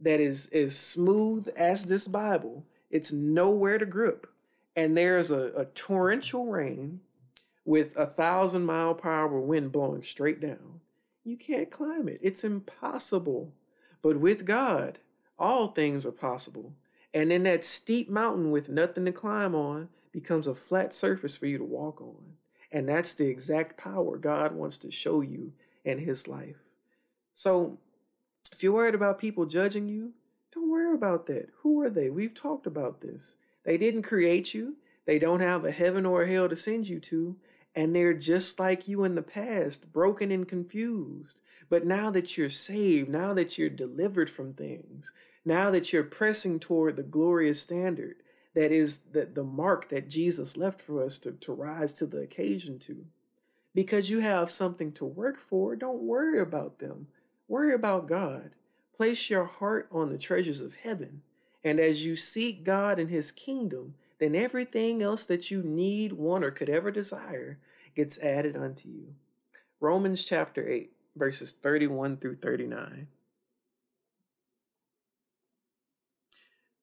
that 0.00 0.20
is 0.20 0.48
as 0.48 0.76
smooth 0.76 1.48
as 1.56 1.84
this 1.84 2.08
Bible. 2.08 2.64
It's 2.90 3.12
nowhere 3.12 3.78
to 3.78 3.86
grip. 3.86 4.26
And 4.74 4.96
there's 4.96 5.30
a, 5.30 5.52
a 5.56 5.64
torrential 5.66 6.46
rain 6.46 7.00
with 7.64 7.96
a 7.96 8.06
thousand 8.06 8.64
mile 8.64 8.94
per 8.94 9.10
hour 9.10 9.40
wind 9.40 9.72
blowing 9.72 10.02
straight 10.02 10.40
down. 10.40 10.80
You 11.24 11.36
can't 11.36 11.70
climb 11.70 12.08
it. 12.08 12.20
It's 12.22 12.44
impossible. 12.44 13.52
But 14.02 14.18
with 14.18 14.44
God, 14.44 14.98
all 15.38 15.68
things 15.68 16.06
are 16.06 16.12
possible. 16.12 16.72
And 17.12 17.30
then 17.30 17.42
that 17.44 17.64
steep 17.64 18.08
mountain 18.08 18.50
with 18.50 18.68
nothing 18.68 19.04
to 19.06 19.12
climb 19.12 19.54
on 19.54 19.88
becomes 20.12 20.46
a 20.46 20.54
flat 20.54 20.94
surface 20.94 21.36
for 21.36 21.46
you 21.46 21.58
to 21.58 21.64
walk 21.64 22.00
on. 22.00 22.34
And 22.72 22.88
that's 22.88 23.14
the 23.14 23.26
exact 23.26 23.76
power 23.76 24.16
God 24.16 24.54
wants 24.54 24.78
to 24.78 24.90
show 24.90 25.20
you 25.20 25.52
in 25.84 25.98
His 25.98 26.28
life. 26.28 26.56
So 27.34 27.78
if 28.52 28.62
you're 28.62 28.72
worried 28.72 28.94
about 28.94 29.18
people 29.18 29.46
judging 29.46 29.88
you, 29.88 30.12
don't 30.52 30.70
worry 30.70 30.94
about 30.94 31.26
that. 31.26 31.48
Who 31.62 31.80
are 31.82 31.90
they? 31.90 32.10
We've 32.10 32.34
talked 32.34 32.66
about 32.66 33.00
this. 33.00 33.36
They 33.64 33.76
didn't 33.76 34.02
create 34.02 34.54
you, 34.54 34.76
they 35.06 35.18
don't 35.18 35.40
have 35.40 35.64
a 35.64 35.70
heaven 35.70 36.06
or 36.06 36.22
a 36.22 36.28
hell 36.30 36.48
to 36.48 36.56
send 36.56 36.88
you 36.88 37.00
to, 37.00 37.36
and 37.74 37.94
they're 37.94 38.14
just 38.14 38.58
like 38.58 38.88
you 38.88 39.04
in 39.04 39.14
the 39.14 39.22
past, 39.22 39.92
broken 39.92 40.30
and 40.30 40.46
confused. 40.46 41.40
But 41.70 41.86
now 41.86 42.10
that 42.10 42.36
you're 42.36 42.50
saved, 42.50 43.08
now 43.08 43.32
that 43.32 43.56
you're 43.56 43.70
delivered 43.70 44.28
from 44.28 44.52
things, 44.52 45.12
now 45.44 45.70
that 45.70 45.92
you're 45.92 46.02
pressing 46.02 46.58
toward 46.58 46.96
the 46.96 47.02
glorious 47.02 47.62
standard 47.62 48.16
that 48.54 48.72
is 48.72 48.98
the, 49.12 49.26
the 49.26 49.44
mark 49.44 49.88
that 49.88 50.10
Jesus 50.10 50.56
left 50.56 50.82
for 50.82 51.02
us 51.02 51.18
to, 51.20 51.32
to 51.32 51.52
rise 51.52 51.94
to 51.94 52.06
the 52.06 52.18
occasion 52.18 52.80
to, 52.80 53.06
because 53.72 54.10
you 54.10 54.18
have 54.18 54.50
something 54.50 54.90
to 54.92 55.04
work 55.04 55.38
for, 55.38 55.76
don't 55.76 56.02
worry 56.02 56.40
about 56.40 56.80
them. 56.80 57.06
Worry 57.46 57.72
about 57.72 58.08
God. 58.08 58.50
Place 58.96 59.30
your 59.30 59.44
heart 59.44 59.88
on 59.92 60.10
the 60.10 60.18
treasures 60.18 60.60
of 60.60 60.74
heaven. 60.74 61.22
And 61.62 61.78
as 61.78 62.04
you 62.04 62.16
seek 62.16 62.64
God 62.64 62.98
and 62.98 63.10
his 63.10 63.30
kingdom, 63.30 63.94
then 64.18 64.34
everything 64.34 65.02
else 65.02 65.24
that 65.24 65.50
you 65.50 65.62
need, 65.62 66.12
want, 66.12 66.44
or 66.44 66.50
could 66.50 66.68
ever 66.68 66.90
desire 66.90 67.58
gets 67.94 68.18
added 68.18 68.56
unto 68.56 68.88
you. 68.88 69.14
Romans 69.80 70.24
chapter 70.24 70.68
8, 70.68 70.92
verses 71.20 71.52
31 71.52 72.16
through 72.16 72.36
39. 72.36 73.06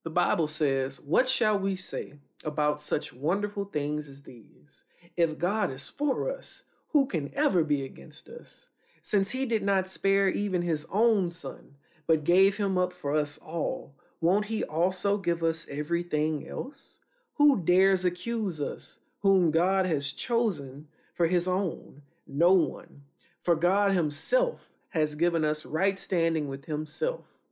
The 0.03 0.09
Bible 0.11 0.47
says, 0.47 1.01
What 1.01 1.27
shall 1.27 1.59
we 1.59 1.75
say 1.75 2.13
about 2.45 2.81
such 2.81 3.11
wonderful 3.11 3.65
things 3.65 4.07
as 4.07 4.21
these? 4.21 4.85
If 5.17 5.39
God 5.39 5.71
is 5.71 5.89
for 5.89 6.31
us, 6.31 6.63
who 6.89 7.07
can 7.07 7.33
ever 7.33 7.63
be 7.63 7.83
against 7.83 8.29
us? 8.29 8.69
Since 9.01 9.31
he 9.31 9.45
did 9.45 9.63
not 9.63 9.87
spare 9.87 10.29
even 10.29 10.61
his 10.61 10.85
own 10.91 11.31
son, 11.31 11.75
but 12.05 12.23
gave 12.23 12.57
him 12.57 12.77
up 12.77 12.93
for 12.93 13.15
us 13.15 13.39
all, 13.39 13.95
won't 14.21 14.45
he 14.45 14.63
also 14.63 15.17
give 15.17 15.41
us 15.41 15.67
everything 15.69 16.47
else? 16.47 16.99
Who 17.33 17.59
dares 17.59 18.05
accuse 18.05 18.61
us, 18.61 18.99
whom 19.21 19.49
God 19.49 19.87
has 19.87 20.11
chosen 20.11 20.87
for 21.15 21.25
his 21.25 21.47
own? 21.47 22.03
No 22.27 22.53
one. 22.53 23.01
For 23.47 23.55
God 23.55 23.93
himself 23.93 24.71
has 24.89 25.15
given 25.15 25.45
us 25.45 25.65
right 25.65 25.97
standing 25.97 26.49
with 26.49 26.65
himself. 26.65 27.43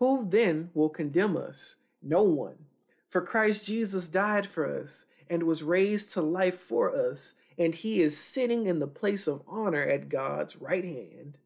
Who 0.00 0.26
then 0.28 0.70
will 0.74 0.88
condemn 0.88 1.36
us? 1.36 1.76
No 2.02 2.24
one. 2.24 2.64
For 3.10 3.20
Christ 3.20 3.64
Jesus 3.64 4.08
died 4.08 4.48
for 4.48 4.66
us 4.66 5.06
and 5.30 5.44
was 5.44 5.62
raised 5.62 6.10
to 6.14 6.20
life 6.20 6.56
for 6.56 6.92
us 6.92 7.34
and 7.56 7.76
he 7.76 8.02
is 8.02 8.18
sitting 8.18 8.66
in 8.66 8.80
the 8.80 8.88
place 8.88 9.28
of 9.28 9.44
honor 9.46 9.84
at 9.84 10.08
God's 10.08 10.56
right 10.56 10.82
hand, 10.82 11.38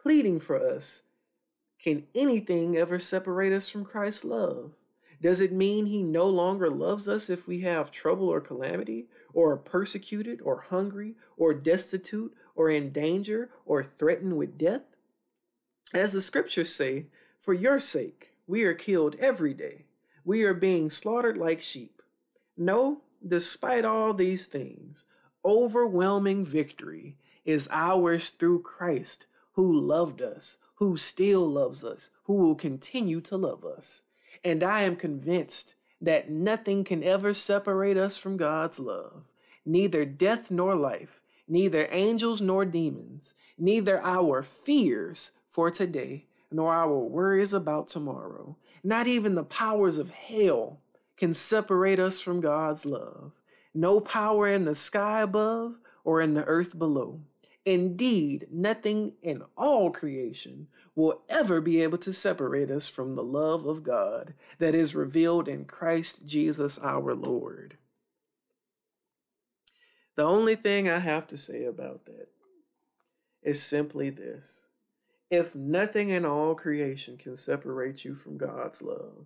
pleading 0.00 0.38
for 0.38 0.56
us. 0.56 1.02
Can 1.82 2.04
anything 2.14 2.76
ever 2.76 3.00
separate 3.00 3.52
us 3.52 3.68
from 3.68 3.84
Christ's 3.84 4.24
love? 4.24 4.74
Does 5.20 5.40
it 5.40 5.52
mean 5.52 5.86
he 5.86 6.04
no 6.04 6.26
longer 6.26 6.70
loves 6.70 7.08
us 7.08 7.28
if 7.28 7.48
we 7.48 7.62
have 7.62 7.90
trouble 7.90 8.28
or 8.28 8.40
calamity, 8.40 9.06
or 9.34 9.50
are 9.52 9.56
persecuted, 9.56 10.40
or 10.40 10.66
hungry, 10.68 11.16
or 11.36 11.52
destitute, 11.52 12.32
or 12.60 12.68
in 12.68 12.90
danger, 12.92 13.48
or 13.64 13.82
threatened 13.82 14.36
with 14.36 14.58
death? 14.58 14.82
As 15.94 16.12
the 16.12 16.20
scriptures 16.20 16.74
say, 16.74 17.06
for 17.40 17.54
your 17.54 17.80
sake 17.80 18.32
we 18.46 18.64
are 18.64 18.74
killed 18.74 19.16
every 19.18 19.54
day. 19.54 19.86
We 20.26 20.42
are 20.42 20.52
being 20.52 20.90
slaughtered 20.90 21.38
like 21.38 21.62
sheep. 21.62 22.02
No, 22.58 23.00
despite 23.26 23.86
all 23.86 24.12
these 24.12 24.46
things, 24.46 25.06
overwhelming 25.42 26.44
victory 26.44 27.16
is 27.46 27.66
ours 27.72 28.28
through 28.28 28.60
Christ, 28.60 29.24
who 29.52 29.72
loved 29.72 30.20
us, 30.20 30.58
who 30.74 30.98
still 30.98 31.50
loves 31.50 31.82
us, 31.82 32.10
who 32.24 32.34
will 32.34 32.54
continue 32.54 33.22
to 33.22 33.38
love 33.38 33.64
us. 33.64 34.02
And 34.44 34.62
I 34.62 34.82
am 34.82 34.96
convinced 34.96 35.76
that 35.98 36.30
nothing 36.30 36.84
can 36.84 37.02
ever 37.02 37.32
separate 37.32 37.96
us 37.96 38.18
from 38.18 38.36
God's 38.36 38.78
love, 38.78 39.24
neither 39.64 40.04
death 40.04 40.50
nor 40.50 40.74
life, 40.74 41.19
neither 41.50 41.86
angels 41.90 42.40
nor 42.40 42.64
demons, 42.64 43.34
neither 43.58 44.00
our 44.02 44.42
fears 44.42 45.32
for 45.50 45.70
today 45.70 46.24
nor 46.50 46.72
our 46.72 46.98
worries 46.98 47.52
about 47.52 47.88
tomorrow, 47.88 48.56
not 48.82 49.06
even 49.06 49.34
the 49.34 49.44
powers 49.44 49.98
of 49.98 50.10
hell 50.10 50.80
can 51.16 51.34
separate 51.34 52.00
us 52.00 52.20
from 52.20 52.40
God's 52.40 52.86
love 52.86 53.32
no 53.74 54.00
power 54.00 54.48
in 54.48 54.64
the 54.64 54.74
sky 54.74 55.20
above 55.20 55.76
or 56.04 56.20
in 56.20 56.34
the 56.34 56.44
earth 56.44 56.78
below. 56.78 57.20
Indeed, 57.64 58.46
nothing 58.50 59.12
in 59.22 59.42
all 59.56 59.90
creation 59.90 60.68
will 60.96 61.22
ever 61.28 61.60
be 61.60 61.82
able 61.82 61.98
to 61.98 62.12
separate 62.12 62.70
us 62.70 62.88
from 62.88 63.14
the 63.14 63.22
love 63.22 63.66
of 63.66 63.84
God 63.84 64.34
that 64.58 64.74
is 64.74 64.94
revealed 64.94 65.46
in 65.46 65.66
Christ 65.66 66.26
Jesus 66.26 66.78
our 66.78 67.14
Lord. 67.14 67.76
The 70.20 70.26
only 70.26 70.54
thing 70.54 70.86
I 70.86 70.98
have 70.98 71.26
to 71.28 71.38
say 71.38 71.64
about 71.64 72.04
that 72.04 72.28
is 73.42 73.62
simply 73.62 74.10
this. 74.10 74.66
If 75.30 75.54
nothing 75.54 76.10
in 76.10 76.26
all 76.26 76.54
creation 76.54 77.16
can 77.16 77.38
separate 77.38 78.04
you 78.04 78.14
from 78.14 78.36
God's 78.36 78.82
love, 78.82 79.24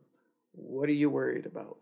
what 0.52 0.88
are 0.88 0.92
you 0.92 1.10
worried 1.10 1.46
about? 1.46 1.78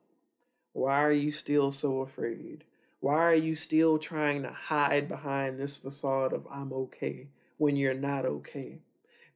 Why 0.73 1.05
are 1.05 1.13
you 1.13 1.31
still 1.31 1.73
so 1.73 2.01
afraid? 2.01 2.65
Why 3.01 3.19
are 3.19 3.35
you 3.35 3.55
still 3.55 3.99
trying 3.99 4.45
to 4.45 4.51
hide 4.51 5.11
behind 5.11 5.59
this 5.59 5.77
facade 5.77 6.33
of 6.33 6.47
I'm 6.51 6.73
okay 6.73 7.27
when 7.59 7.77
you're 7.77 7.93
not 7.93 8.25
okay? 8.25 8.79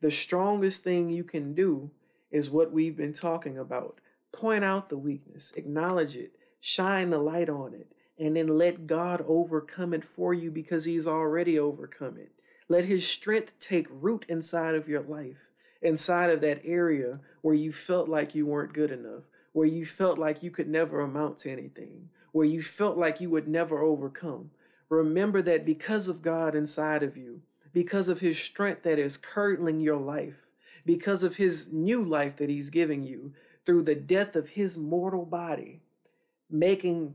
The 0.01 0.11
strongest 0.11 0.85
thing 0.85 1.11
you 1.11 1.23
can 1.23 1.53
do 1.53 1.91
is 2.31 2.49
what 2.49 2.73
we've 2.73 2.97
been 2.97 3.13
talking 3.13 3.59
about. 3.59 4.01
Point 4.33 4.65
out 4.65 4.89
the 4.89 4.97
weakness, 4.97 5.53
acknowledge 5.55 6.17
it, 6.17 6.33
shine 6.63 7.11
the 7.11 7.19
light 7.19 7.51
on 7.51 7.75
it, 7.75 7.93
and 8.19 8.37
then 8.37 8.59
let 8.59 8.87
God 8.87 9.25
overcome 9.27 9.93
it 9.93 10.05
for 10.05 10.33
you 10.33 10.51
because 10.51 10.85
He's 10.85 11.07
already 11.07 11.59
overcome 11.59 12.17
it. 12.19 12.33
Let 12.69 12.85
His 12.85 13.07
strength 13.07 13.59
take 13.61 13.87
root 13.91 14.25
inside 14.29 14.75
of 14.75 14.89
your 14.89 15.03
life, 15.03 15.51
inside 15.83 16.31
of 16.31 16.41
that 16.41 16.63
area 16.65 17.21
where 17.43 17.55
you 17.55 17.73
felt 17.73 18.09
like 18.09 18.35
you 18.35 18.47
weren't 18.47 18.73
good 18.73 18.91
enough, 18.91 19.25
where 19.53 19.67
you 19.67 19.87
felt 19.87 20.19
like 20.19 20.43
you 20.43 20.51
could 20.51 20.69
never 20.69 21.01
amount 21.01 21.39
to 21.39 21.51
anything, 21.51 22.09
where 22.33 22.47
you 22.47 22.63
felt 22.63 22.97
like 22.97 23.21
you 23.21 23.31
would 23.31 23.49
never 23.49 23.81
overcome. 23.81 24.51
Remember 24.89 25.43
that 25.43 25.65
because 25.65 26.09
of 26.09 26.23
God 26.23 26.55
inside 26.55 27.03
of 27.03 27.17
you, 27.17 27.43
because 27.73 28.09
of 28.09 28.21
His 28.21 28.39
strength 28.39 28.83
that 28.85 28.99
is 28.99 29.17
curdling 29.17 29.81
your 29.81 29.97
life, 29.99 30.47
because 30.85 31.23
of 31.23 31.37
His 31.37 31.73
new 31.73 32.03
life 32.03 32.37
that 32.37 32.49
He's 32.49 32.71
giving 32.71 33.05
you 33.05 33.33
through 33.65 33.83
the 33.83 33.95
death 33.95 34.37
of 34.37 34.51
His 34.51 34.79
mortal 34.79 35.25
body, 35.25 35.83
making 36.51 37.15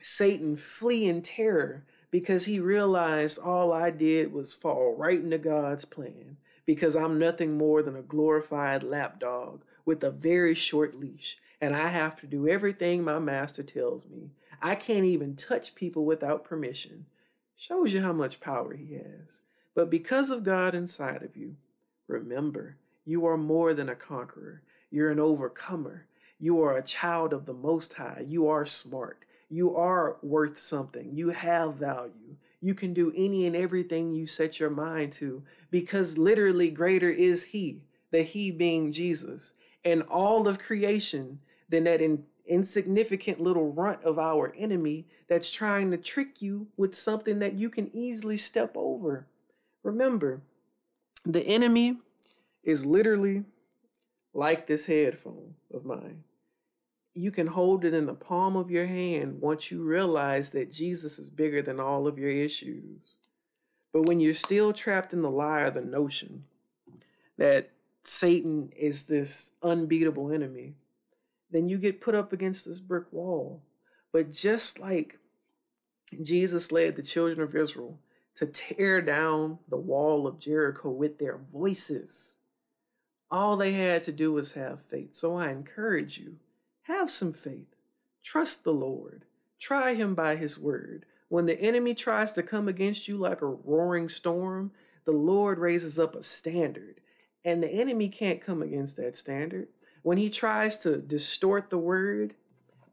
Satan 0.00 0.56
flee 0.56 1.08
in 1.08 1.22
terror 1.22 1.84
because 2.10 2.44
he 2.44 2.60
realized 2.60 3.38
all 3.38 3.72
I 3.72 3.90
did 3.90 4.32
was 4.32 4.52
fall 4.52 4.94
right 4.96 5.18
into 5.18 5.38
God's 5.38 5.84
plan 5.84 6.36
because 6.64 6.96
I'm 6.96 7.18
nothing 7.18 7.56
more 7.56 7.82
than 7.82 7.96
a 7.96 8.02
glorified 8.02 8.82
lapdog 8.82 9.62
with 9.84 10.02
a 10.02 10.10
very 10.10 10.54
short 10.54 10.98
leash 10.98 11.38
and 11.60 11.74
I 11.74 11.88
have 11.88 12.20
to 12.20 12.26
do 12.26 12.48
everything 12.48 13.02
my 13.02 13.18
master 13.18 13.62
tells 13.62 14.06
me. 14.06 14.30
I 14.60 14.74
can't 14.74 15.04
even 15.04 15.36
touch 15.36 15.74
people 15.74 16.04
without 16.04 16.44
permission. 16.44 17.06
Shows 17.56 17.92
you 17.92 18.02
how 18.02 18.12
much 18.12 18.40
power 18.40 18.74
he 18.74 18.94
has. 18.94 19.40
But 19.74 19.90
because 19.90 20.30
of 20.30 20.44
God 20.44 20.74
inside 20.74 21.22
of 21.22 21.36
you, 21.36 21.56
remember, 22.06 22.76
you 23.04 23.26
are 23.26 23.38
more 23.38 23.72
than 23.72 23.88
a 23.88 23.94
conqueror. 23.94 24.62
You're 24.90 25.10
an 25.10 25.20
overcomer. 25.20 26.06
You 26.38 26.62
are 26.62 26.76
a 26.76 26.82
child 26.82 27.32
of 27.32 27.46
the 27.46 27.54
Most 27.54 27.94
High. 27.94 28.24
You 28.26 28.48
are 28.48 28.66
smart. 28.66 29.24
You 29.48 29.76
are 29.76 30.16
worth 30.22 30.58
something. 30.58 31.14
You 31.14 31.30
have 31.30 31.74
value. 31.74 32.36
You 32.60 32.74
can 32.74 32.92
do 32.92 33.12
any 33.16 33.46
and 33.46 33.54
everything 33.54 34.12
you 34.12 34.26
set 34.26 34.58
your 34.58 34.70
mind 34.70 35.12
to 35.14 35.42
because 35.70 36.18
literally 36.18 36.70
greater 36.70 37.10
is 37.10 37.44
He, 37.44 37.82
the 38.10 38.22
He 38.22 38.50
being 38.50 38.92
Jesus. 38.92 39.52
And 39.84 40.02
all 40.02 40.48
of 40.48 40.58
creation 40.58 41.40
than 41.68 41.84
that 41.84 42.00
in, 42.00 42.24
insignificant 42.46 43.40
little 43.40 43.72
runt 43.72 44.02
of 44.02 44.18
our 44.18 44.54
enemy 44.56 45.06
that's 45.28 45.50
trying 45.50 45.90
to 45.90 45.96
trick 45.96 46.40
you 46.42 46.68
with 46.76 46.94
something 46.94 47.38
that 47.38 47.54
you 47.54 47.70
can 47.70 47.94
easily 47.94 48.36
step 48.36 48.72
over. 48.74 49.26
Remember, 49.82 50.42
the 51.24 51.42
enemy 51.42 51.98
is 52.64 52.86
literally 52.86 53.44
like 54.32 54.66
this 54.66 54.86
headphone 54.86 55.54
of 55.72 55.84
mine 55.84 56.24
you 57.16 57.30
can 57.30 57.46
hold 57.46 57.84
it 57.84 57.94
in 57.94 58.06
the 58.06 58.14
palm 58.14 58.56
of 58.56 58.70
your 58.70 58.86
hand 58.86 59.40
once 59.40 59.70
you 59.70 59.82
realize 59.82 60.50
that 60.50 60.70
Jesus 60.70 61.18
is 61.18 61.30
bigger 61.30 61.62
than 61.62 61.80
all 61.80 62.06
of 62.06 62.18
your 62.18 62.30
issues. 62.30 63.16
But 63.92 64.02
when 64.02 64.20
you're 64.20 64.34
still 64.34 64.72
trapped 64.72 65.14
in 65.14 65.22
the 65.22 65.30
lie 65.30 65.62
or 65.62 65.70
the 65.70 65.80
notion 65.80 66.44
that 67.38 67.70
Satan 68.04 68.70
is 68.76 69.04
this 69.04 69.52
unbeatable 69.62 70.30
enemy, 70.30 70.74
then 71.50 71.68
you 71.68 71.78
get 71.78 72.02
put 72.02 72.14
up 72.14 72.32
against 72.32 72.66
this 72.66 72.80
brick 72.80 73.10
wall. 73.10 73.62
But 74.12 74.32
just 74.32 74.78
like 74.78 75.18
Jesus 76.22 76.70
led 76.70 76.96
the 76.96 77.02
children 77.02 77.40
of 77.40 77.56
Israel 77.56 77.98
to 78.34 78.46
tear 78.46 79.00
down 79.00 79.58
the 79.68 79.78
wall 79.78 80.26
of 80.26 80.38
Jericho 80.38 80.90
with 80.90 81.18
their 81.18 81.38
voices, 81.52 82.36
all 83.30 83.56
they 83.56 83.72
had 83.72 84.04
to 84.04 84.12
do 84.12 84.32
was 84.32 84.52
have 84.52 84.84
faith. 84.84 85.14
So 85.14 85.36
I 85.36 85.50
encourage 85.50 86.18
you 86.18 86.36
have 86.86 87.10
some 87.10 87.32
faith. 87.32 87.74
Trust 88.22 88.64
the 88.64 88.72
Lord. 88.72 89.24
Try 89.58 89.94
him 89.94 90.14
by 90.14 90.36
his 90.36 90.58
word. 90.58 91.04
When 91.28 91.46
the 91.46 91.60
enemy 91.60 91.94
tries 91.94 92.32
to 92.32 92.42
come 92.42 92.68
against 92.68 93.08
you 93.08 93.16
like 93.16 93.42
a 93.42 93.46
roaring 93.46 94.08
storm, 94.08 94.70
the 95.04 95.12
Lord 95.12 95.58
raises 95.58 95.98
up 95.98 96.14
a 96.14 96.22
standard, 96.22 97.00
and 97.44 97.62
the 97.62 97.70
enemy 97.70 98.08
can't 98.08 98.40
come 98.40 98.62
against 98.62 98.96
that 98.96 99.16
standard. 99.16 99.68
When 100.02 100.18
he 100.18 100.30
tries 100.30 100.78
to 100.80 100.98
distort 100.98 101.70
the 101.70 101.78
word, 101.78 102.34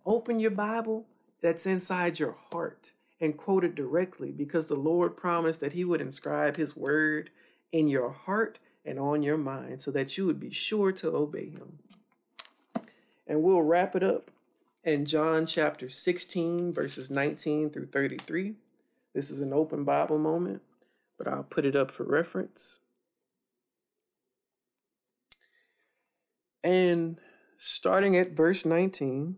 open 0.05 0.39
your 0.39 0.51
Bible 0.51 1.05
that's 1.41 1.65
inside 1.65 2.17
your 2.17 2.35
heart 2.51 2.93
and 3.21 3.37
quote 3.37 3.63
it 3.63 3.75
directly 3.75 4.31
because 4.31 4.65
the 4.65 4.75
Lord 4.75 5.15
promised 5.15 5.59
that 5.59 5.73
he 5.73 5.85
would 5.85 6.01
inscribe 6.01 6.57
his 6.57 6.75
word 6.75 7.29
in 7.71 7.87
your 7.87 8.11
heart 8.11 8.57
and 8.83 8.99
on 8.99 9.21
your 9.21 9.37
mind 9.37 9.81
so 9.81 9.91
that 9.91 10.17
you 10.17 10.25
would 10.25 10.39
be 10.39 10.51
sure 10.51 10.91
to 10.91 11.15
obey 11.15 11.49
him. 11.49 11.79
And 13.27 13.41
we'll 13.41 13.61
wrap 13.61 13.95
it 13.95 14.03
up 14.03 14.31
in 14.83 15.05
John 15.05 15.45
chapter 15.45 15.87
16, 15.87 16.73
verses 16.73 17.09
19 17.09 17.69
through 17.69 17.87
33. 17.87 18.55
This 19.13 19.31
is 19.31 19.39
an 19.39 19.53
open 19.53 19.83
Bible 19.83 20.17
moment, 20.17 20.61
but 21.17 21.27
I'll 21.27 21.43
put 21.43 21.65
it 21.65 21.75
up 21.75 21.91
for 21.91 22.03
reference. 22.03 22.79
And 26.63 27.17
starting 27.57 28.17
at 28.17 28.31
verse 28.31 28.65
19, 28.65 29.37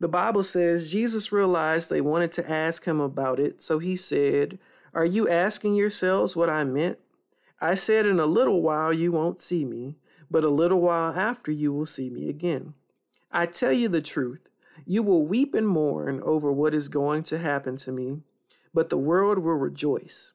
the 0.00 0.08
Bible 0.08 0.42
says 0.42 0.90
Jesus 0.90 1.30
realized 1.30 1.90
they 1.90 2.00
wanted 2.00 2.32
to 2.32 2.50
ask 2.50 2.86
him 2.86 3.00
about 3.00 3.38
it, 3.38 3.62
so 3.62 3.78
he 3.78 3.96
said, 3.96 4.58
Are 4.94 5.04
you 5.04 5.28
asking 5.28 5.74
yourselves 5.74 6.34
what 6.34 6.48
I 6.48 6.64
meant? 6.64 6.98
I 7.60 7.74
said, 7.74 8.06
In 8.06 8.18
a 8.18 8.26
little 8.26 8.62
while 8.62 8.92
you 8.92 9.12
won't 9.12 9.42
see 9.42 9.64
me, 9.64 9.96
but 10.30 10.44
a 10.44 10.48
little 10.48 10.80
while 10.80 11.12
after 11.12 11.52
you 11.52 11.72
will 11.72 11.86
see 11.86 12.08
me 12.08 12.28
again. 12.28 12.74
I 13.32 13.46
tell 13.46 13.72
you 13.72 13.88
the 13.88 14.02
truth, 14.02 14.48
you 14.84 15.02
will 15.04 15.24
weep 15.24 15.54
and 15.54 15.68
mourn 15.68 16.20
over 16.24 16.50
what 16.50 16.74
is 16.74 16.88
going 16.88 17.22
to 17.24 17.38
happen 17.38 17.76
to 17.78 17.92
me, 17.92 18.22
but 18.74 18.90
the 18.90 18.98
world 18.98 19.38
will 19.38 19.54
rejoice. 19.54 20.32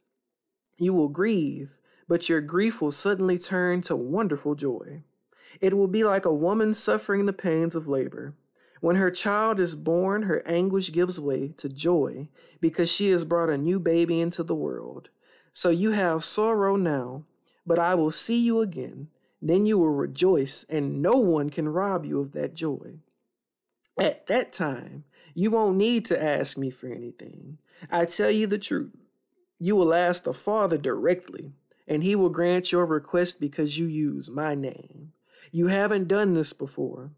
You 0.78 0.94
will 0.94 1.10
grieve, 1.10 1.78
but 2.08 2.30
your 2.30 2.40
grief 2.40 2.82
will 2.82 2.92
suddenly 2.92 3.38
turn 3.38 3.82
to 3.84 3.96
wonderful 3.98 4.56
joy. 4.56 5.04
It 5.60 5.76
will 5.76 5.88
be 5.88 6.04
like 6.06 6.26
a 6.26 6.34
woman 6.34 6.74
suffering 6.74 7.26
the 7.26 7.34
pains 7.34 7.76
of 7.76 7.88
labor. 7.88 8.34
When 8.80 8.96
her 8.96 9.12
child 9.12 9.60
is 9.60 9.76
born, 9.76 10.24
her 10.24 10.46
anguish 10.46 10.92
gives 10.92 11.20
way 11.20 11.50
to 11.58 11.68
joy 11.68 12.30
because 12.62 12.90
she 12.90 13.10
has 13.10 13.24
brought 13.26 13.50
a 13.50 13.58
new 13.58 13.80
baby 13.80 14.22
into 14.22 14.44
the 14.44 14.56
world. 14.56 15.10
So 15.52 15.70
you 15.70 15.92
have 15.92 16.24
sorrow 16.24 16.76
now, 16.76 17.24
but 17.66 17.80
I 17.80 17.96
will 17.96 18.12
see 18.12 18.40
you 18.40 18.62
again 18.62 19.10
then 19.50 19.66
you 19.66 19.78
will 19.78 19.92
rejoice, 19.92 20.66
and 20.70 21.02
no 21.02 21.18
one 21.18 21.50
can 21.50 21.70
rob 21.70 22.04
you 22.04 22.20
of 22.20 22.32
that 22.32 22.56
joy. 22.56 22.96
At 23.98 24.26
that 24.28 24.52
time, 24.52 25.04
you 25.36 25.52
won't 25.52 25.78
need 25.78 26.04
to 26.06 26.22
ask 26.22 26.58
me 26.58 26.72
for 26.72 26.88
anything. 26.88 27.60
I 27.92 28.06
tell 28.06 28.32
you 28.32 28.48
the 28.48 28.58
truth. 28.58 28.96
You 29.60 29.76
will 29.76 29.94
ask 29.94 30.24
the 30.24 30.34
Father 30.34 30.78
directly, 30.78 31.54
and 31.88 32.04
he 32.04 32.16
will 32.16 32.30
grant 32.30 32.72
your 32.72 32.86
request 32.86 33.40
because 33.40 33.78
you 33.78 33.86
use 33.86 34.32
my 34.32 34.56
name. 34.56 35.12
You 35.52 35.68
haven't 35.68 36.08
done 36.08 36.34
this 36.34 36.52
before. 36.52 37.12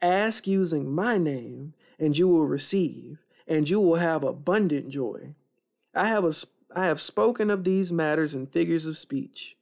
Ask 0.00 0.46
using 0.46 0.90
my 0.90 1.18
name, 1.18 1.74
and 1.98 2.16
you 2.16 2.28
will 2.28 2.46
receive, 2.46 3.18
and 3.46 3.68
you 3.68 3.80
will 3.80 3.96
have 3.96 4.24
abundant 4.24 4.88
joy. 4.88 5.34
I 5.94 6.08
have, 6.08 6.24
a, 6.24 6.32
I 6.74 6.86
have 6.86 7.00
spoken 7.00 7.50
of 7.50 7.64
these 7.64 7.92
matters 7.92 8.34
in 8.34 8.46
figures 8.46 8.86
of 8.86 8.96
speech. 8.96 9.56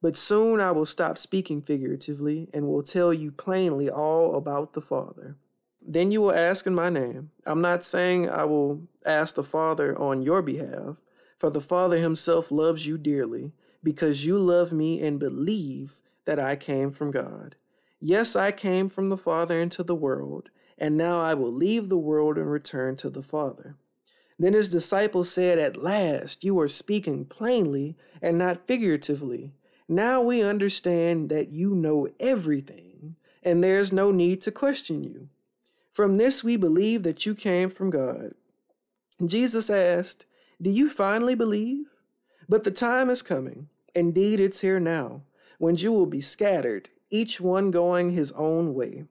But 0.00 0.16
soon 0.16 0.60
I 0.60 0.70
will 0.70 0.86
stop 0.86 1.18
speaking 1.18 1.60
figuratively 1.60 2.48
and 2.54 2.68
will 2.68 2.82
tell 2.82 3.12
you 3.12 3.32
plainly 3.32 3.90
all 3.90 4.36
about 4.36 4.74
the 4.74 4.80
Father. 4.80 5.36
Then 5.80 6.12
you 6.12 6.20
will 6.20 6.34
ask 6.34 6.66
in 6.66 6.74
my 6.74 6.90
name. 6.90 7.30
I'm 7.46 7.60
not 7.60 7.84
saying 7.84 8.28
I 8.28 8.44
will 8.44 8.82
ask 9.06 9.34
the 9.34 9.42
Father 9.42 9.98
on 9.98 10.22
your 10.22 10.42
behalf, 10.42 11.02
for 11.38 11.50
the 11.50 11.60
Father 11.60 11.98
himself 11.98 12.50
loves 12.50 12.86
you 12.86 12.98
dearly, 12.98 13.52
because 13.82 14.26
you 14.26 14.38
love 14.38 14.72
me 14.72 15.00
and 15.00 15.18
believe 15.18 16.02
that 16.26 16.38
I 16.38 16.56
came 16.56 16.92
from 16.92 17.10
God. 17.10 17.56
Yes, 18.00 18.36
I 18.36 18.52
came 18.52 18.88
from 18.88 19.08
the 19.08 19.16
Father 19.16 19.60
into 19.60 19.82
the 19.82 19.94
world, 19.94 20.50
and 20.76 20.96
now 20.96 21.20
I 21.20 21.34
will 21.34 21.52
leave 21.52 21.88
the 21.88 21.98
world 21.98 22.36
and 22.36 22.50
return 22.50 22.96
to 22.96 23.10
the 23.10 23.22
Father. 23.22 23.76
Then 24.38 24.52
his 24.52 24.68
disciples 24.68 25.30
said, 25.30 25.58
At 25.58 25.76
last 25.76 26.44
you 26.44 26.58
are 26.60 26.68
speaking 26.68 27.24
plainly 27.24 27.96
and 28.22 28.38
not 28.38 28.66
figuratively. 28.66 29.52
Now 29.88 30.20
we 30.20 30.42
understand 30.42 31.30
that 31.30 31.48
you 31.48 31.74
know 31.74 32.08
everything, 32.20 33.16
and 33.42 33.64
there's 33.64 33.92
no 33.92 34.10
need 34.10 34.42
to 34.42 34.52
question 34.52 35.02
you. 35.02 35.28
From 35.92 36.18
this 36.18 36.44
we 36.44 36.56
believe 36.56 37.02
that 37.04 37.24
you 37.24 37.34
came 37.34 37.70
from 37.70 37.88
God. 37.88 38.34
Jesus 39.24 39.70
asked, 39.70 40.26
Do 40.60 40.70
you 40.70 40.90
finally 40.90 41.34
believe? 41.34 41.86
But 42.48 42.64
the 42.64 42.70
time 42.70 43.08
is 43.08 43.22
coming, 43.22 43.68
indeed 43.94 44.40
it's 44.40 44.60
here 44.60 44.78
now, 44.78 45.22
when 45.58 45.76
you 45.76 45.90
will 45.92 46.06
be 46.06 46.20
scattered, 46.20 46.88
each 47.10 47.40
one 47.40 47.70
going 47.70 48.10
his 48.10 48.32
own 48.32 48.74
way, 48.74 49.04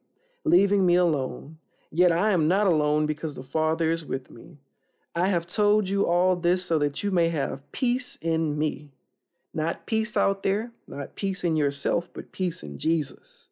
leaving 0.44 0.86
me 0.86 0.96
alone. 0.96 1.58
Yet 1.92 2.12
I 2.12 2.32
am 2.32 2.48
not 2.48 2.68
alone 2.68 3.06
because 3.06 3.36
the 3.36 3.44
Father 3.44 3.90
is 3.90 4.06
with 4.06 4.30
me. 4.30 4.58
I 5.16 5.28
have 5.28 5.48
told 5.48 5.90
you 5.90 6.06
all 6.06 6.36
this 6.36 6.64
so 6.66 6.78
that 6.78 7.04
you 7.04 7.10
may 7.10 7.30
have 7.30 7.70
peace 7.72 8.18
in 8.22 8.58
me. 8.58 8.92
Not 9.58 9.88
peace 9.88 10.16
out 10.16 10.44
there, 10.44 10.72
not 10.88 11.16
peace 11.16 11.44
in 11.44 11.56
yourself, 11.56 12.14
but 12.14 12.32
peace 12.32 12.62
in 12.62 12.78
Jesus. 12.78 13.50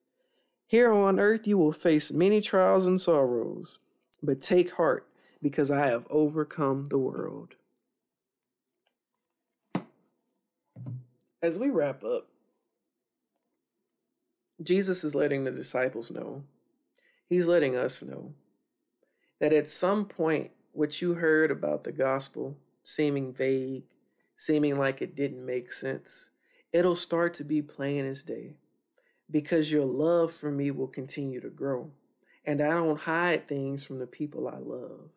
Here 0.67 0.93
on 0.93 1.19
earth, 1.19 1.47
you 1.47 1.57
will 1.57 1.71
face 1.71 2.11
many 2.11 2.41
trials 2.41 2.85
and 2.85 3.01
sorrows, 3.01 3.79
But 4.21 4.39
take 4.39 4.73
heart, 4.73 5.07
because 5.41 5.71
I 5.71 5.87
have 5.87 6.05
overcome 6.11 6.85
the 6.85 6.99
world. 6.99 7.55
As 11.41 11.57
we 11.57 11.69
wrap 11.69 12.03
up, 12.03 12.27
Jesus 14.61 15.03
is 15.03 15.15
letting 15.15 15.43
the 15.43 15.49
disciples 15.49 16.11
know, 16.11 16.43
He's 17.27 17.47
letting 17.47 17.75
us 17.75 18.03
know 18.03 18.35
that 19.39 19.53
at 19.53 19.71
some 19.71 20.05
point, 20.05 20.51
what 20.71 21.01
you 21.01 21.15
heard 21.15 21.49
about 21.49 21.81
the 21.81 21.91
gospel 21.91 22.57
seeming 22.83 23.33
vague, 23.33 23.85
seeming 24.37 24.77
like 24.77 25.01
it 25.01 25.15
didn't 25.15 25.45
make 25.45 25.71
sense, 25.71 26.29
it'll 26.71 26.95
start 26.95 27.33
to 27.35 27.43
be 27.43 27.61
plain 27.61 28.05
as 28.05 28.23
day 28.23 28.55
because 29.29 29.71
your 29.71 29.85
love 29.85 30.33
for 30.33 30.51
me 30.51 30.71
will 30.71 30.87
continue 30.87 31.41
to 31.41 31.49
grow. 31.49 31.91
And 32.45 32.61
I 32.61 32.71
don't 32.71 32.99
hide 32.99 33.47
things 33.47 33.83
from 33.83 33.99
the 33.99 34.07
people 34.07 34.47
I 34.47 34.57
love. 34.57 35.09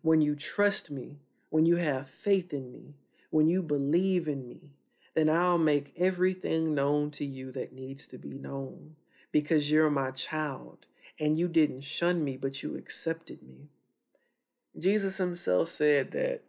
When 0.00 0.20
you 0.20 0.34
trust 0.34 0.90
me, 0.90 1.18
when 1.50 1.64
you 1.64 1.76
have 1.76 2.10
faith 2.10 2.52
in 2.52 2.72
me, 2.72 2.94
when 3.30 3.46
you 3.46 3.62
believe 3.62 4.26
in 4.26 4.48
me, 4.48 4.72
then 5.14 5.28
I'll 5.28 5.58
make 5.58 5.92
everything 5.96 6.74
known 6.74 7.10
to 7.12 7.24
you 7.24 7.52
that 7.52 7.72
needs 7.72 8.06
to 8.08 8.18
be 8.18 8.38
known 8.38 8.96
because 9.30 9.70
you're 9.70 9.90
my 9.90 10.10
child 10.10 10.86
and 11.20 11.36
you 11.36 11.48
didn't 11.48 11.82
shun 11.82 12.24
me, 12.24 12.36
but 12.36 12.62
you 12.62 12.76
accepted 12.76 13.42
me. 13.42 13.68
Jesus 14.78 15.18
himself 15.18 15.68
said 15.68 16.12
that 16.12 16.42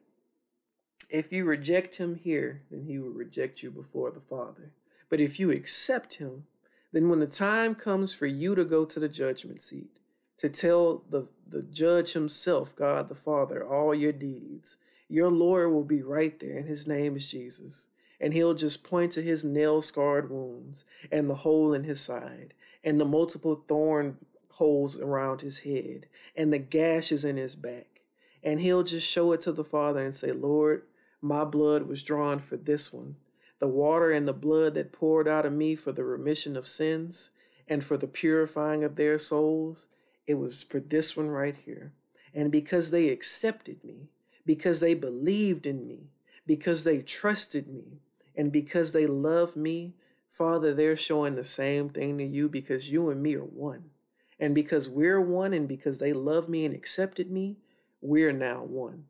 if 1.14 1.32
you 1.32 1.46
reject 1.46 1.98
him 1.98 2.16
here, 2.16 2.64
then 2.72 2.86
he 2.86 2.98
will 2.98 3.12
reject 3.12 3.62
you 3.62 3.70
before 3.70 4.10
the 4.10 4.20
Father. 4.20 4.72
But 5.10 5.22
if 5.22 5.40
you 5.40 5.52
accept 5.52 6.16
him, 6.16 6.48
then 6.92 7.08
when 7.08 7.20
the 7.20 7.28
time 7.28 7.76
comes 7.76 8.16
for 8.16 8.26
you 8.26 8.56
to 8.56 8.66
go 8.66 8.84
to 8.84 9.00
the 9.00 9.08
judgment 9.08 9.62
seat, 9.62 10.00
to 10.38 10.50
tell 10.50 11.04
the, 11.08 11.28
the 11.48 11.62
judge 11.62 12.14
himself, 12.14 12.76
God 12.76 13.10
the 13.10 13.16
Father, 13.16 13.64
all 13.64 13.94
your 13.94 14.12
deeds, 14.12 14.78
your 15.08 15.30
lawyer 15.30 15.70
will 15.70 15.84
be 15.84 16.02
right 16.02 16.40
there, 16.40 16.58
and 16.58 16.68
his 16.68 16.88
name 16.88 17.16
is 17.16 17.30
Jesus. 17.30 17.86
And 18.20 18.34
he'll 18.34 18.56
just 18.56 18.84
point 18.84 19.12
to 19.12 19.22
his 19.22 19.46
nail 19.46 19.84
scarred 19.84 20.32
wounds, 20.32 20.84
and 21.12 21.30
the 21.30 21.36
hole 21.36 21.76
in 21.76 21.84
his 21.84 22.02
side, 22.02 22.56
and 22.84 23.00
the 23.00 23.06
multiple 23.06 23.64
thorn 23.68 24.18
holes 24.54 25.00
around 25.00 25.42
his 25.42 25.60
head, 25.60 26.08
and 26.36 26.52
the 26.52 26.58
gashes 26.58 27.24
in 27.24 27.38
his 27.38 27.54
back. 27.54 28.02
And 28.44 28.62
he'll 28.62 28.84
just 28.84 29.08
show 29.08 29.32
it 29.32 29.42
to 29.42 29.52
the 29.52 29.64
Father 29.64 30.04
and 30.04 30.16
say, 30.16 30.32
Lord, 30.32 30.82
my 31.24 31.46
blood 31.46 31.88
was 31.88 32.04
drawn 32.04 32.40
for 32.40 32.58
this 32.58 32.92
one. 32.92 33.16
The 33.60 33.68
water 33.68 34.12
and 34.12 34.28
the 34.28 34.34
blood 34.34 34.74
that 34.74 34.92
poured 34.92 35.26
out 35.26 35.46
of 35.46 35.54
me 35.54 35.74
for 35.74 35.94
the 35.94 36.04
remission 36.04 36.58
of 36.58 36.68
sins 36.68 37.30
and 37.66 37.82
for 37.82 37.96
the 37.96 38.08
purifying 38.08 38.84
of 38.84 38.98
their 38.98 39.18
souls, 39.18 39.88
it 40.28 40.34
was 40.34 40.64
for 40.64 40.82
this 40.82 41.16
one 41.16 41.30
right 41.30 41.56
here. 41.56 41.94
And 42.34 42.52
because 42.52 42.92
they 42.92 43.08
accepted 43.08 43.86
me, 43.86 44.10
because 44.46 44.82
they 44.82 44.96
believed 44.96 45.66
in 45.66 45.88
me, 45.88 46.10
because 46.46 46.84
they 46.84 47.00
trusted 47.00 47.70
me, 47.70 48.00
and 48.36 48.52
because 48.52 48.92
they 48.92 49.08
love 49.08 49.56
me, 49.56 49.94
Father, 50.30 50.74
they're 50.74 50.98
showing 50.98 51.36
the 51.36 51.46
same 51.46 51.88
thing 51.88 52.18
to 52.18 52.26
you 52.26 52.50
because 52.50 52.90
you 52.90 53.10
and 53.10 53.24
me 53.24 53.36
are 53.36 53.46
one. 53.46 53.92
And 54.40 54.54
because 54.54 54.90
we're 54.90 55.22
one 55.22 55.54
and 55.54 55.70
because 55.70 56.00
they 56.00 56.12
love 56.12 56.50
me 56.50 56.66
and 56.66 56.76
accepted 56.76 57.32
me, 57.32 57.60
we're 58.02 58.34
now 58.34 58.64
one. 58.64 59.06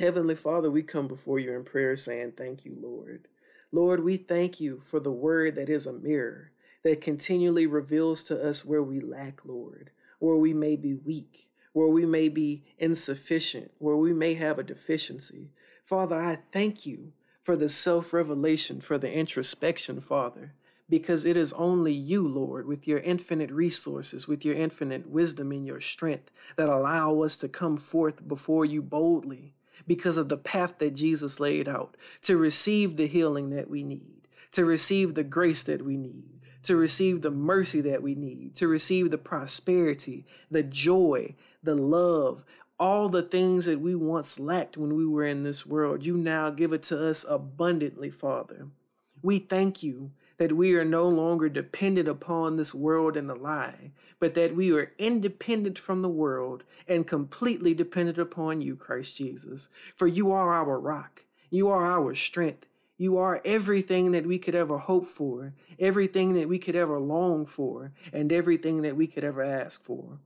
Heavenly 0.00 0.34
Father, 0.34 0.72
we 0.72 0.82
come 0.82 1.06
before 1.06 1.38
you 1.38 1.52
in 1.52 1.62
prayer 1.62 1.94
saying, 1.94 2.32
Thank 2.32 2.64
you, 2.64 2.76
Lord. 2.80 3.28
Lord, 3.70 4.02
we 4.02 4.16
thank 4.16 4.58
you 4.58 4.82
for 4.84 4.98
the 4.98 5.12
word 5.12 5.54
that 5.54 5.68
is 5.68 5.86
a 5.86 5.92
mirror 5.92 6.50
that 6.82 7.00
continually 7.00 7.66
reveals 7.68 8.24
to 8.24 8.44
us 8.44 8.64
where 8.64 8.82
we 8.82 8.98
lack, 8.98 9.44
Lord, 9.44 9.90
where 10.18 10.34
we 10.34 10.52
may 10.52 10.74
be 10.74 10.94
weak, 10.94 11.48
where 11.72 11.86
we 11.86 12.06
may 12.06 12.28
be 12.28 12.64
insufficient, 12.76 13.70
where 13.78 13.94
we 13.94 14.12
may 14.12 14.34
have 14.34 14.58
a 14.58 14.64
deficiency. 14.64 15.50
Father, 15.84 16.16
I 16.16 16.38
thank 16.52 16.84
you 16.84 17.12
for 17.44 17.54
the 17.54 17.68
self 17.68 18.12
revelation, 18.12 18.80
for 18.80 18.98
the 18.98 19.12
introspection, 19.12 20.00
Father, 20.00 20.54
because 20.90 21.24
it 21.24 21.36
is 21.36 21.52
only 21.52 21.92
you, 21.92 22.26
Lord, 22.26 22.66
with 22.66 22.88
your 22.88 22.98
infinite 22.98 23.52
resources, 23.52 24.26
with 24.26 24.44
your 24.44 24.56
infinite 24.56 25.08
wisdom 25.08 25.52
and 25.52 25.64
your 25.64 25.80
strength, 25.80 26.32
that 26.56 26.68
allow 26.68 27.20
us 27.20 27.36
to 27.36 27.48
come 27.48 27.76
forth 27.76 28.26
before 28.26 28.64
you 28.64 28.82
boldly 28.82 29.54
because 29.86 30.16
of 30.16 30.28
the 30.28 30.36
path 30.36 30.78
that 30.78 30.94
Jesus 30.94 31.40
laid 31.40 31.68
out 31.68 31.96
to 32.22 32.36
receive 32.36 32.96
the 32.96 33.06
healing 33.06 33.50
that 33.50 33.68
we 33.68 33.82
need, 33.82 34.28
to 34.52 34.64
receive 34.64 35.14
the 35.14 35.24
grace 35.24 35.62
that 35.64 35.84
we 35.84 35.96
need, 35.96 36.40
to 36.62 36.76
receive 36.76 37.22
the 37.22 37.30
mercy 37.30 37.80
that 37.82 38.02
we 38.02 38.14
need, 38.14 38.54
to 38.56 38.66
receive 38.68 39.10
the 39.10 39.18
prosperity, 39.18 40.26
the 40.50 40.62
joy, 40.62 41.34
the 41.62 41.74
love, 41.74 42.44
all 42.78 43.08
the 43.08 43.22
things 43.22 43.66
that 43.66 43.80
we 43.80 43.94
once 43.94 44.38
lacked 44.40 44.76
when 44.76 44.94
we 44.94 45.06
were 45.06 45.24
in 45.24 45.44
this 45.44 45.64
world. 45.64 46.04
You 46.04 46.16
now 46.16 46.50
give 46.50 46.72
it 46.72 46.82
to 46.84 47.08
us 47.08 47.24
abundantly, 47.28 48.10
Father. 48.10 48.68
We 49.22 49.38
thank 49.38 49.82
you 49.82 50.10
that 50.38 50.52
we 50.52 50.74
are 50.74 50.84
no 50.84 51.08
longer 51.08 51.48
dependent 51.48 52.08
upon 52.08 52.56
this 52.56 52.74
world 52.74 53.16
and 53.16 53.28
the 53.28 53.34
lie, 53.34 53.90
but 54.18 54.34
that 54.34 54.54
we 54.54 54.72
are 54.72 54.92
independent 54.98 55.78
from 55.78 56.02
the 56.02 56.08
world 56.08 56.64
and 56.88 57.06
completely 57.06 57.74
dependent 57.74 58.18
upon 58.18 58.60
you, 58.60 58.76
Christ 58.76 59.16
Jesus. 59.16 59.68
For 59.96 60.06
you 60.06 60.32
are 60.32 60.52
our 60.52 60.78
rock, 60.78 61.22
you 61.50 61.68
are 61.68 61.86
our 61.86 62.14
strength. 62.14 62.66
You 62.96 63.18
are 63.18 63.42
everything 63.44 64.12
that 64.12 64.24
we 64.24 64.38
could 64.38 64.54
ever 64.54 64.78
hope 64.78 65.08
for, 65.08 65.52
everything 65.80 66.34
that 66.34 66.48
we 66.48 66.60
could 66.60 66.76
ever 66.76 67.00
long 67.00 67.44
for, 67.44 67.90
and 68.12 68.32
everything 68.32 68.82
that 68.82 68.96
we 68.96 69.08
could 69.08 69.24
ever 69.24 69.42
ask 69.42 69.82
for. 69.82 70.20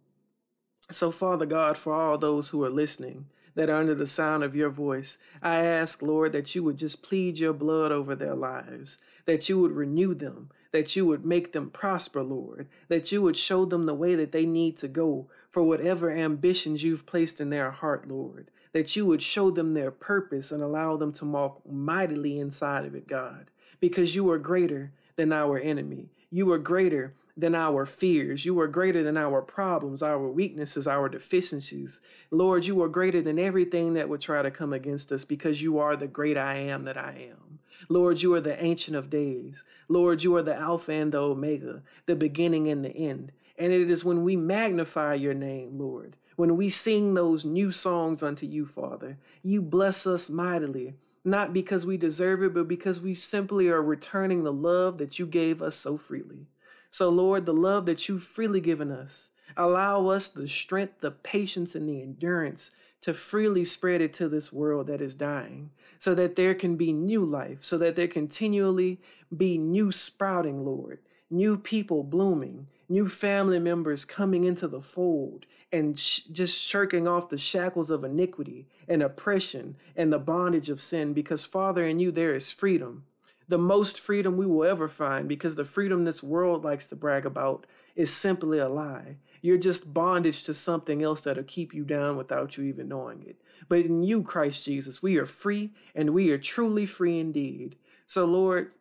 So, 0.91 1.11
Father 1.11 1.47
God, 1.47 1.79
for 1.79 1.95
all 1.95 2.19
those 2.19 2.51
who 2.51 2.63
are 2.65 2.71
listening, 2.71 3.27
that 3.59 3.69
are 3.69 3.81
under 3.81 3.95
the 3.97 4.07
sound 4.07 4.45
of 4.45 4.55
your 4.55 4.71
voice. 4.71 5.19
I 5.43 5.65
ask, 5.65 6.01
Lord, 6.01 6.31
that 6.31 6.55
you 6.55 6.63
would 6.63 6.77
just 6.77 7.03
plead 7.03 7.41
your 7.41 7.53
blood 7.53 7.91
over 7.91 8.15
their 8.15 8.37
lives, 8.37 8.99
that 9.27 9.49
you 9.49 9.59
would 9.59 9.73
renew 9.73 10.15
them, 10.15 10.51
that 10.71 10.95
you 10.95 11.05
would 11.07 11.27
make 11.27 11.53
them 11.53 11.69
prosper, 11.69 12.23
Lord, 12.23 12.69
that 12.87 13.11
you 13.11 13.21
would 13.21 13.37
show 13.37 13.65
them 13.65 13.87
the 13.87 13.95
way 13.95 14.15
that 14.15 14.31
they 14.31 14.47
need 14.47 14.77
to 14.77 14.87
go 14.87 15.27
for 15.51 15.65
whatever 15.65 16.09
ambitions 16.09 16.85
you've 16.85 17.05
placed 17.05 17.41
in 17.41 17.51
their 17.51 17.73
heart, 17.73 18.07
Lord, 18.07 18.53
that 18.73 18.95
you 18.95 19.05
would 19.07 19.23
show 19.23 19.51
them 19.51 19.75
their 19.75 19.91
purpose 19.91 20.53
and 20.53 20.63
allow 20.63 20.97
them 20.97 21.13
to 21.15 21.25
walk 21.25 21.61
mightily 21.69 22.39
inside 22.39 22.85
of 22.85 22.95
it, 22.95 23.09
God, 23.09 23.51
because 23.81 24.15
you 24.15 24.31
are 24.31 24.39
greater 24.39 24.93
than 25.17 25.33
our 25.33 25.59
enemy. 25.59 26.11
You 26.31 26.53
are 26.53 26.59
greater 26.59 27.15
than 27.37 27.55
our 27.55 27.87
fears. 27.87 28.45
You 28.45 28.59
are 28.61 28.67
greater 28.67 29.03
than 29.03 29.17
our 29.17 29.41
problems, 29.41 30.03
our 30.03 30.29
weaknesses, 30.29 30.89
our 30.89 31.09
deficiencies. 31.09 32.01
Lord, 32.31 32.67
you 32.67 32.83
are 32.83 32.89
greater 32.89 33.23
than 33.23 33.39
everything 33.39 33.95
that 33.95 34.09
would 34.09 34.21
try 34.21 34.43
to 34.43 34.51
come 34.51 34.73
against 34.73 35.13
us 35.13 35.25
because 35.25 35.63
you 35.63 35.79
are 35.79 35.97
the 35.97 36.09
great 36.09 36.37
I 36.37 36.57
am 36.57 36.83
that 36.83 36.99
I 36.99 37.31
am. 37.31 37.61
Lord, 37.89 38.23
you 38.23 38.35
are 38.35 38.41
the 38.41 38.63
Ancient 38.63 38.97
of 38.97 39.09
Days. 39.09 39.65
Lord, 39.89 40.25
you 40.25 40.35
are 40.35 40.43
the 40.43 40.57
Alpha 40.57 40.93
and 40.93 41.13
the 41.13 41.19
Omega, 41.19 41.83
the 42.07 42.17
beginning 42.17 42.69
and 42.69 42.85
the 42.85 42.95
end. 42.95 43.31
And 43.57 43.73
it 43.73 43.89
is 43.89 44.05
when 44.05 44.25
we 44.25 44.37
magnify 44.37 45.15
your 45.15 45.35
name, 45.35 45.79
Lord, 45.79 46.17
when 46.37 46.57
we 46.57 46.69
sing 46.69 47.15
those 47.15 47.45
new 47.45 47.73
songs 47.73 48.23
unto 48.23 48.47
you, 48.47 48.67
Father, 48.67 49.17
you 49.43 49.63
bless 49.63 50.07
us 50.07 50.29
mightily 50.29 50.95
not 51.25 51.53
because 51.53 51.85
we 51.85 51.97
deserve 51.97 52.43
it, 52.43 52.55
but 52.55 52.69
because 52.69 53.01
we 53.01 53.15
simply 53.15 53.69
are 53.69 53.83
returning 53.83 54.45
the 54.45 54.53
love 54.53 54.99
that 54.99 55.19
you 55.19 55.27
gave 55.27 55.61
us 55.61 55.77
so 55.77 55.97
freely. 55.97 56.47
So, 56.91 57.09
Lord, 57.09 57.47
the 57.47 57.53
love 57.53 57.87
that 57.87 58.09
you've 58.09 58.23
freely 58.23 58.61
given 58.61 58.91
us, 58.91 59.31
allow 59.57 60.07
us 60.09 60.29
the 60.29 60.49
strength, 60.49 61.01
the 61.01 61.11
patience, 61.11 61.75
and 61.75 61.89
the 61.89 62.01
endurance 62.03 62.71
to 63.03 63.15
freely 63.15 63.65
spread 63.65 64.01
it 64.01 64.13
to 64.15 64.29
this 64.29 64.53
world 64.53 64.87
that 64.89 65.01
is 65.01 65.15
dying, 65.15 65.71
so 65.99 66.15
that 66.15 66.37
there 66.37 66.55
can 66.55 66.77
be 66.77 66.93
new 66.93 67.25
life, 67.25 67.59
so 67.61 67.79
that 67.79 67.95
there 67.97 68.09
continually 68.09 69.01
be 69.37 69.59
new 69.59 69.93
sprouting, 69.93 70.65
Lord, 70.65 70.99
new 71.31 71.57
people 71.57 72.03
blooming, 72.03 72.67
new 72.89 73.09
family 73.09 73.59
members 73.59 74.05
coming 74.05 74.45
into 74.45 74.69
the 74.69 74.83
fold, 74.83 75.47
and 75.71 75.99
sh- 75.99 76.21
just 76.33 76.61
shirking 76.61 77.07
off 77.07 77.29
the 77.29 77.39
shackles 77.39 77.91
of 77.91 78.05
iniquity 78.05 78.67
and 78.89 79.03
oppression 79.03 79.77
and 79.95 80.13
the 80.13 80.19
bondage 80.19 80.71
of 80.71 80.81
sin, 80.81 81.13
because, 81.13 81.45
Father, 81.45 81.85
in 81.85 81.99
you 81.99 82.11
there 82.11 82.35
is 82.35 82.51
freedom 82.51 83.05
the 83.49 83.59
most 83.59 83.99
freedom 83.99 84.37
we 84.37 84.47
will 84.47 84.65
ever 84.65 84.89
find 84.89 85.27
because 85.27 85.57
the 85.57 85.65
freedom 85.65 86.05
this 86.05 86.23
world 86.23 86.65
likes 86.65 86.89
to 86.89 86.97
brag 86.97 87.25
about 87.25 87.67
is 87.97 88.13
simply 88.13 88.59
a 88.59 88.69
lie. 88.69 89.17
You're 89.41 89.59
just 89.59 89.95
bondage 89.95 90.45
to 90.45 90.55
something 90.55 91.03
else 91.03 91.23
that'll 91.23 91.45
keep 91.45 91.73
you 91.73 91.85
down 91.85 92.17
without 92.17 92.57
you 92.57 92.65
even 92.65 92.89
knowing 92.89 93.23
it. 93.23 93.41
But 93.69 93.81
in 93.81 94.03
you, 94.03 94.23
Christ 94.23 94.65
Jesus, 94.65 95.03
we 95.03 95.17
are 95.17 95.27
free 95.27 95.71
and 95.95 96.11
we 96.11 96.31
are 96.31 96.39
truly 96.39 96.85
free 96.85 97.19
indeed. 97.19 97.77
So, 98.07 98.27
Lord, 98.27 98.73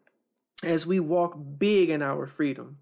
as 0.63 0.85
we 0.85 0.99
walk 0.99 1.37
big 1.57 1.89
in 1.89 2.01
our 2.01 2.27
freedom, 2.27 2.77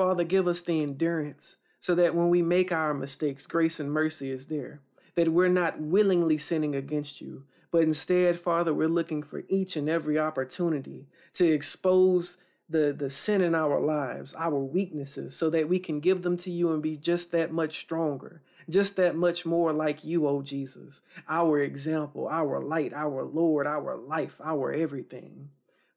Father, 0.00 0.24
give 0.24 0.48
us 0.48 0.62
the 0.62 0.82
endurance 0.82 1.58
so 1.78 1.94
that 1.94 2.14
when 2.14 2.30
we 2.30 2.40
make 2.40 2.72
our 2.72 2.94
mistakes, 2.94 3.46
grace 3.46 3.78
and 3.78 3.92
mercy 3.92 4.30
is 4.30 4.46
there. 4.46 4.80
That 5.14 5.28
we're 5.28 5.48
not 5.48 5.78
willingly 5.78 6.38
sinning 6.38 6.74
against 6.74 7.20
you, 7.20 7.44
but 7.70 7.82
instead, 7.82 8.40
Father, 8.40 8.72
we're 8.72 8.88
looking 8.88 9.22
for 9.22 9.42
each 9.50 9.76
and 9.76 9.90
every 9.90 10.18
opportunity 10.18 11.04
to 11.34 11.46
expose 11.46 12.38
the, 12.66 12.94
the 12.94 13.10
sin 13.10 13.42
in 13.42 13.54
our 13.54 13.78
lives, 13.78 14.34
our 14.38 14.58
weaknesses, 14.58 15.36
so 15.36 15.50
that 15.50 15.68
we 15.68 15.78
can 15.78 16.00
give 16.00 16.22
them 16.22 16.38
to 16.38 16.50
you 16.50 16.72
and 16.72 16.82
be 16.82 16.96
just 16.96 17.30
that 17.32 17.52
much 17.52 17.78
stronger 17.80 18.40
just 18.70 18.94
that 18.96 19.16
much 19.16 19.44
more 19.44 19.72
like 19.72 20.04
you, 20.04 20.28
O 20.28 20.42
Jesus, 20.42 21.00
our 21.28 21.58
example, 21.58 22.28
our 22.28 22.60
light, 22.60 22.92
our 22.94 23.24
Lord, 23.24 23.66
our 23.66 23.96
life, 23.96 24.40
our 24.44 24.72
everything. 24.72 25.50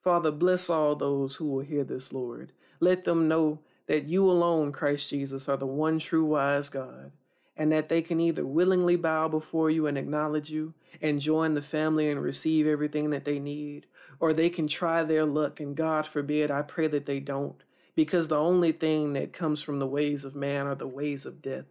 Father, 0.04 0.32
bless 0.32 0.72
all 0.72 0.96
those 0.96 1.36
who 1.36 1.46
will 1.46 1.64
hear 1.64 1.84
this, 1.84 2.12
Lord. 2.12 2.52
Let 2.80 3.04
them 3.04 3.28
know 3.28 3.60
that 3.88 4.06
you 4.06 4.30
alone, 4.30 4.72
Christ 4.72 5.10
Jesus, 5.10 5.50
are 5.50 5.58
the 5.58 5.66
one 5.66 6.00
true 6.00 6.26
wise 6.26 6.70
God, 6.70 7.12
and 7.56 7.72
that 7.72 7.90
they 7.90 8.02
can 8.02 8.20
either 8.20 8.46
willingly 8.46 8.96
bow 8.96 9.28
before 9.28 9.70
you 9.70 9.88
and 9.88 9.98
acknowledge 9.98 10.50
you 10.50 10.74
and 11.02 11.20
join 11.20 11.54
the 11.54 11.62
family 11.62 12.10
and 12.10 12.22
receive 12.22 12.66
everything 12.66 13.10
that 13.10 13.26
they 13.26 13.40
need, 13.40 13.86
or 14.20 14.34
they 14.34 14.50
can 14.50 14.68
try 14.68 15.04
their 15.04 15.26
luck, 15.26 15.60
and 15.60 15.76
God 15.76 16.08
forbid, 16.08 16.50
I 16.50 16.62
pray 16.62 16.88
that 16.88 17.06
they 17.06 17.20
don't, 17.20 17.62
because 17.96 18.28
the 18.28 18.38
only 18.38 18.72
thing 18.72 19.14
that 19.14 19.34
comes 19.34 19.62
from 19.62 19.80
the 19.80 19.88
ways 19.88 20.24
of 20.26 20.36
man 20.36 20.66
are 20.66 20.76
the 20.76 20.88
ways 20.88 21.26
of 21.26 21.42
death. 21.42 21.66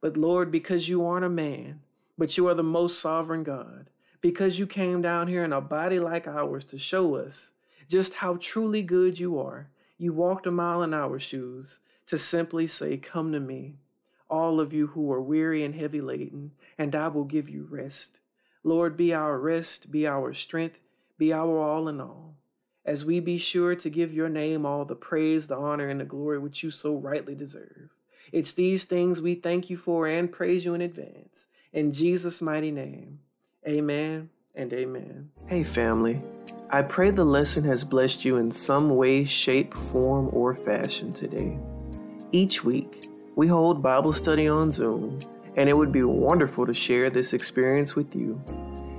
But 0.00 0.16
Lord, 0.16 0.50
because 0.50 0.88
you 0.88 1.06
aren't 1.06 1.24
a 1.24 1.30
man, 1.30 1.80
but 2.18 2.36
you 2.36 2.48
are 2.48 2.54
the 2.54 2.62
most 2.62 2.98
sovereign 2.98 3.44
God, 3.44 3.88
because 4.20 4.58
you 4.58 4.66
came 4.66 5.00
down 5.00 5.28
here 5.28 5.44
in 5.44 5.52
a 5.52 5.60
body 5.60 5.98
like 5.98 6.26
ours 6.26 6.64
to 6.66 6.78
show 6.78 7.14
us 7.16 7.52
just 7.88 8.14
how 8.14 8.36
truly 8.40 8.82
good 8.82 9.18
you 9.18 9.38
are, 9.38 9.68
you 10.02 10.12
walked 10.12 10.48
a 10.48 10.50
mile 10.50 10.82
in 10.82 10.92
our 10.92 11.20
shoes 11.20 11.78
to 12.08 12.18
simply 12.18 12.66
say, 12.66 12.96
Come 12.96 13.30
to 13.30 13.38
me, 13.38 13.76
all 14.28 14.58
of 14.58 14.72
you 14.72 14.88
who 14.88 15.12
are 15.12 15.22
weary 15.22 15.62
and 15.62 15.76
heavy 15.76 16.00
laden, 16.00 16.50
and 16.76 16.92
I 16.96 17.06
will 17.06 17.22
give 17.22 17.48
you 17.48 17.68
rest. 17.70 18.18
Lord, 18.64 18.96
be 18.96 19.14
our 19.14 19.38
rest, 19.38 19.92
be 19.92 20.04
our 20.04 20.34
strength, 20.34 20.80
be 21.18 21.32
our 21.32 21.56
all 21.56 21.88
in 21.88 22.00
all, 22.00 22.34
as 22.84 23.04
we 23.04 23.20
be 23.20 23.38
sure 23.38 23.76
to 23.76 23.88
give 23.88 24.12
your 24.12 24.28
name 24.28 24.66
all 24.66 24.84
the 24.84 24.96
praise, 24.96 25.46
the 25.46 25.56
honor, 25.56 25.88
and 25.88 26.00
the 26.00 26.04
glory 26.04 26.40
which 26.40 26.64
you 26.64 26.72
so 26.72 26.96
rightly 26.96 27.36
deserve. 27.36 27.90
It's 28.32 28.54
these 28.54 28.82
things 28.82 29.20
we 29.20 29.36
thank 29.36 29.70
you 29.70 29.76
for 29.76 30.08
and 30.08 30.32
praise 30.32 30.64
you 30.64 30.74
in 30.74 30.80
advance. 30.80 31.46
In 31.72 31.92
Jesus' 31.92 32.42
mighty 32.42 32.72
name, 32.72 33.20
amen 33.64 34.30
and 34.54 34.72
amen. 34.72 35.30
Hey, 35.46 35.62
family. 35.62 36.22
I 36.70 36.82
pray 36.82 37.10
the 37.10 37.24
lesson 37.24 37.64
has 37.64 37.84
blessed 37.84 38.24
you 38.24 38.36
in 38.36 38.50
some 38.50 38.96
way, 38.96 39.24
shape, 39.24 39.74
form, 39.74 40.30
or 40.32 40.54
fashion 40.54 41.12
today. 41.12 41.58
Each 42.32 42.64
week, 42.64 43.06
we 43.36 43.46
hold 43.46 43.82
Bible 43.82 44.12
study 44.12 44.48
on 44.48 44.72
Zoom, 44.72 45.18
and 45.56 45.68
it 45.68 45.76
would 45.76 45.92
be 45.92 46.02
wonderful 46.02 46.66
to 46.66 46.74
share 46.74 47.10
this 47.10 47.32
experience 47.32 47.94
with 47.94 48.14
you. 48.14 48.42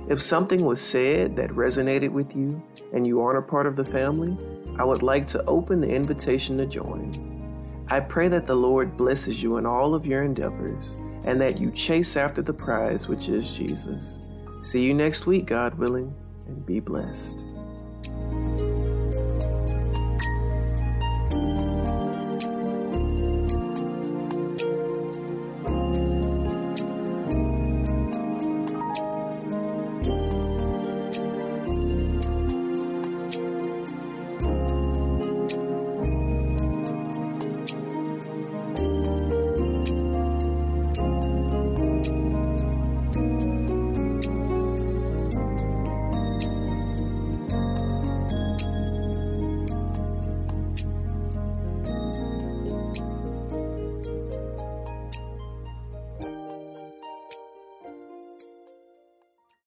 If 0.08 0.20
something 0.20 0.64
was 0.64 0.80
said 0.80 1.34
that 1.36 1.50
resonated 1.50 2.10
with 2.10 2.36
you 2.36 2.62
and 2.92 3.06
you 3.06 3.20
aren't 3.20 3.38
a 3.38 3.42
part 3.42 3.66
of 3.66 3.74
the 3.76 3.84
family, 3.84 4.36
I 4.78 4.84
would 4.84 5.02
like 5.02 5.26
to 5.28 5.44
open 5.46 5.80
the 5.80 5.88
invitation 5.88 6.58
to 6.58 6.66
join. 6.66 7.12
I 7.88 8.00
pray 8.00 8.28
that 8.28 8.46
the 8.46 8.54
Lord 8.54 8.96
blesses 8.96 9.42
you 9.42 9.56
in 9.56 9.66
all 9.66 9.94
of 9.94 10.04
your 10.04 10.22
endeavors 10.22 10.92
and 11.24 11.40
that 11.40 11.58
you 11.58 11.70
chase 11.70 12.16
after 12.16 12.42
the 12.42 12.52
prize, 12.52 13.08
which 13.08 13.28
is 13.28 13.54
Jesus. 13.54 14.18
See 14.64 14.82
you 14.82 14.94
next 14.94 15.26
week, 15.26 15.44
God 15.44 15.74
willing, 15.74 16.14
and 16.46 16.64
be 16.64 16.80
blessed. 16.80 17.44